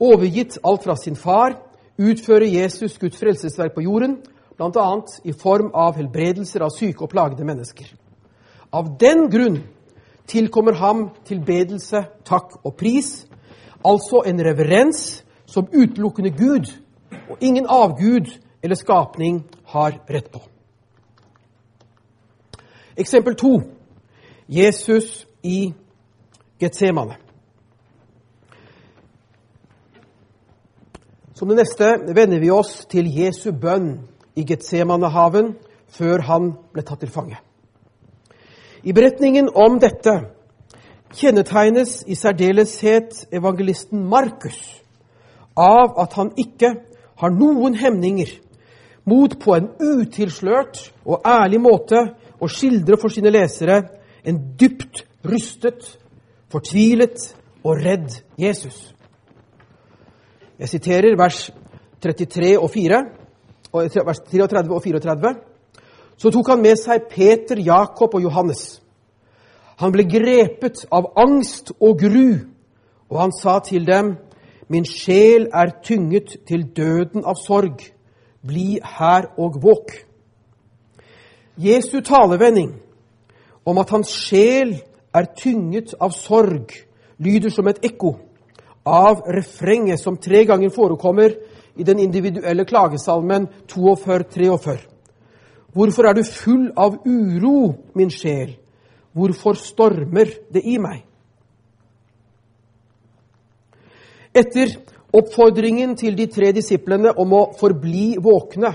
overgitt 0.00 0.58
alt 0.64 0.84
fra 0.84 0.96
sin 0.96 1.16
far, 1.16 1.58
utfører 1.98 2.46
Jesus 2.46 2.98
Guds 2.98 3.18
frelsesverk 3.18 3.74
på 3.74 3.84
jorden, 3.84 4.16
bl.a. 4.56 5.00
i 5.24 5.32
form 5.32 5.70
av 5.74 5.96
helbredelser 5.96 6.64
av 6.64 6.72
syke 6.74 7.04
og 7.04 7.12
plagede 7.12 7.44
mennesker. 7.44 7.90
Av 8.72 8.88
den 9.00 9.26
grunn 9.30 9.58
tilkommer 10.30 10.78
ham 10.78 11.08
tilbedelse, 11.26 12.04
takk 12.24 12.60
og 12.64 12.76
pris, 12.78 13.26
altså 13.84 14.22
en 14.26 14.44
reverens 14.44 15.24
som 15.46 15.68
utelukkende 15.72 16.30
Gud 16.30 16.70
og 17.30 17.36
ingen 17.40 17.66
avgud 17.68 18.30
eller 18.62 18.76
skapning 18.76 19.44
har 19.64 19.98
rett 20.10 20.30
på. 20.32 20.40
Eksempel 22.96 23.34
to 23.34 23.60
Jesus 24.48 25.26
i 25.42 25.72
Getsemane. 26.60 27.16
Som 31.34 31.48
det 31.48 31.56
neste 31.56 31.86
vender 32.12 32.40
vi 32.40 32.50
oss 32.52 32.82
til 32.90 33.06
Jesu 33.08 33.54
bønn 33.56 33.94
i 34.36 34.44
Getsemanehaven 34.44 35.54
før 35.88 36.20
han 36.26 36.50
ble 36.74 36.84
tatt 36.84 37.00
til 37.00 37.12
fange. 37.12 37.38
I 38.84 38.92
beretningen 38.92 39.48
om 39.54 39.78
dette 39.80 40.18
kjennetegnes 41.16 42.04
i 42.06 42.14
særdeleshet 42.14 43.26
evangelisten 43.34 44.04
Markus 44.08 44.58
av 45.58 45.98
at 46.00 46.14
han 46.18 46.32
ikke 46.38 46.74
har 47.20 47.34
noen 47.34 47.74
hemninger 47.76 48.30
mot 49.11 49.34
på 49.40 49.56
en 49.56 49.68
utilslørt 49.80 50.78
og 51.04 51.26
ærlig 51.26 51.61
måte 51.62 52.04
å 52.40 52.48
skildre 52.48 52.98
for 53.00 53.12
sine 53.12 53.32
lesere 53.32 53.82
en 54.24 54.38
dypt 54.61 55.04
rystet, 55.26 55.82
fortvilet 56.52 57.30
og 57.64 57.80
redd 57.80 58.12
Jesus. 58.40 58.92
Jeg 60.61 60.68
siterer 60.68 61.16
vers 61.18 61.48
33 62.04 62.56
og 62.58 62.68
4, 62.72 63.00
vers 63.72 64.22
33 64.30 64.62
og 64.68 64.82
34. 64.84 65.34
Så 66.20 66.32
tok 66.32 66.52
han 66.52 66.61
med 66.61 66.76
seg 66.76 67.08
Peter, 67.08 67.61
Jakob 67.64 68.14
og 68.14 68.24
Johannes. 68.24 68.80
Han 69.80 69.92
ble 69.92 70.04
grepet 70.04 70.84
av 70.92 71.12
angst 71.16 71.72
og 71.80 72.02
gru, 72.02 72.36
og 73.08 73.20
han 73.20 73.32
sa 73.32 73.58
til 73.64 73.86
dem, 73.88 74.16
Min 74.70 74.84
sjel 74.86 75.48
er 75.50 75.72
tynget 75.82 76.36
til 76.46 76.68
døden 76.76 77.24
av 77.26 77.34
sorg. 77.34 77.80
Bli 78.46 78.78
her 78.98 79.26
og 79.34 79.56
våk. 79.62 79.90
Jesu 81.58 82.00
talevending 82.06 82.76
om 83.66 83.78
at 83.82 83.90
hans 83.90 84.12
sjel 84.14 84.76
er 85.14 85.26
tynget 85.34 85.96
av 86.00 86.14
sorg, 86.14 86.70
lyder 87.18 87.50
som 87.50 87.66
et 87.66 87.82
ekko 87.82 88.14
av 88.86 89.26
refrenget 89.26 89.98
som 90.00 90.16
tre 90.16 90.44
ganger 90.46 90.70
forekommer 90.70 91.34
i 91.76 91.82
den 91.82 91.98
individuelle 91.98 92.64
klagesalmen 92.64 93.48
42-43. 93.66 94.78
Hvorfor 95.74 96.06
er 96.06 96.14
du 96.14 96.22
full 96.22 96.70
av 96.76 97.02
uro, 97.06 97.74
min 97.94 98.10
sjel? 98.10 98.59
Hvorfor 99.12 99.58
stormer 99.58 100.30
det 100.52 100.62
i 100.64 100.76
meg? 100.78 101.02
Etter 104.34 104.76
oppfordringen 105.12 105.96
til 105.98 106.14
de 106.14 106.28
tre 106.30 106.52
disiplene 106.54 107.11
om 107.18 107.32
å 107.34 107.42
forbli 107.58 108.14
våkne, 108.22 108.70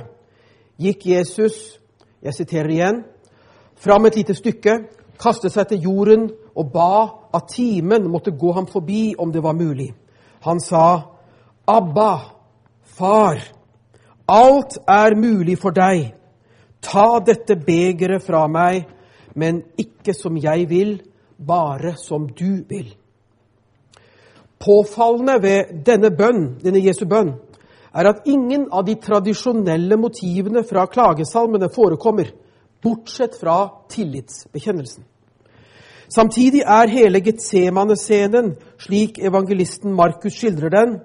gikk 0.82 1.06
Jesus, 1.08 1.80
jeg 2.20 2.36
siterer 2.36 2.72
igjen, 2.74 3.04
fram 3.80 4.08
et 4.10 4.18
lite 4.20 4.36
stykke, 4.36 4.80
kastet 5.22 5.54
seg 5.54 5.70
til 5.70 5.88
jorden 5.88 6.28
og 6.56 6.72
ba 6.74 6.96
at 7.36 7.54
timen 7.56 8.10
måtte 8.12 8.36
gå 8.36 8.52
ham 8.56 8.68
forbi 8.68 9.14
om 9.20 9.32
det 9.32 9.44
var 9.44 9.56
mulig. 9.56 9.94
Han 10.44 10.60
sa, 10.60 11.12
Abba, 11.68 12.12
far, 12.84 13.40
alt 14.28 14.78
er 14.88 15.16
mulig 15.16 15.58
for 15.62 15.72
deg. 15.76 16.12
Ta 16.84 17.20
dette 17.26 17.56
begeret 17.58 18.24
fra 18.24 18.44
meg, 18.52 18.84
men 19.36 19.64
ikke 19.78 20.16
som 20.16 20.38
jeg 20.40 20.70
vil, 20.70 21.00
bare 21.38 21.96
som 22.00 22.28
du 22.28 22.64
vil. 22.70 22.94
Påfallende 24.60 25.42
ved 25.44 25.74
denne 25.86 26.12
bønn, 26.16 26.56
denne 26.64 26.82
Jesu 26.82 27.06
bønn 27.06 27.36
er 27.96 28.10
at 28.10 28.28
ingen 28.28 28.68
av 28.72 28.86
de 28.88 28.96
tradisjonelle 29.00 29.98
motivene 30.00 30.64
fra 30.68 30.86
klagesalmene 30.92 31.70
forekommer, 31.72 32.32
bortsett 32.84 33.38
fra 33.40 33.58
tillitsbekjennelsen. 33.92 35.04
Samtidig 36.12 36.62
er 36.62 36.92
hele 36.92 37.22
Getsemane-scenen, 37.24 38.54
slik 38.78 39.18
evangelisten 39.20 39.96
Markus 39.96 40.36
skildrer 40.38 40.74
den, 40.74 40.98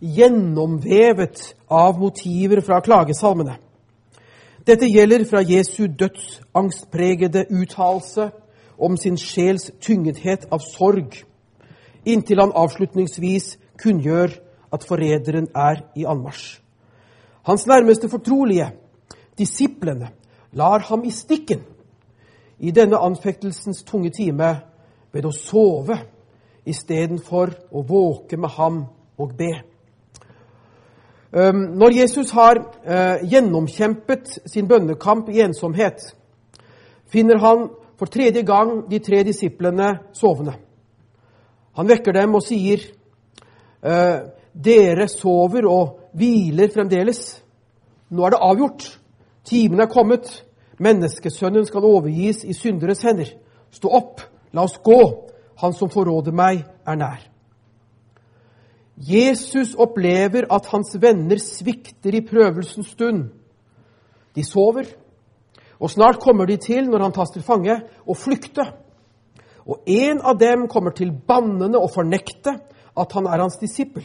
gjennomvevet 0.00 1.42
av 1.68 1.98
motiver 2.00 2.62
fra 2.64 2.80
klagesalmene. 2.80 3.58
Dette 4.68 4.84
gjelder 4.84 5.24
fra 5.24 5.40
Jesu 5.40 5.86
dødsangstpregede 5.98 7.46
uttalelse 7.50 8.30
om 8.78 8.96
sin 8.96 9.16
sjels 9.16 9.70
tyngethet 9.80 10.44
av 10.52 10.60
sorg, 10.60 11.14
inntil 12.04 12.42
han 12.42 12.52
avslutningsvis 12.52 13.54
kunngjør 13.80 14.34
at 14.72 14.84
forræderen 14.84 15.48
er 15.56 15.80
i 15.96 16.04
anmarsj. 16.04 16.58
Hans 17.48 17.64
nærmeste 17.66 18.10
fortrolige, 18.12 18.68
disiplene, 19.38 20.10
lar 20.52 20.84
ham 20.90 21.04
i 21.04 21.14
stikken 21.16 21.64
i 22.58 22.70
denne 22.70 23.00
anfektelsens 23.00 23.82
tunge 23.88 24.10
time 24.10 24.50
ved 25.12 25.24
å 25.24 25.32
sove 25.32 25.96
istedenfor 26.68 27.56
å 27.72 27.86
våke 27.88 28.36
med 28.36 28.52
ham 28.60 28.84
og 29.16 29.32
be. 29.38 29.54
Når 31.32 31.92
Jesus 31.92 32.30
har 32.32 32.56
eh, 32.88 33.24
gjennomkjempet 33.28 34.38
sin 34.48 34.68
bønnekamp 34.68 35.28
i 35.28 35.42
ensomhet, 35.44 36.14
finner 37.12 37.38
han 37.42 37.66
for 37.98 38.08
tredje 38.08 38.42
gang 38.48 38.90
de 38.90 38.98
tre 38.98 39.20
disiplene 39.26 39.98
sovende. 40.16 40.54
Han 41.76 41.88
vekker 41.88 42.12
dem 42.12 42.34
og 42.34 42.42
sier, 42.42 42.80
eh, 43.82 44.16
'Dere 44.54 45.08
sover 45.08 45.68
og 45.68 45.98
hviler 46.14 46.72
fremdeles.' 46.74 47.42
Nå 48.10 48.24
er 48.24 48.30
det 48.30 48.38
avgjort. 48.40 48.98
Timen 49.44 49.80
er 49.80 49.86
kommet. 49.86 50.44
Menneskesønnen 50.78 51.66
skal 51.66 51.84
overgis 51.84 52.44
i 52.44 52.52
synderes 52.52 53.02
hender. 53.02 53.28
Stå 53.70 53.88
opp, 53.88 54.20
la 54.52 54.62
oss 54.62 54.78
gå. 54.84 55.28
Han 55.60 55.72
som 55.72 55.90
forråder 55.90 56.32
meg, 56.32 56.64
er 56.86 56.96
nær. 56.96 57.20
Jesus 58.98 59.74
opplever 59.78 60.48
at 60.50 60.66
hans 60.72 60.96
venner 60.98 61.38
svikter 61.38 62.14
i 62.18 62.24
prøvelsens 62.26 62.90
stund. 62.96 63.28
De 64.34 64.44
sover, 64.44 64.88
og 65.78 65.90
snart 65.90 66.18
kommer 66.20 66.46
de 66.46 66.56
til, 66.56 66.88
når 66.90 67.02
han 67.06 67.14
tas 67.14 67.30
til 67.30 67.42
fange, 67.46 67.78
å 68.06 68.14
flykte. 68.18 68.64
Og 69.68 69.86
en 69.86 70.20
av 70.24 70.38
dem 70.40 70.66
kommer 70.68 70.90
til 70.90 71.12
bannende 71.12 71.78
og 71.78 71.92
fornekte 71.94 72.56
at 72.98 73.14
han 73.14 73.28
er 73.30 73.44
hans 73.44 73.58
disippel. 73.60 74.02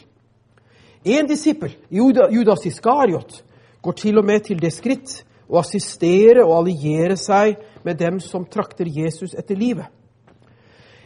En 1.04 1.28
disippel, 1.28 1.74
Judas 1.92 2.66
Iskariot, 2.66 3.44
går 3.82 3.92
til 3.92 4.18
og 4.18 4.26
med 4.26 4.46
til 4.46 4.62
det 4.62 4.72
skritt 4.74 5.24
å 5.50 5.58
assistere 5.60 6.46
og 6.46 6.62
alliere 6.62 7.18
seg 7.20 7.58
med 7.84 7.98
dem 8.00 8.20
som 8.24 8.46
trakter 8.46 8.88
Jesus 8.88 9.34
etter 9.36 9.60
livet. 9.60 9.90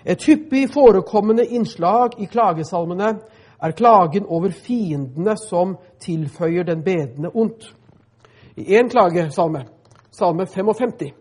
Et 0.05 0.23
hyppig 0.23 0.67
forekommende 0.71 1.45
innslag 1.45 2.19
i 2.21 2.29
klagesalmene 2.31 3.15
er 3.61 3.71
klagen 3.71 4.25
over 4.25 4.53
fiendene 4.53 5.37
som 5.37 5.77
tilføyer 5.99 6.63
den 6.63 6.83
bedende 6.83 7.31
ondt. 7.33 7.73
I 8.57 8.77
én 8.77 8.89
klagesalme 8.89 9.65
Salme 10.11 10.45
55. 10.45 11.13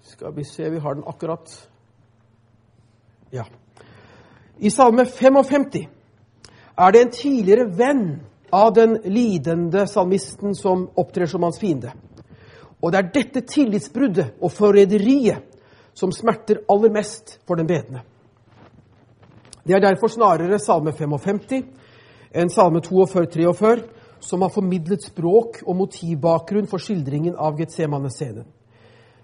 Skal 0.00 0.34
vi 0.34 0.44
se, 0.44 0.70
vi 0.70 0.78
har 0.78 0.94
den 0.94 1.04
akkurat 1.06 1.68
Ja. 3.30 3.44
I 4.58 4.70
Salme 4.70 5.04
55 5.06 5.88
er 6.76 6.92
det 6.92 7.00
en 7.00 7.10
tidligere 7.10 7.64
venn 7.64 8.20
av 8.50 8.74
den 8.74 8.98
lidende 9.04 9.86
salmisten 9.86 10.54
som 10.54 10.88
opptrer 10.94 11.26
som 11.26 11.42
hans 11.42 11.58
fiende. 11.58 11.92
Og 12.82 12.92
det 12.92 12.98
er 12.98 13.10
dette 13.14 13.40
tillitsbruddet 13.40 14.34
og 14.40 14.52
forræderiet 14.52 15.42
som 15.94 16.12
smerter 16.12 16.62
aller 16.68 16.90
mest 16.90 17.38
for 17.46 17.56
den 17.56 17.66
bedende. 17.66 18.02
Det 19.70 19.76
er 19.76 19.80
derfor 19.84 20.08
snarere 20.10 20.58
Salme 20.58 20.90
55 20.90 21.60
enn 22.34 22.48
Salme 22.50 22.80
42-43 22.82 23.84
som 24.18 24.42
har 24.42 24.50
formidlet 24.50 25.04
språk 25.06 25.60
og 25.62 25.76
motivbakgrunn 25.78 26.66
for 26.66 26.82
skildringen 26.82 27.36
av 27.38 27.54
Getsemane-scenen. 27.54 28.48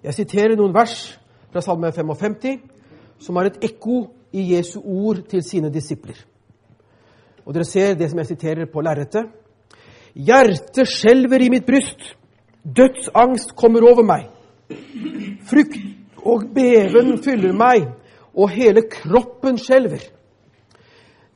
Jeg 0.06 0.14
siterer 0.14 0.54
noen 0.54 0.70
vers 0.70 1.18
fra 1.50 1.64
Salme 1.66 1.90
55, 1.90 2.62
som 3.18 3.40
har 3.40 3.50
et 3.50 3.58
ekko 3.72 4.04
i 4.30 4.46
Jesu 4.52 4.78
ord 4.84 5.24
til 5.26 5.42
sine 5.42 5.72
disipler. 5.74 6.22
Og 7.42 7.50
Dere 7.54 7.66
ser 7.66 7.98
det 7.98 8.12
som 8.12 8.22
jeg 8.22 8.30
siterer 8.30 8.70
på 8.70 8.86
lerretet. 8.86 9.26
Hjertet 10.14 10.86
skjelver 10.86 11.42
i 11.42 11.50
mitt 11.50 11.66
bryst. 11.66 12.12
Dødsangst 12.62 13.56
kommer 13.58 13.82
over 13.90 14.06
meg. 14.06 14.30
Frykt 15.50 15.82
og 16.22 16.52
beven 16.54 17.16
fyller 17.18 17.50
meg, 17.50 17.90
og 18.30 18.54
hele 18.54 18.86
kroppen 18.86 19.58
skjelver. 19.58 20.12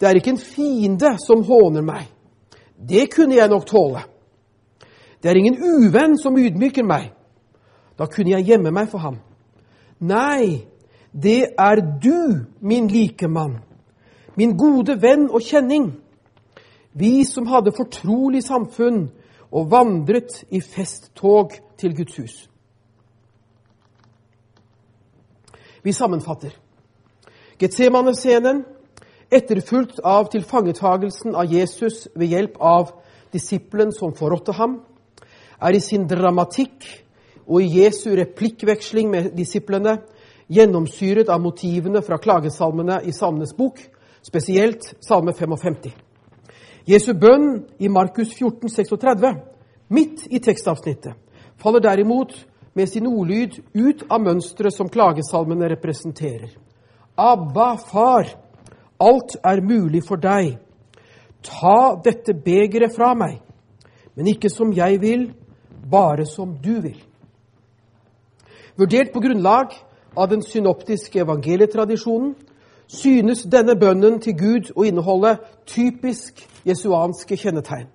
Det 0.01 0.09
er 0.09 0.16
ikke 0.16 0.32
en 0.34 0.40
fiende 0.40 1.14
som 1.20 1.44
håner 1.44 1.84
meg 1.84 2.09
det 2.88 3.11
kunne 3.14 3.36
jeg 3.36 3.48
nok 3.48 3.66
tåle. 3.66 4.03
Det 5.22 5.30
er 5.30 5.36
ingen 5.36 5.59
uvenn 5.61 6.18
som 6.18 6.38
ydmyker 6.38 6.84
meg. 6.84 7.11
Da 7.98 8.07
kunne 8.07 8.30
jeg 8.30 8.46
gjemme 8.46 8.72
meg 8.72 8.88
for 8.88 8.98
ham. 8.98 9.18
Nei, 10.01 10.64
det 11.12 11.53
er 11.59 11.82
du, 12.03 12.46
min 12.61 12.88
likemann, 12.88 13.59
min 14.36 14.57
gode 14.57 14.96
venn 15.03 15.28
og 15.28 15.42
kjenning, 15.44 15.90
vi 16.92 17.24
som 17.24 17.46
hadde 17.46 17.74
fortrolig 17.76 18.40
samfunn 18.44 19.11
og 19.53 19.70
vandret 19.70 20.40
i 20.51 20.61
festtog 20.61 21.53
til 21.78 21.96
Guds 21.96 22.16
hus. 22.16 22.36
Vi 25.82 25.92
sammenfatter. 25.92 26.57
Getsemane-scenen 27.61 28.64
etterfulgt 29.31 30.01
av 30.01 30.31
tilfangetagelsen 30.31 31.37
av 31.37 31.53
Jesus 31.53 32.09
ved 32.14 32.35
hjelp 32.35 32.57
av 32.59 32.91
disippelen 33.33 33.93
som 33.95 34.14
forrådte 34.16 34.53
ham, 34.59 34.81
er 35.61 35.76
i 35.76 35.81
sin 35.81 36.09
dramatikk 36.09 36.87
og 37.47 37.62
i 37.62 37.83
Jesu 37.83 38.11
replikkveksling 38.16 39.11
med 39.11 39.33
disiplene 39.37 39.99
gjennomsyret 40.51 41.31
av 41.31 41.41
motivene 41.43 42.03
fra 42.03 42.18
klagesalmene 42.18 43.01
i 43.07 43.14
Salmenes 43.14 43.55
bok, 43.57 43.78
spesielt 44.22 44.95
Salme 45.05 45.33
55. 45.37 45.93
Jesu 46.91 47.12
bønn 47.14 47.66
i 47.78 47.89
Markus 47.89 48.33
14, 48.35 48.68
36, 48.68 49.35
midt 49.89 50.26
i 50.31 50.41
tekstavsnittet, 50.43 51.14
faller 51.61 51.83
derimot 51.85 52.35
med 52.74 52.89
sin 52.89 53.07
ordlyd 53.07 53.61
ut 53.74 54.05
av 54.11 54.22
mønsteret 54.24 54.74
som 54.74 54.89
klagesalmene 54.91 55.68
representerer. 55.70 56.51
Abba, 57.18 57.76
far, 57.76 58.31
Alt 59.01 59.36
er 59.44 59.62
mulig 59.64 60.03
for 60.07 60.20
deg. 60.20 60.59
Ta 61.42 61.96
dette 62.05 62.34
begeret 62.36 62.92
fra 62.92 63.14
meg, 63.16 63.38
men 64.14 64.28
ikke 64.28 64.51
som 64.53 64.74
jeg 64.76 65.01
vil, 65.01 65.30
bare 65.90 66.26
som 66.28 66.53
du 66.61 66.74
vil. 66.84 66.98
Vurdert 68.76 69.12
på 69.12 69.22
grunnlag 69.24 69.72
av 70.16 70.28
den 70.30 70.42
synoptiske 70.44 71.20
evangelietradisjonen 71.20 72.34
synes 72.90 73.46
denne 73.48 73.76
bønnen 73.78 74.18
til 74.20 74.36
Gud 74.36 74.70
å 74.74 74.84
inneholde 74.84 75.36
typisk 75.68 76.42
jesuanske 76.66 77.38
kjennetegn. 77.38 77.88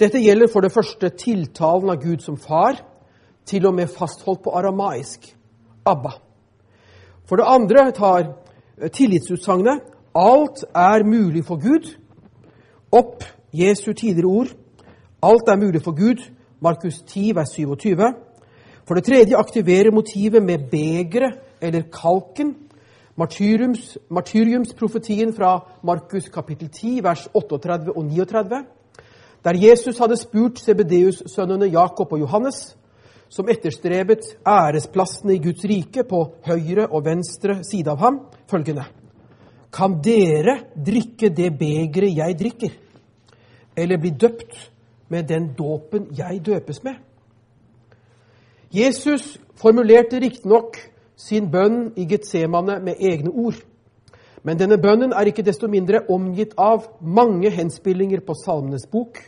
Dette 0.00 0.18
gjelder 0.18 0.50
for 0.50 0.66
det 0.66 0.72
første 0.74 1.08
tiltalen 1.14 1.92
av 1.92 2.00
Gud 2.02 2.24
som 2.24 2.36
far, 2.36 2.80
til 3.46 3.66
og 3.68 3.76
med 3.76 3.92
fastholdt 3.92 4.42
på 4.42 4.54
aramaisk 4.56 5.28
Abba. 5.86 6.16
For 7.28 7.36
det 7.36 7.48
andre 7.48 7.90
tar 7.92 8.30
tillitsutsagnet 8.92 9.93
Alt 10.14 10.64
er 10.74 11.04
mulig 11.04 11.44
for 11.44 11.56
Gud. 11.58 11.94
Opp 12.92 13.24
Jesu 13.52 13.92
tidligere 13.92 14.26
ord. 14.26 14.46
Alt 15.22 15.48
er 15.48 15.56
mulig 15.56 15.82
for 15.82 15.90
Gud. 15.90 16.22
Markus 16.60 17.02
10, 17.06 17.34
vers 17.34 17.50
27. 17.50 18.14
For 18.86 18.94
det 18.94 19.04
tredje 19.04 19.36
aktiverer 19.36 19.90
motivet 19.90 20.42
med 20.42 20.58
begeret 20.70 21.34
eller 21.60 21.82
kalken. 21.82 22.54
Martyriums, 23.16 23.98
martyriumsprofetien 24.10 25.34
fra 25.34 25.60
Markus 25.84 26.28
kapittel 26.28 26.68
10, 26.68 27.00
vers 27.02 27.28
38 27.34 27.96
og 27.96 28.04
39. 28.04 28.64
Der 29.44 29.68
Jesus 29.68 29.98
hadde 29.98 30.16
spurt 30.16 30.58
Sebedeus-sønnene 30.58 31.66
Jakob 31.66 32.12
og 32.12 32.20
Johannes, 32.20 32.76
som 33.28 33.48
etterstrebet 33.50 34.18
æresplassene 34.46 35.34
i 35.34 35.42
Guds 35.42 35.64
rike 35.64 36.04
på 36.04 36.26
høyre 36.46 36.86
og 36.86 37.04
venstre 37.04 37.64
side 37.64 37.90
av 37.90 37.98
ham, 37.98 38.20
følgende 38.50 38.84
kan 39.74 39.98
dere 40.02 40.60
drikke 40.86 41.32
det 41.34 41.50
begeret 41.58 42.16
jeg 42.16 42.38
drikker, 42.38 42.72
eller 43.76 43.98
bli 43.98 44.10
døpt 44.10 44.54
med 45.10 45.26
den 45.28 45.50
dåpen 45.58 46.08
jeg 46.14 46.40
døpes 46.46 46.82
med? 46.84 46.94
Jesus 48.74 49.38
formulerte 49.58 50.20
riktignok 50.20 50.78
sin 51.16 51.50
bønn 51.50 51.92
i 51.96 52.06
Getsemane 52.10 52.80
med 52.82 52.94
egne 53.00 53.30
ord. 53.30 53.58
Men 54.42 54.58
denne 54.58 54.78
bønnen 54.78 55.12
er 55.12 55.30
ikke 55.30 55.44
desto 55.46 55.68
mindre 55.70 56.02
omgitt 56.10 56.52
av 56.58 56.88
mange 57.00 57.50
henspillinger 57.50 58.20
på 58.26 58.34
Salmenes 58.34 58.86
bok, 58.90 59.18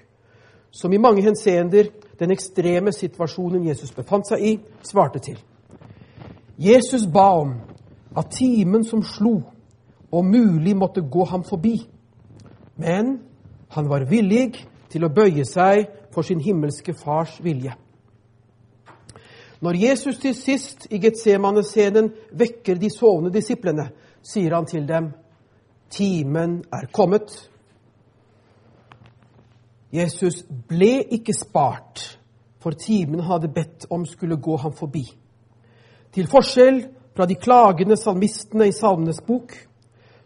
som 0.70 0.92
i 0.92 1.00
mange 1.00 1.22
henseender 1.24 1.88
den 2.18 2.34
ekstreme 2.34 2.92
situasjonen 2.92 3.64
Jesus 3.68 3.94
befant 3.94 4.28
seg 4.28 4.42
i, 4.44 4.52
svarte 4.84 5.22
til. 5.24 5.38
Jesus 6.58 7.06
ba 7.06 7.30
om 7.40 7.54
at 8.16 8.30
timen 8.34 8.84
som 8.84 9.02
slo, 9.04 9.40
og 10.16 10.24
mulig 10.24 10.76
måtte 10.76 11.04
gå 11.04 11.24
ham 11.24 11.44
forbi. 11.44 11.76
Men 12.76 13.18
han 13.68 13.88
var 13.88 14.08
villig 14.08 14.54
til 14.88 15.04
å 15.04 15.12
bøye 15.12 15.44
seg 15.44 15.86
for 16.14 16.24
sin 16.24 16.40
himmelske 16.40 16.94
fars 16.96 17.36
vilje. 17.44 17.74
Når 19.60 19.76
Jesus 19.80 20.18
til 20.20 20.34
sist 20.36 20.86
i 20.92 21.00
Getsemane-scenen 21.00 22.10
vekker 22.32 22.78
de 22.80 22.90
sovende 22.92 23.32
disiplene, 23.32 23.88
sier 24.22 24.54
han 24.54 24.66
til 24.66 24.88
dem, 24.88 25.12
'Timen 25.90 26.64
er 26.72 26.86
kommet.' 26.92 27.50
Jesus 29.92 30.44
ble 30.68 31.06
ikke 31.10 31.32
spart, 31.32 32.18
for 32.58 32.70
timen 32.70 33.20
hadde 33.20 33.48
bedt 33.48 33.86
om 33.90 34.04
skulle 34.04 34.36
gå 34.36 34.56
ham 34.56 34.72
forbi. 34.72 35.04
Til 36.12 36.26
forskjell 36.26 36.88
fra 37.16 37.26
de 37.26 37.34
klagende 37.34 37.96
salmistene 37.96 38.68
i 38.68 38.72
Salmenes 38.72 39.20
bok, 39.26 39.65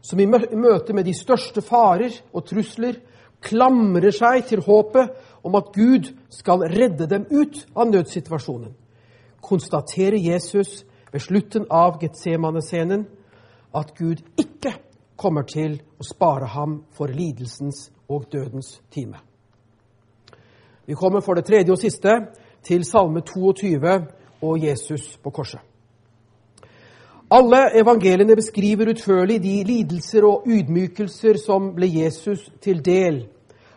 som 0.03 0.21
i 0.21 0.27
møte 0.27 0.95
med 0.97 1.05
de 1.05 1.15
største 1.17 1.63
farer 1.65 2.15
og 2.33 2.47
trusler 2.49 2.99
klamrer 3.45 4.13
seg 4.13 4.45
til 4.49 4.63
håpet 4.65 5.13
om 5.45 5.57
at 5.57 5.73
Gud 5.75 6.11
skal 6.33 6.67
redde 6.69 7.09
dem 7.09 7.25
ut 7.31 7.63
av 7.75 7.89
nødsituasjonen, 7.89 8.75
konstaterer 9.41 10.21
Jesus 10.21 10.85
ved 11.13 11.25
slutten 11.25 11.67
av 11.71 11.99
Getsemane-scenen 12.03 13.07
at 13.77 13.95
Gud 13.97 14.21
ikke 14.41 14.75
kommer 15.21 15.45
til 15.49 15.79
å 16.01 16.07
spare 16.07 16.49
ham 16.55 16.81
for 16.97 17.13
lidelsens 17.13 17.89
og 18.11 18.29
dødens 18.33 18.79
time. 18.93 19.21
Vi 20.87 20.97
kommer 20.99 21.21
for 21.21 21.39
det 21.39 21.47
tredje 21.47 21.73
og 21.73 21.79
siste 21.79 22.17
til 22.67 22.85
Salme 22.85 23.23
22 23.23 23.79
og 24.43 24.65
Jesus 24.65 25.17
på 25.23 25.31
korset. 25.31 25.70
Alle 27.31 27.69
evangeliene 27.79 28.35
beskriver 28.35 28.91
utførlig 28.91 29.37
de 29.43 29.61
lidelser 29.63 30.25
og 30.27 30.49
ydmykelser 30.51 31.37
som 31.39 31.69
ble 31.77 31.87
Jesus 31.87 32.49
til 32.59 32.81
del 32.83 33.21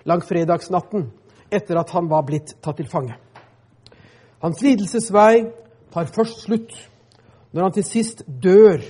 langfredagsnatten 0.10 1.06
etter 1.54 1.78
at 1.78 1.93
han 1.93 2.10
var 2.10 2.26
blitt 2.26 2.56
tatt 2.66 2.80
til 2.82 2.89
fange. 2.89 3.14
Hans 4.41 4.62
lidelsesvei 4.66 5.45
tar 5.93 6.10
først 6.16 6.47
slutt 6.47 6.74
når 7.54 7.68
han 7.68 7.78
til 7.78 7.86
sist 7.86 8.26
dør 8.26 8.82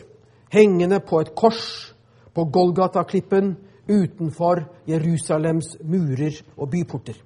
hengende 0.55 1.01
på 1.03 1.19
et 1.19 1.35
kors 1.35 1.93
på 2.33 2.47
Golgata-klippen 2.47 3.57
utenfor 3.91 4.63
Jerusalems 4.87 5.75
murer 5.83 6.39
og 6.55 6.71
byporter. 6.71 7.19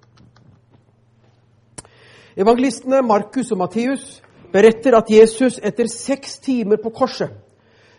Evangelistene 2.38 3.06
Markus 3.06 3.52
og 3.52 3.62
Matteus 3.62 4.24
beretter 4.54 4.96
at 4.98 5.10
Jesus 5.12 5.60
etter 5.64 5.90
seks 5.92 6.38
timer 6.44 6.80
på 6.82 6.92
korset 6.96 7.34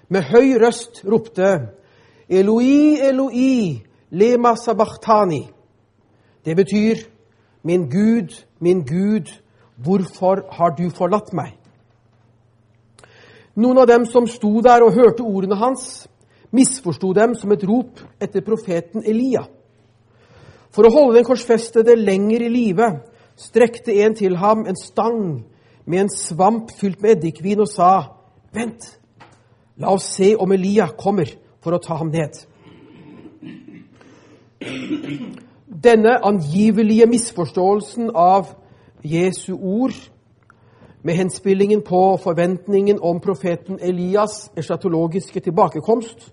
med 0.08 0.24
høy 0.30 0.56
røst 0.60 1.02
ropte 1.04 1.50
Eloi, 2.28 2.98
Eloi, 3.00 3.82
lema 4.10 4.54
sabachthani. 4.56 5.48
Det 6.44 6.56
betyr 6.56 7.06
Min 7.62 7.88
Gud, 7.90 8.44
min 8.60 8.84
Gud, 8.86 9.28
hvorfor 9.76 10.46
har 10.50 10.70
du 10.70 10.90
forlatt 10.90 11.32
meg? 11.32 11.56
Noen 13.58 13.80
av 13.82 13.88
dem 13.90 14.06
som 14.06 14.28
sto 14.30 14.60
der 14.62 14.84
og 14.86 14.94
hørte 14.94 15.26
ordene 15.26 15.58
hans, 15.58 16.06
misforsto 16.54 17.10
dem 17.12 17.34
som 17.34 17.52
et 17.52 17.64
rop 17.66 17.98
etter 18.22 18.44
profeten 18.46 19.02
Elia. 19.02 19.42
For 20.70 20.86
å 20.86 20.92
holde 20.94 21.18
den 21.18 21.26
korsfestede 21.26 21.96
lenger 21.98 22.46
i 22.46 22.52
live 22.52 22.88
strekte 23.38 23.98
en 24.04 24.14
til 24.14 24.38
ham 24.38 24.64
en 24.66 24.78
stang 24.78 25.22
med 25.88 26.00
en 26.00 26.10
svamp 26.12 26.70
fylt 26.76 27.00
med 27.02 27.16
eddikvin 27.16 27.64
og 27.64 27.70
sa, 27.72 27.90
Vent, 28.52 28.84
la 29.80 29.92
oss 29.92 30.08
se 30.16 30.34
om 30.36 30.52
Elia 30.52 30.88
kommer 30.98 31.30
for 31.64 31.76
å 31.76 31.80
ta 31.80 31.96
ham 32.00 32.10
ned. 32.12 32.36
Denne 35.68 36.16
angivelige 36.26 37.06
misforståelsen 37.08 38.10
av 38.12 38.52
Jesu 39.04 39.54
ord 39.54 39.96
med 41.02 41.14
henspillingen 41.14 41.84
på 41.86 42.18
forventningen 42.20 42.98
om 43.00 43.20
profeten 43.20 43.78
Elias' 43.80 44.50
eschatologiske 44.58 45.40
tilbakekomst, 45.40 46.32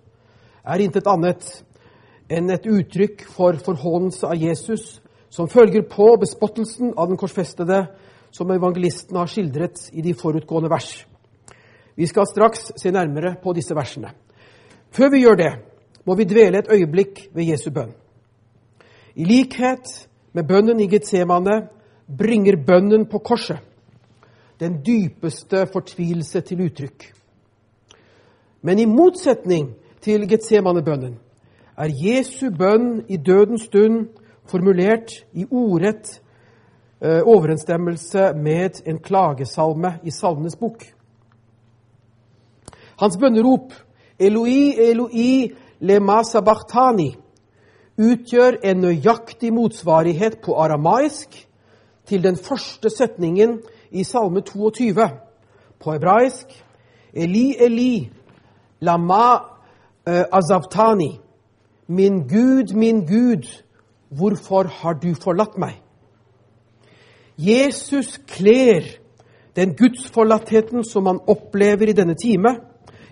er 0.66 0.82
intet 0.82 1.08
annet 1.08 1.46
enn 2.28 2.50
et 2.50 2.66
uttrykk 2.66 3.28
for 3.30 3.56
forhåndelse 3.62 4.28
av 4.28 4.42
Jesus, 4.42 5.00
som 5.30 5.48
følger 5.48 5.86
på 5.88 6.16
bespottelsen 6.20 6.96
av 6.98 7.08
den 7.12 7.20
korsfestede 7.22 7.86
som 8.36 8.52
evangelisten 8.52 9.16
har 9.16 9.30
skildret 9.32 9.86
i 9.96 10.04
de 10.04 10.14
forutgående 10.14 10.70
vers. 10.70 11.06
Vi 11.96 12.08
skal 12.08 12.28
straks 12.28 12.74
se 12.76 12.92
nærmere 12.92 13.38
på 13.44 13.54
disse 13.56 13.76
versene. 13.76 14.12
Før 14.92 15.10
vi 15.14 15.22
gjør 15.24 15.40
det, 15.40 15.54
må 16.06 16.16
vi 16.20 16.28
dvele 16.28 16.60
et 16.60 16.72
øyeblikk 16.72 17.30
ved 17.34 17.48
Jesu 17.52 17.70
bønn. 17.72 17.94
I 19.16 19.24
likhet 19.24 19.88
med 20.34 20.44
bønnen 20.48 20.80
i 20.84 20.90
Getsemane 20.92 21.62
bringer 22.18 22.60
bønnen 22.68 23.08
på 23.08 23.24
korset 23.24 23.64
den 24.60 24.78
dypeste 24.86 25.66
fortvilelse 25.72 26.42
til 26.42 26.66
uttrykk. 26.68 27.14
Men 28.62 28.80
i 28.80 28.86
motsetning 28.86 29.74
til 30.02 30.28
Getsemane-bønnen 30.30 31.18
er 31.78 31.92
Jesu 31.92 32.50
bønn 32.58 33.04
i 33.10 33.18
dødens 33.18 33.68
stund 33.68 34.08
formulert 34.48 35.12
i 35.34 35.46
ordrett 35.52 36.22
overensstemmelse 37.02 38.34
med 38.34 38.82
en 38.88 39.00
klagesalme 39.00 39.98
i 40.04 40.12
Salmenes 40.12 40.56
bok. 40.56 40.86
Hans 42.98 43.18
bønnerop, 43.18 43.74
Eloi, 44.20 44.74
Eloi, 44.80 45.52
lema 45.80 46.22
sabachthani, 46.24 47.10
utgjør 47.98 48.62
en 48.64 48.82
nøyaktig 48.84 49.52
motsvarighet 49.54 50.40
på 50.44 50.56
aramaisk 50.60 51.36
til 52.08 52.24
den 52.24 52.36
første 52.36 52.90
setningen 52.90 53.60
i 53.92 54.04
Salme 54.04 54.42
22. 54.42 55.10
På 55.80 55.92
hebraisk 55.92 56.48
Eli, 57.14 57.56
Eli, 57.60 58.12
lama 58.80 59.36
uh, 59.36 60.24
azavtani. 60.32 61.20
Min 61.88 62.28
Gud, 62.28 62.74
min 62.74 63.06
Gud, 63.06 63.64
hvorfor 64.10 64.64
har 64.64 64.94
du 64.94 65.14
forlatt 65.16 65.58
meg? 65.58 65.82
Jesus 67.38 68.18
kler 68.28 68.84
den 69.56 69.76
gudsforlattheten 69.76 70.84
som 70.84 71.06
han 71.06 71.20
opplever 71.28 71.90
i 71.90 71.96
denne 71.96 72.16
time, 72.16 72.58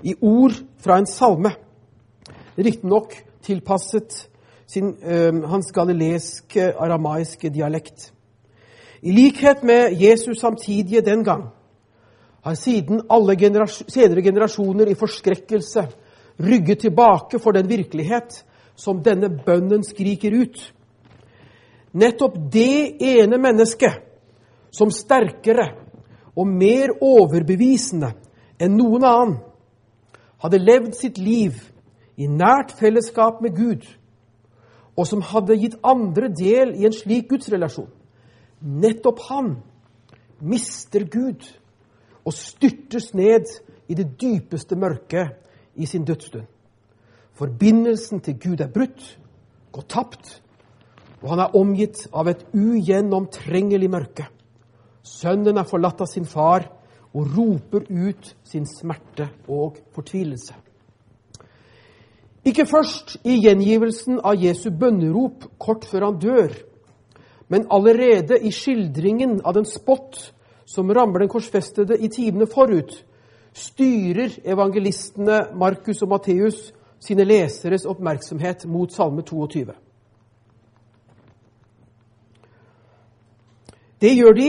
i 0.04 0.16
ord 0.22 0.56
fra 0.84 0.98
en 1.00 1.08
salme. 1.08 1.54
Riktignok 2.58 3.16
tilpasset 3.44 4.28
sin, 4.68 4.96
øh, 5.04 5.44
hans 5.44 5.72
galileiske, 5.72 6.74
aramaiske 6.80 7.50
dialekt. 7.50 8.14
I 9.02 9.12
likhet 9.12 9.64
med 9.64 10.02
Jesus 10.02 10.40
samtidige 10.40 11.02
den 11.02 11.24
gang 11.24 11.44
har 12.44 12.54
siden 12.54 13.02
alle 13.10 13.36
generasjon, 13.36 13.90
senere 13.90 14.22
generasjoner 14.22 14.88
i 14.88 14.96
forskrekkelse 14.96 15.88
rygget 16.40 16.80
tilbake 16.80 17.40
for 17.40 17.52
den 17.52 17.70
virkelighet 17.70 18.46
som 18.76 19.04
denne 19.04 19.30
bønnen 19.46 19.84
skriker 19.84 20.32
ut. 20.42 20.74
Nettopp 21.94 22.38
det 22.54 22.96
ene 23.02 23.38
mennesket 23.38 24.13
som 24.74 24.92
sterkere 24.92 25.70
og 26.34 26.50
mer 26.50 26.96
overbevisende 27.02 28.14
enn 28.62 28.78
noen 28.78 29.06
annen 29.06 29.36
hadde 30.44 30.60
levd 30.60 30.96
sitt 30.98 31.20
liv 31.22 31.60
i 32.20 32.28
nært 32.28 32.74
fellesskap 32.78 33.42
med 33.42 33.56
Gud, 33.58 33.86
og 34.98 35.08
som 35.10 35.24
hadde 35.26 35.58
gitt 35.58 35.80
andre 35.86 36.30
del 36.30 36.76
i 36.78 36.86
en 36.86 36.94
slik 36.94 37.30
gudsrelasjon. 37.32 37.90
Nettopp 38.62 39.24
han 39.30 39.56
mister 40.44 41.06
Gud 41.10 41.46
og 42.24 42.36
styrtes 42.36 43.12
ned 43.18 43.50
i 43.88 43.98
det 43.98 44.14
dypeste 44.22 44.76
mørket 44.80 45.34
i 45.76 45.88
sin 45.90 46.06
dødsstund. 46.06 46.46
Forbindelsen 47.34 48.22
til 48.22 48.38
Gud 48.40 48.62
er 48.62 48.70
brutt, 48.70 49.02
går 49.72 49.86
tapt, 49.90 50.42
og 51.24 51.30
han 51.34 51.40
er 51.40 51.56
omgitt 51.58 52.06
av 52.14 52.30
et 52.30 52.44
ugjennomtrengelig 52.54 53.90
mørke. 53.90 54.28
Sønnen 55.04 55.60
er 55.60 55.68
forlatt 55.68 56.02
av 56.02 56.08
sin 56.08 56.26
far 56.26 56.70
og 57.14 57.34
roper 57.36 57.86
ut 57.92 58.30
sin 58.48 58.66
smerte 58.66 59.28
og 59.52 59.78
fortvilelse. 59.94 60.56
Ikke 62.44 62.66
først 62.68 63.18
i 63.24 63.38
gjengivelsen 63.44 64.20
av 64.24 64.40
Jesu 64.40 64.70
bønnerop 64.72 65.46
kort 65.60 65.86
før 65.88 66.10
han 66.10 66.20
dør, 66.20 66.56
men 67.48 67.68
allerede 67.72 68.40
i 68.40 68.52
skildringen 68.52 69.42
av 69.46 69.56
den 69.56 69.68
spott 69.68 70.20
som 70.66 70.92
rammer 70.92 71.24
den 71.24 71.32
korsfestede 71.32 72.00
i 72.00 72.10
timene 72.12 72.48
forut, 72.48 72.96
styrer 73.54 74.40
evangelistene 74.44 75.54
Markus 75.56 76.02
og 76.02 76.10
Matteus 76.16 76.72
sine 77.04 77.26
leseres 77.28 77.86
oppmerksomhet 77.86 78.66
mot 78.66 78.92
Salme 78.92 79.22
22. 79.22 79.76
Det 84.02 84.12
gjør 84.18 84.36
de 84.36 84.48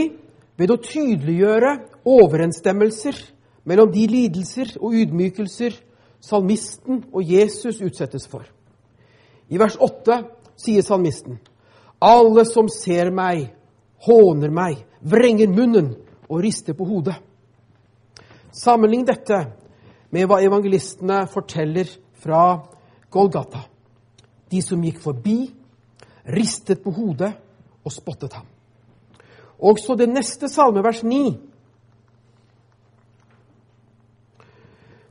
ved 0.57 0.71
å 0.71 0.79
tydeliggjøre 0.81 1.71
overensstemmelser 2.07 3.17
mellom 3.67 3.91
de 3.91 4.05
lidelser 4.07 4.75
og 4.79 4.95
ydmykelser 4.95 5.75
salmisten 6.23 7.03
og 7.11 7.23
Jesus 7.23 7.81
utsettes 7.83 8.27
for. 8.29 8.45
I 9.49 9.59
vers 9.61 9.77
8 9.77 10.21
sier 10.57 10.85
salmisten.: 10.85 11.37
Alle 12.01 12.45
som 12.45 12.69
ser 12.69 13.11
meg, 13.13 13.51
håner 14.05 14.51
meg, 14.53 14.81
vrenger 15.01 15.51
munnen 15.51 15.93
og 16.29 16.41
rister 16.43 16.73
på 16.73 16.87
hodet. 16.87 17.15
Sammenlign 18.55 19.05
dette 19.05 19.39
med 20.15 20.27
hva 20.29 20.39
evangelistene 20.41 21.25
forteller 21.27 21.89
fra 22.23 22.63
Golgata. 23.11 23.65
De 24.49 24.61
som 24.63 24.83
gikk 24.83 25.01
forbi, 25.03 25.49
ristet 26.25 26.81
på 26.83 26.93
hodet 26.95 27.33
og 27.83 27.91
spottet 27.93 28.33
ham. 28.33 28.47
Også 29.65 29.95
det 29.97 30.09
neste 30.11 30.49
salme, 30.51 30.83
vers 30.85 31.01
9, 31.03 31.39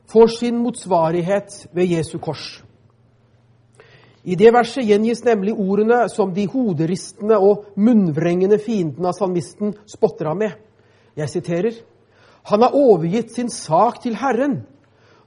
får 0.07 0.31
sin 0.37 0.61
motsvarighet 0.63 1.65
ved 1.75 1.91
Jesu 1.97 2.17
kors. 2.23 2.63
I 4.23 4.37
det 4.39 4.53
verset 4.55 4.87
gjengis 4.87 5.23
nemlig 5.25 5.53
ordene 5.53 6.05
som 6.09 6.31
de 6.33 6.47
hoderistende 6.49 7.37
og 7.37 7.67
munnvrengende 7.77 8.57
fiendene 8.63 9.11
av 9.11 9.17
salmisten 9.17 9.75
spotter 9.89 10.31
ham 10.31 10.39
med. 10.41 10.55
Jeg 11.15 11.29
siterer 11.29 11.83
Han 12.45 12.61
har 12.61 12.75
overgitt 12.77 13.31
sin 13.33 13.49
sak 13.49 14.01
til 14.03 14.15
Herren. 14.15 14.59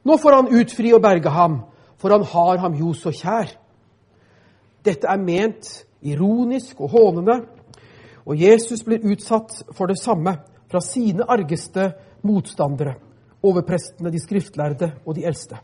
Nå 0.04 0.16
får 0.16 0.34
han 0.34 0.52
utfri 0.54 0.92
og 0.94 1.02
berge 1.02 1.30
ham, 1.30 1.64
for 1.98 2.14
han 2.14 2.22
har 2.22 2.58
ham 2.62 2.74
jo 2.78 2.92
så 2.94 3.10
kjær. 3.10 3.50
Dette 4.86 5.08
er 5.10 5.18
ment 5.18 5.66
ironisk 6.00 6.80
og 6.80 6.92
hånende, 6.94 7.40
og 8.28 8.36
Jesus 8.36 8.82
blir 8.84 9.04
utsatt 9.08 9.62
for 9.72 9.88
det 9.88 9.96
samme 10.00 10.36
fra 10.68 10.80
sine 10.84 11.24
argeste 11.24 11.92
motstandere, 12.28 12.98
overprestene, 13.42 14.12
de 14.12 14.20
skriftlærde 14.20 14.90
og 15.06 15.16
de 15.16 15.24
eldste. 15.24 15.56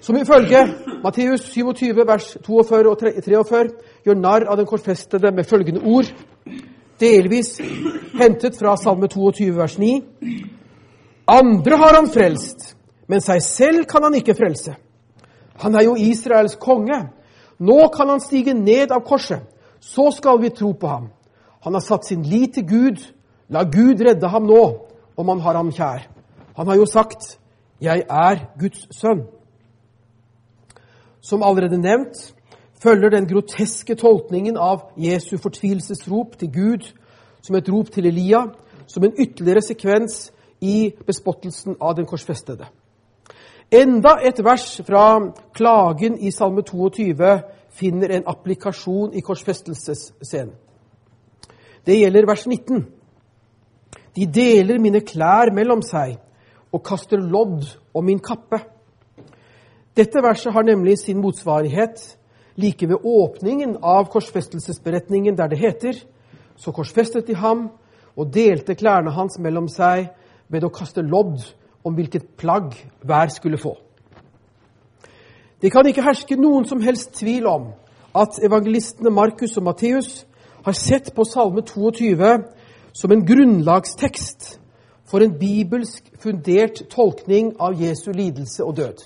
Som 0.00 0.16
ifølge 0.16 0.64
Matteus 1.04 1.46
27, 1.52 2.06
vers 2.06 2.36
42 2.42 2.90
og 2.90 2.98
43 2.98 3.62
gjør 4.06 4.18
narr 4.18 4.46
av 4.50 4.58
den 4.58 4.66
korsfestede 4.66 5.32
med 5.34 5.46
følgende 5.46 5.82
ord, 5.86 6.10
delvis 7.00 7.56
hentet 8.18 8.58
fra 8.58 8.76
Salme 8.76 9.08
22, 9.08 9.50
vers 9.56 9.78
9. 9.78 9.92
Andre 11.30 11.78
har 11.78 11.98
han 11.98 12.10
frelst, 12.10 12.72
men 13.06 13.22
seg 13.22 13.42
selv 13.42 13.86
kan 13.90 14.06
han 14.06 14.14
ikke 14.18 14.34
frelse. 14.38 14.74
Han 15.62 15.74
er 15.74 15.86
jo 15.86 15.96
Israels 15.96 16.56
konge. 16.60 17.06
Nå 17.58 17.88
kan 17.94 18.08
han 18.08 18.20
stige 18.20 18.54
ned 18.54 18.92
av 18.92 19.04
korset. 19.06 19.46
Så 19.86 20.10
skal 20.10 20.40
vi 20.42 20.50
tro 20.50 20.72
på 20.72 20.90
ham. 20.90 21.08
Han 21.62 21.74
har 21.74 21.84
satt 21.84 22.06
sin 22.06 22.24
lit 22.26 22.54
til 22.54 22.66
Gud. 22.66 23.02
La 23.48 23.62
Gud 23.62 24.02
redde 24.02 24.28
ham 24.28 24.46
nå, 24.48 24.62
om 25.16 25.28
han 25.28 25.40
har 25.40 25.56
ham 25.56 25.70
kjær. 25.72 26.08
Han 26.56 26.66
har 26.66 26.76
jo 26.76 26.86
sagt, 26.86 27.38
'Jeg 27.80 28.04
er 28.10 28.36
Guds 28.58 28.88
sønn'. 28.90 29.26
Som 31.20 31.42
allerede 31.42 31.78
nevnt 31.78 32.34
følger 32.82 33.10
den 33.10 33.28
groteske 33.28 33.94
tolkningen 33.94 34.56
av 34.56 34.80
Jesu 34.96 35.36
fortvilelsesrop 35.36 36.38
til 36.38 36.52
Gud 36.52 36.92
som 37.42 37.56
et 37.56 37.68
rop 37.72 37.90
til 37.90 38.06
Elia, 38.06 38.42
som 38.86 39.04
en 39.04 39.14
ytterligere 39.18 39.62
sekvens 39.62 40.32
i 40.60 40.92
bespottelsen 41.06 41.76
av 41.80 41.94
den 41.96 42.06
korsfestede. 42.06 42.66
Enda 43.70 44.16
et 44.22 44.44
vers 44.44 44.80
fra 44.86 45.32
klagen 45.54 46.18
i 46.18 46.30
Salme 46.30 46.62
22 46.62 47.42
finner 47.76 48.10
en 48.16 48.26
applikasjon 48.28 49.14
i 49.14 49.22
korsfestelsesscenen. 49.24 50.54
Det 51.86 52.00
gjelder 52.00 52.26
vers 52.26 52.46
19. 52.46 52.80
De 54.16 54.26
deler 54.26 54.80
mine 54.82 55.02
klær 55.06 55.52
mellom 55.54 55.84
seg 55.86 56.16
og 56.74 56.82
kaster 56.84 57.20
lodd 57.20 57.68
om 57.94 58.06
min 58.08 58.18
kappe. 58.18 58.58
Dette 59.96 60.22
verset 60.24 60.52
har 60.52 60.66
nemlig 60.66 60.98
sin 60.98 61.20
motsvarighet 61.22 62.02
like 62.56 62.88
ved 62.88 63.04
åpningen 63.04 63.76
av 63.82 64.08
korsfestelsesberetningen, 64.12 65.36
der 65.36 65.48
det 65.48 65.58
heter 65.58 66.02
Så 66.56 66.72
korsfestet 66.72 67.26
de 67.26 67.34
ham 67.34 67.68
og 68.16 68.32
delte 68.32 68.74
klærne 68.74 69.12
hans 69.12 69.38
mellom 69.38 69.68
seg 69.68 70.08
ved 70.48 70.64
å 70.64 70.72
kaste 70.72 71.02
lodd 71.04 71.42
om 71.84 71.94
hvilket 71.94 72.36
plagg 72.40 72.72
hver 73.04 73.28
skulle 73.28 73.60
få. 73.60 73.76
Det 75.62 75.72
kan 75.72 75.86
ikke 75.88 76.04
herske 76.04 76.36
noen 76.36 76.66
som 76.68 76.82
helst 76.84 77.14
tvil 77.16 77.46
om 77.48 77.70
at 78.16 78.36
evangelistene 78.44 79.10
Markus 79.10 79.56
og 79.56 79.64
Matteus 79.64 80.26
har 80.64 80.76
sett 80.76 81.14
på 81.14 81.24
Salme 81.24 81.62
22 81.64 82.16
som 82.92 83.12
en 83.12 83.24
grunnlagstekst 83.26 84.58
for 85.08 85.24
en 85.24 85.38
bibelsk 85.38 86.10
fundert 86.20 86.82
tolkning 86.90 87.54
av 87.60 87.80
Jesu 87.80 88.10
lidelse 88.12 88.64
og 88.64 88.76
død. 88.76 89.04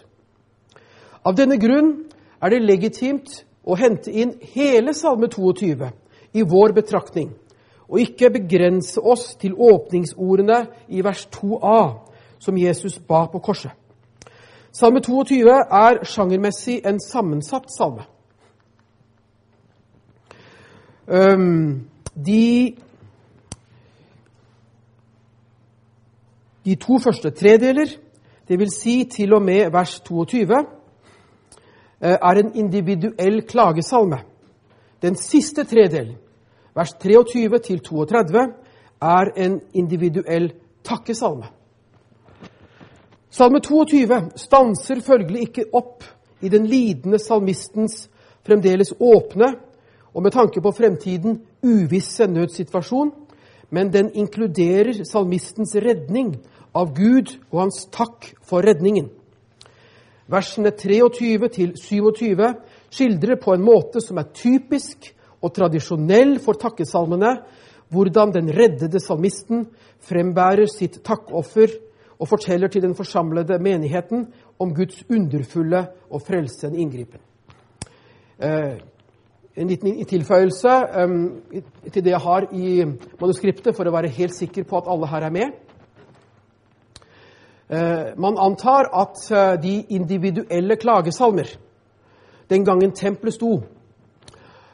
Av 1.24 1.36
denne 1.36 1.58
grunn 1.60 1.92
er 2.42 2.50
det 2.50 2.62
legitimt 2.64 3.42
å 3.62 3.76
hente 3.78 4.10
inn 4.10 4.34
hele 4.54 4.94
Salme 4.96 5.28
22 5.30 5.90
i 6.32 6.42
vår 6.42 6.74
betraktning, 6.74 7.34
og 7.90 8.00
ikke 8.00 8.30
begrense 8.30 9.02
oss 9.02 9.34
til 9.38 9.54
åpningsordene 9.54 10.64
i 10.88 11.02
vers 11.04 11.26
2a, 11.34 11.82
som 12.38 12.58
Jesus 12.58 12.98
ba 12.98 13.26
på 13.30 13.42
korset. 13.44 13.74
Salme 14.72 15.00
22 15.00 15.50
er 15.50 16.04
sjangermessig 16.04 16.80
en 16.86 17.00
sammensatt 17.02 17.66
salme. 17.74 18.06
De, 22.26 22.76
de 26.64 26.76
to 26.78 26.98
første 27.02 27.30
tredeler, 27.30 27.96
dvs. 28.48 28.76
Si 28.82 28.94
til 29.10 29.34
og 29.34 29.42
med 29.42 29.72
vers 29.74 30.00
22, 30.06 30.54
Eh, 32.02 32.16
er 32.22 32.30
en 32.40 32.54
individuell 32.54 33.42
klagesalme. 33.42 34.18
Den 35.02 35.16
siste 35.16 35.64
tredelen, 35.64 36.16
vers 36.74 36.92
23 36.92 37.58
til 37.58 37.80
32, 37.80 38.52
er 39.02 39.24
en 39.36 39.60
individuell 39.74 40.52
takkesalme. 40.84 41.44
Salme 43.30 43.60
22 43.62 44.16
stanser 44.42 44.98
følgelig 45.06 45.44
ikke 45.46 45.68
opp 45.78 46.02
i 46.42 46.48
den 46.50 46.64
lidende 46.66 47.20
salmistens 47.22 48.08
fremdeles 48.42 48.90
åpne 48.98 49.52
og 50.10 50.24
med 50.24 50.34
tanke 50.34 50.58
på 50.58 50.72
fremtiden 50.74 51.36
uvisse 51.62 52.26
nødsituasjon, 52.26 53.12
men 53.70 53.92
den 53.94 54.08
inkluderer 54.18 55.04
salmistens 55.06 55.76
redning 55.78 56.32
av 56.74 56.90
Gud 56.96 57.36
og 57.52 57.60
hans 57.60 57.84
takk 57.94 58.32
for 58.42 58.66
redningen. 58.66 59.06
Versene 60.30 60.72
23 60.74 61.50
til 61.54 61.76
27 61.78 62.48
skildrer 62.90 63.38
på 63.38 63.54
en 63.54 63.62
måte 63.62 64.02
som 64.02 64.18
er 64.18 64.32
typisk 64.34 65.12
og 65.38 65.54
tradisjonell 65.54 66.40
for 66.42 66.58
takkesalmene, 66.58 67.36
hvordan 67.94 68.34
den 68.34 68.50
reddede 68.54 68.98
salmisten 69.02 69.68
frembærer 70.02 70.66
sitt 70.70 70.98
takkoffer 71.06 71.78
og 72.20 72.28
forteller 72.28 72.68
til 72.68 72.82
den 72.82 72.94
forsamlede 72.94 73.58
menigheten 73.58 74.26
om 74.58 74.74
Guds 74.74 75.04
underfulle 75.10 75.86
og 76.10 76.22
frelsende 76.22 76.78
inngripen. 76.78 77.20
Eh, 78.42 78.76
en 79.56 79.68
liten 79.68 80.04
tilføyelse 80.04 80.68
eh, 80.68 81.62
til 81.92 82.04
det 82.04 82.10
jeg 82.10 82.18
har 82.20 82.46
i 82.52 82.84
manuskriptet, 83.20 83.76
for 83.76 83.88
å 83.88 83.94
være 83.96 84.12
helt 84.12 84.36
sikker 84.36 84.68
på 84.68 84.76
at 84.76 84.92
alle 84.92 85.08
her 85.08 85.26
er 85.26 85.34
med. 85.34 85.56
Eh, 87.70 88.12
man 88.20 88.38
antar 88.38 88.92
at 88.92 89.24
de 89.62 89.74
individuelle 89.88 90.76
klagesalmer, 90.76 91.56
den 92.50 92.64
gangen 92.64 92.92
tempelet 92.92 93.34
sto, 93.34 93.60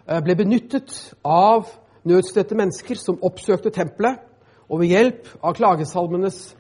ble 0.07 0.37
benyttet 0.39 1.15
av 1.25 1.67
nødstedte 2.07 2.55
mennesker 2.55 2.95
som 2.95 3.19
oppsøkte 3.23 3.71
tempelet, 3.71 4.23
og 4.69 4.81
ved 4.81 4.95
hjelp 4.95 5.29
av 5.43 5.55
klagesalmenes 5.55 6.57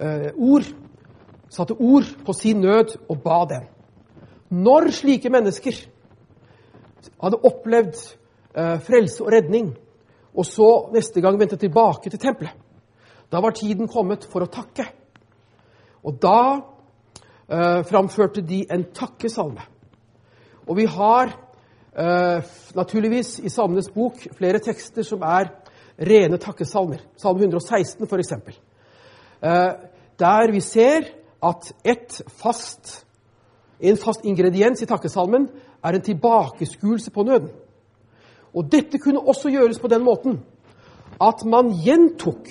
ord 0.00 0.68
satte 1.50 1.74
ord 1.76 2.06
på 2.24 2.32
sin 2.32 2.62
nød 2.62 2.94
og 3.10 3.18
ba 3.24 3.42
den. 3.50 3.66
Når 4.50 4.90
slike 4.96 5.30
mennesker 5.30 5.76
hadde 7.20 7.40
opplevd 7.44 7.98
frelse 8.86 9.22
og 9.24 9.32
redning, 9.34 9.74
og 10.34 10.46
så 10.46 10.70
neste 10.94 11.20
gang 11.20 11.38
vendte 11.38 11.58
tilbake 11.60 12.10
til 12.10 12.22
tempelet, 12.22 12.54
da 13.30 13.40
var 13.40 13.54
tiden 13.54 13.88
kommet 13.90 14.26
for 14.30 14.42
å 14.42 14.50
takke. 14.50 14.86
Og 16.06 16.16
da 16.22 16.40
eh, 17.50 17.82
framførte 17.86 18.42
de 18.46 18.64
en 18.72 18.86
takkesalme. 18.94 19.62
Og 20.66 20.76
vi 20.78 20.86
har 20.90 21.30
eh, 21.30 22.50
naturligvis 22.74 23.36
i 23.44 23.52
Salmenes 23.52 23.90
bok 23.94 24.22
flere 24.38 24.62
tekster 24.64 25.06
som 25.06 25.22
er 25.26 25.52
rene 26.00 26.40
takkesalmer. 26.40 27.04
Salme 27.20 27.44
116 27.44 28.08
f.eks. 28.08 28.32
Eh, 29.40 29.70
der 30.20 30.52
vi 30.52 30.60
ser 30.60 31.08
at 31.42 32.22
fast, 32.28 33.06
en 33.80 33.96
fast 33.96 34.24
ingrediens 34.24 34.82
i 34.82 34.86
takkesalmen 34.86 35.48
er 35.84 35.96
en 35.96 36.04
tilbakeskuelse 36.04 37.10
på 37.10 37.24
nøden. 37.24 37.48
Og 38.54 38.66
dette 38.72 38.98
kunne 38.98 39.20
også 39.20 39.50
gjøres 39.50 39.78
på 39.78 39.88
den 39.88 40.04
måten 40.04 40.40
at 41.20 41.44
man 41.46 41.72
gjentok 41.84 42.48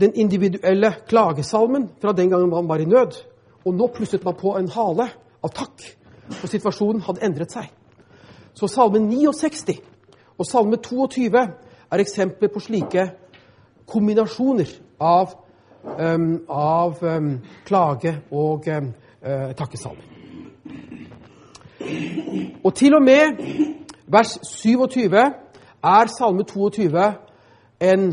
den 0.00 0.14
individuelle 0.14 0.92
klagesalmen 1.08 1.88
fra 2.00 2.12
den 2.12 2.30
gangen 2.30 2.50
man 2.50 2.68
var 2.68 2.78
i 2.78 2.84
nød. 2.84 3.16
Og 3.64 3.74
nå 3.74 3.86
plusset 3.86 4.24
man 4.24 4.34
på 4.38 4.54
en 4.56 4.68
hale 4.68 5.08
av 5.42 5.50
takk, 5.54 5.82
for 6.30 6.50
situasjonen 6.50 7.02
hadde 7.02 7.24
endret 7.26 7.52
seg. 7.52 7.66
Så 8.54 8.68
salme 8.70 9.00
69 9.02 9.78
og 10.38 10.46
salme 10.46 10.78
22 10.82 11.42
er 11.90 12.02
eksempler 12.02 12.50
på 12.52 12.62
slike 12.62 13.08
kombinasjoner 13.88 14.70
av, 15.00 15.34
um, 15.84 16.44
av 16.48 17.02
um, 17.02 17.32
klage 17.64 18.14
og 18.30 18.66
um, 18.68 18.92
uh, 19.22 19.50
takkesalme. 19.56 20.02
Og 22.64 22.74
til 22.74 22.94
og 22.94 23.02
med 23.02 23.38
vers 24.06 24.38
27 24.42 25.16
er 25.84 26.10
salme 26.18 26.44
22 26.44 27.12
en 27.80 28.08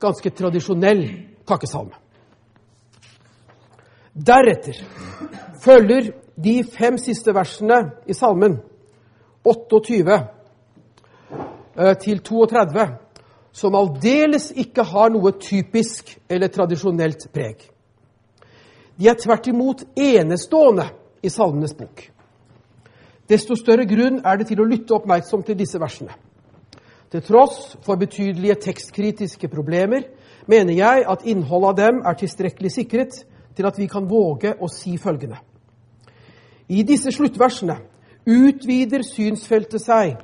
ganske 0.00 0.30
tradisjonell 0.30 1.04
takkesalme. 1.48 1.98
Deretter 4.12 4.82
følger 5.64 6.12
de 6.44 6.64
fem 6.78 6.98
siste 6.98 7.34
versene 7.34 7.78
i 8.06 8.14
salmen, 8.16 8.58
28 9.44 10.18
eh, 11.78 11.96
til 11.96 12.20
32, 12.20 12.86
som 13.52 13.74
aldeles 13.76 14.50
ikke 14.56 14.84
har 14.88 15.12
noe 15.12 15.34
typisk 15.40 16.14
eller 16.28 16.48
tradisjonelt 16.52 17.28
preg. 17.32 17.68
De 18.96 19.08
er 19.08 19.18
tvert 19.20 19.48
imot 19.48 19.84
enestående 19.98 20.88
i 21.22 21.30
Salmenes 21.32 21.74
bok. 21.76 22.06
Desto 23.28 23.56
større 23.56 23.86
grunn 23.88 24.20
er 24.24 24.40
det 24.40 24.48
til 24.50 24.60
å 24.60 24.68
lytte 24.68 24.96
oppmerksomt 24.96 25.46
til 25.46 25.56
disse 25.58 25.80
versene. 25.80 26.12
Til 27.12 27.22
tross 27.24 27.76
for 27.84 28.00
betydelige 28.00 28.56
tekstkritiske 28.70 29.48
problemer 29.52 30.08
mener 30.48 30.74
jeg 30.74 31.04
at 31.08 31.24
innholdet 31.28 31.68
av 31.68 31.76
dem 31.76 32.02
er 32.08 32.18
tilstrekkelig 32.18 32.72
sikret 32.72 33.18
til 33.56 33.68
at 33.68 33.78
vi 33.78 33.86
kan 33.86 34.08
våge 34.08 34.54
å 34.60 34.68
si 34.72 34.96
følgende. 34.98 35.36
I 36.72 36.82
disse 36.88 37.12
sluttversene 37.12 37.76
utvider 38.26 39.04
synsfeltet 39.04 39.82
seg 39.84 40.16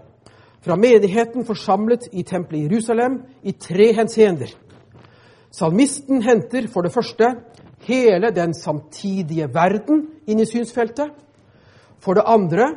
fra 0.61 0.77
menigheten 0.77 1.47
forsamlet 1.47 2.09
i 2.13 2.23
tempelet 2.23 2.61
i 2.61 2.67
Jerusalem 2.67 3.23
i 3.43 3.53
tre 3.53 3.93
henseender. 3.97 4.51
Salmisten 5.51 6.23
henter 6.23 6.69
for 6.69 6.83
det 6.83 6.93
første 6.93 7.31
hele 7.87 8.31
den 8.35 8.55
samtidige 8.55 9.49
verden 9.55 10.05
inn 10.27 10.41
i 10.41 10.47
synsfeltet. 10.47 11.11
For 11.99 12.15
det 12.15 12.27
andre 12.27 12.75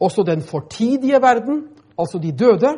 også 0.00 0.22
den 0.22 0.42
fortidige 0.42 1.20
verden, 1.22 1.64
altså 1.98 2.18
de 2.18 2.32
døde. 2.32 2.76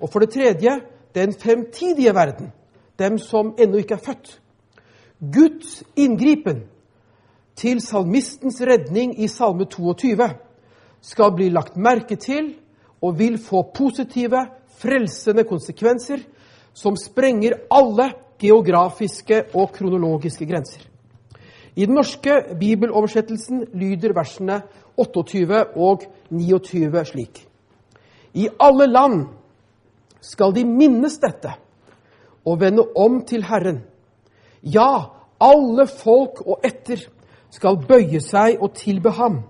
Og 0.00 0.10
for 0.12 0.18
det 0.18 0.30
tredje 0.30 0.80
den 1.14 1.32
fremtidige 1.32 2.14
verden, 2.14 2.52
dem 2.98 3.18
som 3.18 3.54
ennå 3.58 3.78
ikke 3.78 3.94
er 3.94 4.04
født. 4.04 4.40
Guds 5.32 5.82
inngripen 5.96 6.66
til 7.56 7.80
salmistens 7.80 8.60
redning 8.60 9.22
i 9.22 9.28
Salme 9.28 9.64
22 9.64 10.28
skal 11.00 11.32
bli 11.36 11.48
lagt 11.48 11.76
merke 11.76 12.16
til 12.16 12.54
og 13.06 13.18
vil 13.18 13.38
få 13.38 13.62
positive, 13.74 14.42
frelsende 14.76 15.46
konsekvenser 15.48 16.20
som 16.76 16.96
sprenger 17.00 17.54
alle 17.72 18.10
geografiske 18.38 19.46
og 19.54 19.70
kronologiske 19.72 20.46
grenser. 20.46 20.82
I 21.76 21.86
den 21.86 21.94
norske 21.94 22.34
bibeloversettelsen 22.60 23.66
lyder 23.76 24.14
versene 24.16 24.60
28 24.96 25.64
og 25.76 26.04
29 26.30 27.04
slik. 27.04 27.42
I 28.34 28.48
alle 28.60 28.86
land 28.86 29.26
skal 30.20 30.54
de 30.56 30.64
minnes 30.64 31.18
dette 31.22 31.52
og 32.46 32.60
vende 32.60 32.84
om 32.96 33.22
til 33.28 33.44
Herren. 33.44 33.82
Ja, 34.62 35.12
alle 35.40 35.86
folk 35.86 36.40
og 36.46 36.64
etter 36.64 37.06
skal 37.52 37.80
bøye 37.88 38.20
seg 38.20 38.60
og 38.60 38.74
tilbe 38.76 39.12
ham. 39.16 39.42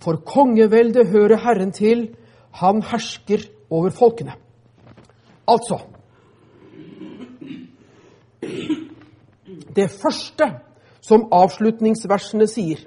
For 0.00 0.20
kongeveldet 0.26 1.08
hører 1.08 1.40
Herren 1.40 1.72
til, 1.72 2.08
han 2.60 2.82
hersker 2.82 3.48
over 3.70 3.90
folkene. 3.90 4.36
Altså 5.48 5.80
Det 9.74 9.90
første 9.90 10.46
som 11.02 11.26
avslutningsversene 11.32 12.46
sier, 12.48 12.78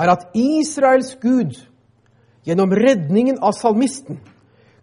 er 0.00 0.10
at 0.12 0.26
Israels 0.36 1.14
Gud 1.22 1.54
gjennom 2.44 2.72
redningen 2.74 3.38
av 3.40 3.54
salmisten 3.56 4.18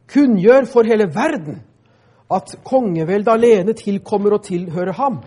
kunngjør 0.10 0.66
for 0.70 0.88
hele 0.88 1.10
verden 1.14 1.60
at 2.34 2.56
kongeveldet 2.66 3.32
alene 3.34 3.76
tilkommer 3.78 4.38
og 4.38 4.46
tilhører 4.48 4.96
ham. 4.98 5.20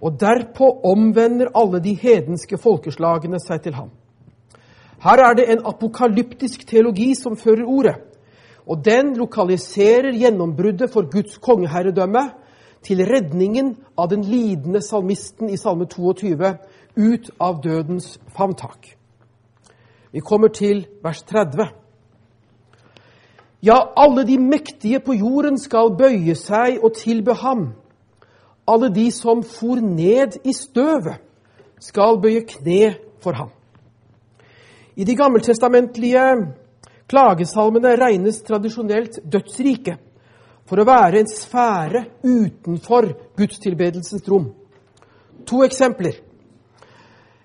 Og 0.00 0.16
derpå 0.20 0.70
omvender 0.90 1.52
alle 1.54 1.80
de 1.84 1.94
hedenske 1.96 2.58
folkeslagene 2.58 3.38
seg 3.42 3.62
til 3.64 3.76
ham. 3.78 3.92
Her 5.04 5.20
er 5.20 5.34
det 5.36 5.44
en 5.52 5.66
apokalyptisk 5.68 6.66
teologi 6.66 7.12
som 7.14 7.36
fører 7.36 7.66
ordet, 7.68 7.96
og 8.66 8.84
den 8.84 9.12
lokaliserer 9.16 10.14
gjennombruddet 10.16 10.88
for 10.90 11.10
Guds 11.12 11.36
kongeherredømme 11.38 12.22
til 12.84 13.02
redningen 13.04 13.74
av 13.98 14.08
den 14.08 14.24
lidende 14.24 14.80
salmisten 14.80 15.50
i 15.52 15.58
Salme 15.60 15.84
22 15.84 16.54
ut 16.96 17.30
av 17.40 17.60
dødens 17.64 18.14
favntak. 18.36 18.94
Vi 20.12 20.20
kommer 20.20 20.48
til 20.48 20.86
vers 21.02 21.22
30. 21.22 21.66
Ja, 23.62 23.76
alle 23.96 24.24
de 24.24 24.38
mektige 24.38 25.00
på 25.00 25.12
jorden 25.12 25.58
skal 25.58 25.92
bøye 25.98 26.36
seg 26.36 26.80
og 26.84 26.94
tilbe 26.96 27.34
ham. 27.34 27.74
Alle 28.68 28.88
de 28.94 29.10
som 29.12 29.42
for 29.42 29.80
ned 29.80 30.38
i 30.44 30.52
støvet, 30.52 31.20
skal 31.80 32.20
bøye 32.22 32.46
kne 32.48 32.94
for 33.20 33.36
ham. 33.36 33.52
I 34.96 35.04
de 35.04 35.14
gammeltestamentlige 35.18 36.24
klagesalmene 37.10 37.96
regnes 37.98 38.42
tradisjonelt 38.46 39.18
dødsriket 39.24 39.98
for 40.68 40.80
å 40.80 40.86
være 40.88 41.20
en 41.20 41.28
sfære 41.28 42.04
utenfor 42.24 43.10
gudstilbedelsens 43.36 44.24
rom. 44.30 44.52
To 45.44 45.64
eksempler 45.66 46.16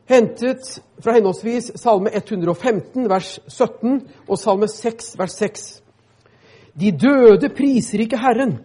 hentet 0.10 0.80
fra 1.04 1.14
henholdsvis 1.18 1.72
Salme 1.80 2.14
115, 2.16 3.10
vers 3.10 3.36
17, 3.47 4.00
og 4.28 4.39
Salme 4.39 4.70
6, 4.72 5.14
vers 5.20 5.36
6. 5.38 5.68
De 6.80 6.91
døde 6.91 7.50
priser 7.54 8.06
ikke 8.06 8.22
Herren. 8.22 8.58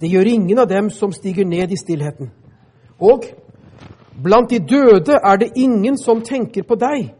Det 0.00 0.10
gjør 0.10 0.30
ingen 0.32 0.58
av 0.58 0.68
dem 0.70 0.90
som 0.90 1.12
stiger 1.12 1.46
ned 1.46 1.70
i 1.70 1.78
stillheten. 1.78 2.32
Og 2.98 3.26
blant 4.22 4.50
de 4.50 4.58
døde 4.58 5.18
er 5.20 5.38
det 5.38 5.52
ingen 5.60 5.98
som 5.98 6.22
tenker 6.24 6.66
på 6.66 6.78
deg. 6.80 7.12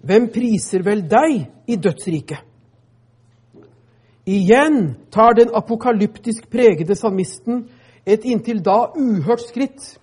Hvem 0.00 0.30
priser 0.32 0.84
vel 0.84 1.02
deg 1.08 1.46
i 1.68 1.76
dødsriket? 1.76 2.46
Igjen 4.30 4.94
tar 5.12 5.34
den 5.34 5.50
apokalyptisk 5.54 6.50
pregede 6.50 6.94
salmisten 6.94 7.64
et 8.06 8.24
inntil 8.24 8.60
da 8.64 8.92
uhørt 8.96 9.42
skritt 9.48 9.96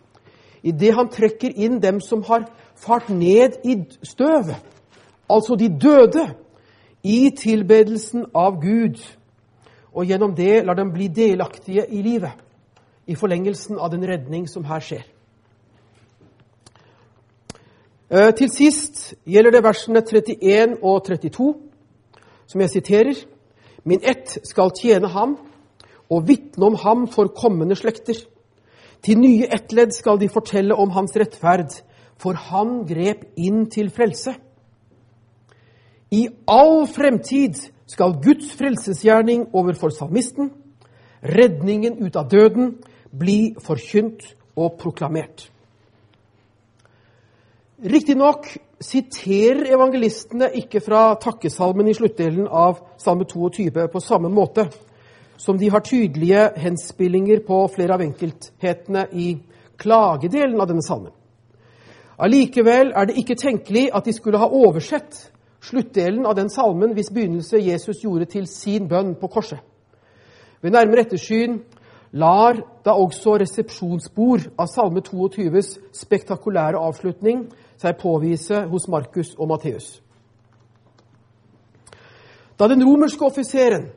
idet 0.68 0.96
han 0.98 1.10
trekker 1.10 1.54
inn 1.56 1.80
dem 1.82 2.02
som 2.02 2.24
har 2.28 2.48
fart 2.78 3.10
ned 3.10 3.60
i 3.64 3.78
støvet, 4.04 4.58
altså 5.30 5.56
de 5.56 5.70
døde, 5.70 6.28
i 7.04 7.30
tilbedelsen 7.32 8.26
av 8.36 8.58
Gud, 8.60 8.98
og 9.94 10.10
gjennom 10.10 10.34
det 10.36 10.66
lar 10.66 10.76
dem 10.76 10.90
bli 10.92 11.08
delaktige 11.08 11.86
i 11.88 12.02
livet, 12.02 12.34
i 13.08 13.16
forlengelsen 13.16 13.80
av 13.80 13.94
den 13.94 14.04
redning 14.04 14.48
som 14.50 14.66
her 14.68 14.84
skjer. 14.84 15.06
Eh, 18.08 18.32
til 18.40 18.48
sist 18.48 19.16
gjelder 19.28 19.58
det 19.58 19.64
versene 19.66 20.00
31 20.00 20.78
og 20.80 21.02
32, 21.04 21.48
som 22.48 22.62
jeg 22.62 22.70
siterer. 22.70 23.18
Min 23.84 24.00
ett 24.00 24.38
skal 24.48 24.72
tjene 24.72 25.10
ham 25.12 25.36
og 26.10 26.28
vitne 26.28 26.66
om 26.66 26.76
ham 26.76 27.08
for 27.12 27.28
kommende 27.28 27.76
slekter. 27.76 28.16
Til 29.04 29.20
nye 29.20 29.50
ettledd 29.52 29.92
skal 29.92 30.22
de 30.22 30.30
fortelle 30.32 30.76
om 30.76 30.90
hans 30.96 31.18
rettferd, 31.20 31.82
for 32.18 32.34
han 32.34 32.86
grep 32.88 33.28
inn 33.36 33.68
til 33.70 33.92
frelse. 33.92 34.34
I 36.12 36.30
all 36.48 36.88
fremtid 36.88 37.60
skal 37.88 38.16
Guds 38.24 38.56
frelsesgjerning 38.56 39.50
overfor 39.54 39.92
salmisten, 39.92 40.54
redningen 41.22 42.00
ut 42.00 42.16
av 42.16 42.32
døden, 42.32 42.78
bli 43.12 43.56
forkynt 43.60 44.24
og 44.56 44.80
proklamert. 44.80 45.50
Riktignok 47.78 48.48
siterer 48.82 49.68
evangelistene 49.70 50.48
ikke 50.58 50.80
fra 50.82 51.12
takkesalmen 51.22 51.86
i 51.86 51.94
sluttdelen 51.94 52.48
av 52.50 52.80
Salme 52.98 53.28
22 53.30 53.70
på 53.94 54.00
samme 54.02 54.32
måte 54.34 54.64
som 55.38 55.60
de 55.62 55.70
har 55.70 55.84
tydelige 55.86 56.48
henspillinger 56.58 57.44
på 57.46 57.60
flere 57.76 57.94
av 57.94 58.02
enkelthetene 58.02 59.04
i 59.14 59.28
klagedelen 59.78 60.58
av 60.58 60.72
denne 60.72 60.82
salmen. 60.82 61.14
Allikevel 62.18 62.96
er 62.98 63.06
det 63.12 63.20
ikke 63.22 63.38
tenkelig 63.38 63.92
at 63.94 64.10
de 64.10 64.16
skulle 64.18 64.42
ha 64.42 64.50
oversett 64.50 65.20
sluttdelen 65.62 66.26
av 66.26 66.34
den 66.40 66.50
salmen 66.50 66.98
hvis 66.98 67.14
begynnelse 67.14 67.62
Jesus 67.62 68.02
gjorde 68.02 68.26
til 68.34 68.50
sin 68.50 68.90
bønn 68.90 69.14
på 69.22 69.30
korset. 69.30 69.62
Ved 70.66 70.74
nærmere 70.74 71.06
ettersyn 71.06 71.60
lar 72.18 72.58
da 72.82 72.98
også 72.98 73.38
resepsjonsspor 73.38 74.50
av 74.58 74.66
Salme 74.74 75.06
22s 75.06 75.76
spektakulære 75.94 76.82
avslutning 76.82 77.46
seg 77.78 77.98
påvise 78.02 78.64
hos 78.72 78.88
Markus 78.88 79.36
og 79.38 79.48
Matteus. 79.52 80.02
Da 82.58 82.68
den 82.68 82.84
romerske 82.86 83.26
offiseren 83.26 83.90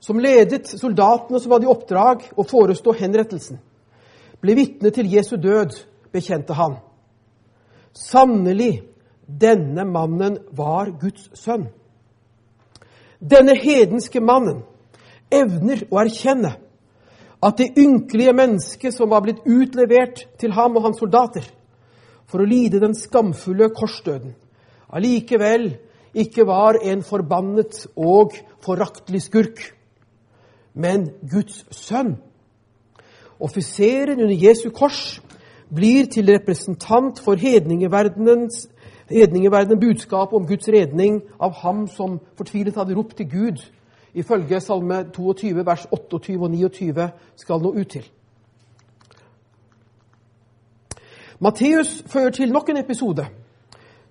som 0.00 0.18
ledet 0.18 0.68
soldatene 0.68 1.40
som 1.40 1.52
hadde 1.52 1.68
i 1.68 1.72
oppdrag 1.72 2.30
å 2.36 2.46
forestå 2.48 2.94
henrettelsen, 2.96 3.60
ble 4.40 4.56
vitne 4.56 4.92
til 4.94 5.10
Jesu 5.12 5.36
død, 5.36 5.76
bekjente 6.12 6.56
han. 6.56 6.78
Sannelig, 7.92 8.80
denne 9.28 9.84
mannen 9.84 10.38
var 10.56 10.88
Guds 11.00 11.28
sønn. 11.36 11.68
Denne 13.20 13.52
hedenske 13.60 14.22
mannen 14.24 14.62
evner 15.30 15.84
å 15.90 16.00
erkjenne 16.00 16.54
at 17.44 17.58
det 17.60 17.74
ynkelige 17.78 18.32
mennesket 18.36 18.96
som 18.96 19.12
var 19.12 19.22
blitt 19.24 19.44
utlevert 19.44 20.24
til 20.40 20.56
ham 20.56 20.76
og 20.76 20.88
hans 20.88 20.98
soldater 21.00 21.44
for 22.30 22.42
å 22.42 22.48
lide 22.48 22.80
den 22.82 22.94
skamfulle 22.94 23.70
korsdøden, 23.74 24.34
allikevel 24.94 25.72
ikke 26.14 26.46
var 26.46 26.78
en 26.82 27.02
forbannet 27.06 27.86
og 27.96 28.34
foraktelig 28.64 29.22
skurk, 29.26 29.62
men 30.74 31.10
Guds 31.30 31.64
sønn. 31.74 32.16
Offiseren 33.40 34.20
under 34.20 34.36
Jesu 34.36 34.70
kors 34.70 35.20
blir 35.74 36.06
til 36.10 36.30
representant 36.30 37.20
for 37.22 37.40
hedningeverdenen 37.40 38.50
budskapet 39.80 40.36
om 40.36 40.46
Guds 40.46 40.68
redning 40.68 41.22
av 41.40 41.54
ham 41.62 41.86
som 41.88 42.20
fortvilet 42.38 42.76
hadde 42.76 42.94
ropt 42.98 43.16
til 43.16 43.30
Gud, 43.30 43.62
ifølge 44.14 44.60
Salme 44.60 45.04
22, 45.14 45.66
vers 45.66 45.86
28 45.90 46.38
og 46.38 46.50
29, 46.50 47.10
skal 47.36 47.62
nå 47.62 47.74
ut 47.74 47.88
til. 47.88 48.04
Matteus 51.40 52.02
fører 52.06 52.30
til 52.36 52.52
nok 52.52 52.68
en 52.68 52.76
episode 52.76 53.24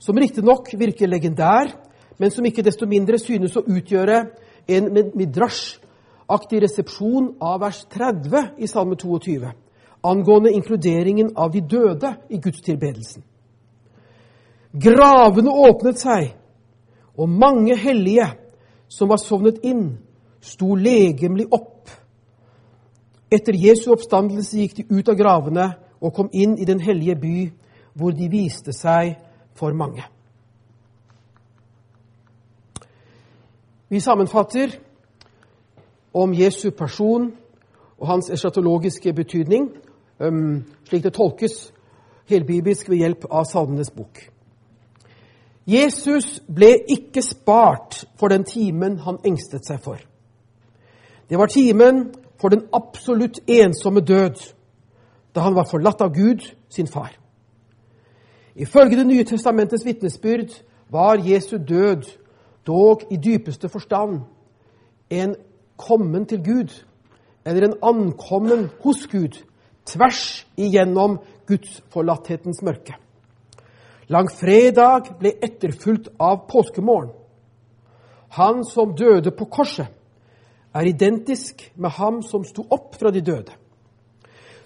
som 0.01 0.17
riktignok 0.17 0.71
virker 0.79 1.07
legendær, 1.07 1.69
men 2.17 2.31
som 2.31 2.45
ikke 2.45 2.63
desto 2.65 2.87
mindre 2.89 3.19
synes 3.21 3.57
å 3.59 3.65
utgjøre 3.67 4.23
en 4.69 4.87
midrash-aktig 5.13 6.61
resepsjon 6.63 7.35
av 7.41 7.59
vers 7.61 7.83
30 7.91 8.55
i 8.57 8.67
Salme 8.67 8.97
22, 8.97 9.51
angående 10.03 10.53
inkluderingen 10.55 11.33
av 11.37 11.51
de 11.53 11.61
døde 11.61 12.15
i 12.29 12.39
gudstilbedelsen. 12.41 13.21
Gravene 14.73 15.53
åpnet 15.69 16.01
seg, 16.01 16.31
og 17.13 17.29
mange 17.29 17.75
hellige 17.77 18.25
som 18.89 19.11
var 19.11 19.21
sovnet 19.21 19.59
inn, 19.67 19.99
sto 20.41 20.73
legemlig 20.73 21.45
opp. 21.51 21.91
Etter 23.29 23.53
Jesu 23.53 23.91
oppstandelse 23.93 24.63
gikk 24.63 24.77
de 24.79 24.87
ut 24.89 25.11
av 25.11 25.19
gravene 25.19 25.67
og 26.01 26.13
kom 26.13 26.29
inn 26.33 26.57
i 26.57 26.65
den 26.65 26.79
hellige 26.79 27.15
by, 27.15 27.49
hvor 27.93 28.11
de 28.11 28.29
viste 28.31 28.73
seg 28.73 29.15
for 29.55 29.73
mange. 29.73 30.03
Vi 33.89 33.99
sammenfatter 33.99 34.75
om 36.13 36.33
Jesu 36.33 36.69
person 36.71 37.31
og 37.97 38.07
hans 38.07 38.29
eschatologiske 38.29 39.13
betydning, 39.13 39.69
slik 40.85 41.03
det 41.03 41.13
tolkes 41.13 41.71
helbibisk 42.29 42.89
ved 42.89 43.01
hjelp 43.03 43.25
av 43.31 43.47
Salmenes 43.49 43.89
bok. 43.91 44.21
Jesus 45.69 46.39
ble 46.49 46.71
ikke 46.89 47.21
spart 47.21 48.03
for 48.17 48.31
den 48.31 48.45
timen 48.47 48.99
han 49.05 49.19
engstet 49.25 49.67
seg 49.67 49.81
for. 49.83 49.99
Det 51.29 51.37
var 51.37 51.51
timen 51.51 52.07
for 52.41 52.49
den 52.49 52.65
absolutt 52.73 53.41
ensomme 53.47 54.01
død, 54.01 54.39
da 55.35 55.41
han 55.41 55.55
var 55.55 55.67
forlatt 55.69 56.01
av 56.01 56.13
Gud, 56.13 56.41
sin 56.69 56.87
far. 56.87 57.11
Ifølge 58.55 58.97
Det 58.97 59.07
nye 59.07 59.23
testamentets 59.23 59.85
vitnesbyrd 59.85 60.51
var 60.89 61.21
Jesu 61.23 61.57
død 61.57 62.03
dog 62.67 63.01
i 63.11 63.15
dypeste 63.15 63.69
forstand 63.69 64.21
en 65.09 65.35
kommen 65.77 66.25
til 66.25 66.43
Gud, 66.43 66.85
eller 67.45 67.67
en 67.67 67.77
ankommen 67.83 68.69
hos 68.83 69.07
Gud, 69.07 69.39
tvers 69.85 70.47
igjennom 70.57 71.19
gudsforlatthetens 71.47 72.61
mørke. 72.61 72.93
Langfredag 74.09 75.15
ble 75.19 75.35
etterfulgt 75.41 76.09
av 76.19 76.45
påskemorgen. 76.49 77.13
Han 78.29 78.63
som 78.65 78.93
døde 78.97 79.31
på 79.31 79.45
korset, 79.45 79.87
er 80.73 80.85
identisk 80.85 81.71
med 81.75 81.89
ham 81.89 82.21
som 82.21 82.43
sto 82.45 82.65
opp 82.69 82.95
fra 82.99 83.09
de 83.11 83.21
døde. 83.25 83.55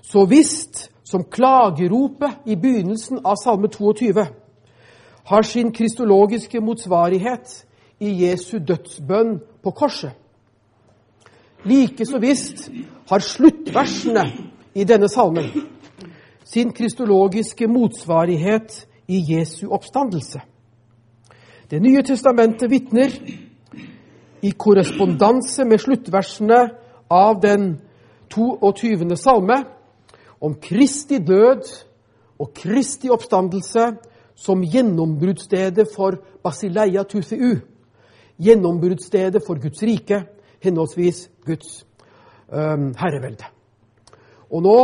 Så 0.03 0.25
visst 0.25 0.89
som 1.03 1.23
klageropet 1.23 2.43
i 2.45 2.55
begynnelsen 2.55 3.21
av 3.23 3.35
Salme 3.35 3.67
22 3.71 4.25
har 5.23 5.41
sin 5.43 5.71
kristologiske 5.71 6.59
motsvarighet 6.59 7.65
i 7.99 8.11
Jesu 8.25 8.57
dødsbønn 8.59 9.39
på 9.63 9.71
korset. 9.71 10.11
Like 11.63 12.05
så 12.05 12.19
visst 12.19 12.69
har 13.09 13.19
sluttversene 13.23 14.25
i 14.75 14.83
denne 14.83 15.07
salmen 15.09 15.47
sin 16.43 16.73
kristologiske 16.73 17.67
motsvarighet 17.67 18.87
i 19.07 19.23
Jesu 19.33 19.67
oppstandelse. 19.71 20.41
Det 21.71 21.81
nye 21.81 22.03
testamentet 22.03 22.69
vitner 22.69 23.15
i 24.41 24.51
korrespondanse 24.51 25.65
med 25.65 25.79
sluttversene 25.79 26.59
av 27.09 27.39
den 27.41 27.79
22. 28.33 29.15
salme 29.15 29.63
om 30.43 30.55
Kristi 30.59 31.21
død 31.23 31.69
og 32.39 32.51
Kristi 32.55 33.09
oppstandelse 33.13 33.85
som 34.35 34.63
gjennombruddsstedet 34.65 35.87
for 35.95 36.17
Basileia 36.43 37.03
Tufeu, 37.07 37.61
gjennombruddsstedet 38.41 39.43
for 39.47 39.61
Guds 39.61 39.83
rike, 39.83 40.23
henholdsvis 40.63 41.29
Guds 41.45 41.85
um, 42.49 42.91
herrevelde. 42.99 43.47
Og 44.51 44.65
nå 44.65 44.77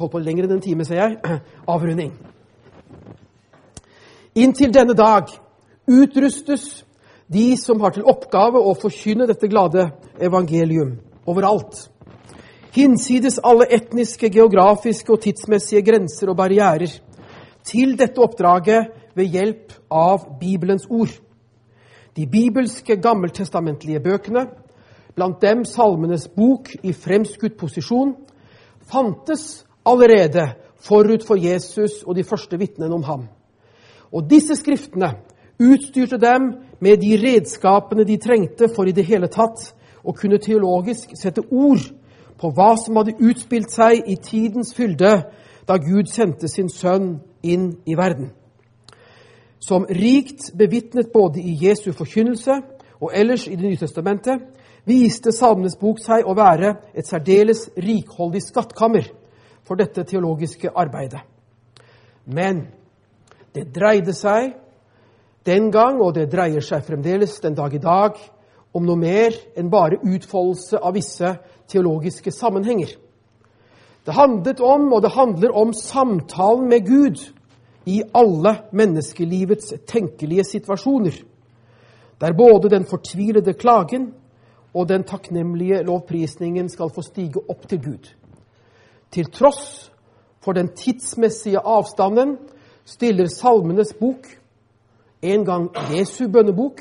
holdt 0.00 0.12
på 0.12 0.22
lenger 0.22 0.48
enn 0.48 0.56
en 0.56 0.64
time, 0.64 0.84
ser 0.84 1.02
jeg. 1.02 1.40
Avrunding. 1.74 2.12
Inntil 4.34 4.72
denne 4.74 4.96
dag 4.96 5.30
utrustes 5.90 6.84
de 7.30 7.52
som 7.58 7.80
har 7.82 7.94
til 7.94 8.06
oppgave 8.08 8.58
å 8.58 8.74
forkynne 8.78 9.28
dette 9.30 9.50
glade 9.50 9.90
evangelium 10.18 10.96
overalt. 11.30 11.86
Hinsides 12.70 13.40
alle 13.42 13.66
etniske, 13.74 14.28
geografiske 14.30 15.10
og 15.12 15.22
tidsmessige 15.24 15.82
grenser 15.82 16.30
og 16.30 16.36
barrierer. 16.38 16.92
Til 17.66 17.96
dette 17.98 18.22
oppdraget 18.22 18.92
ved 19.18 19.32
hjelp 19.34 19.74
av 19.90 20.38
Bibelens 20.40 20.86
ord. 20.90 21.10
De 22.16 22.26
bibelske 22.26 22.96
gammeltestamentlige 22.96 24.00
bøkene, 24.00 24.46
blant 25.14 25.42
dem 25.42 25.64
Salmenes 25.64 26.28
bok 26.28 26.70
i 26.82 26.92
fremskutt 26.92 27.56
posisjon, 27.58 28.14
fantes 28.86 29.64
allerede 29.86 30.52
forut 30.80 31.26
for 31.26 31.36
Jesus 31.36 32.02
og 32.06 32.14
de 32.16 32.24
første 32.24 32.58
vitnene 32.58 32.94
om 32.94 33.02
ham. 33.02 33.28
Og 34.12 34.30
disse 34.30 34.56
skriftene 34.56 35.12
utstyrte 35.60 36.18
dem 36.18 36.52
med 36.80 37.02
de 37.02 37.16
redskapene 37.18 38.06
de 38.06 38.16
trengte 38.16 38.70
for 38.74 38.86
i 38.86 38.94
det 38.94 39.04
hele 39.04 39.28
tatt 39.28 39.72
å 40.02 40.14
kunne 40.16 40.38
teologisk 40.40 41.12
sette 41.18 41.42
ord 41.50 41.82
på 42.40 42.50
hva 42.56 42.72
som 42.80 42.96
hadde 42.96 43.18
utspilt 43.20 43.72
seg 43.72 44.08
i 44.08 44.16
tidens 44.16 44.72
fylde 44.76 45.12
da 45.68 45.76
Gud 45.78 46.08
sendte 46.08 46.48
sin 46.48 46.70
sønn 46.72 47.18
inn 47.42 47.74
i 47.86 47.96
verden. 47.98 48.32
Som 49.60 49.84
rikt 49.84 50.50
bevitnet 50.56 51.12
både 51.12 51.42
i 51.44 51.52
Jesu 51.60 51.92
forkynnelse 51.92 52.56
og 53.00 53.12
ellers 53.14 53.46
i 53.48 53.56
Det 53.56 53.68
nye 53.68 53.76
testamentet, 53.76 54.40
viste 54.84 55.32
Salmenes 55.32 55.76
bok 55.76 56.00
seg 56.00 56.24
å 56.24 56.34
være 56.34 56.74
et 56.94 57.06
særdeles 57.06 57.68
rikholdig 57.76 58.40
skattkammer 58.42 59.04
for 59.62 59.76
dette 59.76 60.04
teologiske 60.04 60.72
arbeidet. 60.74 61.20
Men 62.24 62.66
det 63.54 63.68
dreide 63.74 64.14
seg 64.16 64.54
den 65.46 65.70
gang, 65.70 66.00
og 66.00 66.14
det 66.14 66.30
dreier 66.32 66.64
seg 66.64 66.84
fremdeles 66.86 67.38
den 67.40 67.54
dag 67.54 67.74
i 67.74 67.82
dag, 67.82 68.16
om 68.72 68.84
noe 68.86 68.98
mer 68.98 69.34
enn 69.58 69.70
bare 69.70 70.00
utfoldelse 70.02 70.78
av 70.78 70.94
visse 70.94 71.32
teologiske 71.70 72.32
sammenhenger. 72.34 72.96
Det 74.06 74.16
handlet 74.16 74.60
om, 74.60 74.92
og 74.92 75.02
det 75.02 75.12
handler 75.14 75.52
om, 75.56 75.72
samtalen 75.72 76.68
med 76.68 76.86
Gud 76.86 77.20
i 77.86 78.02
alle 78.14 78.54
menneskelivets 78.72 79.74
tenkelige 79.86 80.44
situasjoner, 80.44 81.14
der 82.20 82.32
både 82.36 82.70
den 82.70 82.84
fortvilede 82.84 83.52
klagen 83.52 84.12
og 84.74 84.88
den 84.88 85.04
takknemlige 85.04 85.82
lovprisningen 85.82 86.68
skal 86.68 86.90
få 86.94 87.02
stige 87.02 87.42
opp 87.48 87.68
til 87.68 87.82
Gud. 87.82 88.10
Til 89.10 89.30
tross 89.32 89.90
for 90.40 90.52
den 90.52 90.68
tidsmessige 90.76 91.58
avstanden 91.58 92.36
stiller 92.84 93.26
Salmenes 93.26 93.94
bok, 94.00 94.26
en 95.22 95.44
gang 95.44 95.70
Jesu 95.92 96.28
bønnebok, 96.28 96.80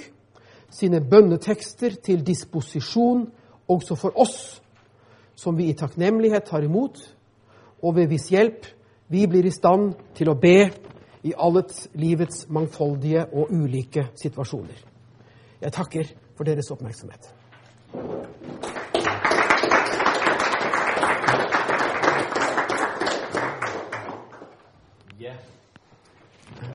sine 0.70 1.02
bønnetekster 1.02 1.96
til 2.04 2.28
disposisjon 2.28 3.28
også 3.68 3.96
for 3.96 4.20
oss, 4.20 4.59
som 5.40 5.56
vi 5.58 5.70
i 5.70 5.78
takknemlighet 5.78 6.50
tar 6.50 6.66
imot, 6.68 7.00
og 7.80 7.96
ved 7.96 8.12
viss 8.12 8.28
hjelp 8.34 8.68
vi 9.10 9.26
blir 9.28 9.48
i 9.48 9.56
stand 9.56 9.96
til 10.18 10.30
å 10.30 10.38
be 10.38 10.70
i 11.24 11.34
allets 11.34 11.88
livets 11.98 12.46
mangfoldige 12.52 13.26
og 13.34 13.52
ulike 13.52 14.10
situasjoner. 14.20 14.84
Jeg 15.60 15.76
takker 15.76 16.12
for 16.38 16.48
deres 16.48 16.70
oppmerksomhet. 16.72 17.32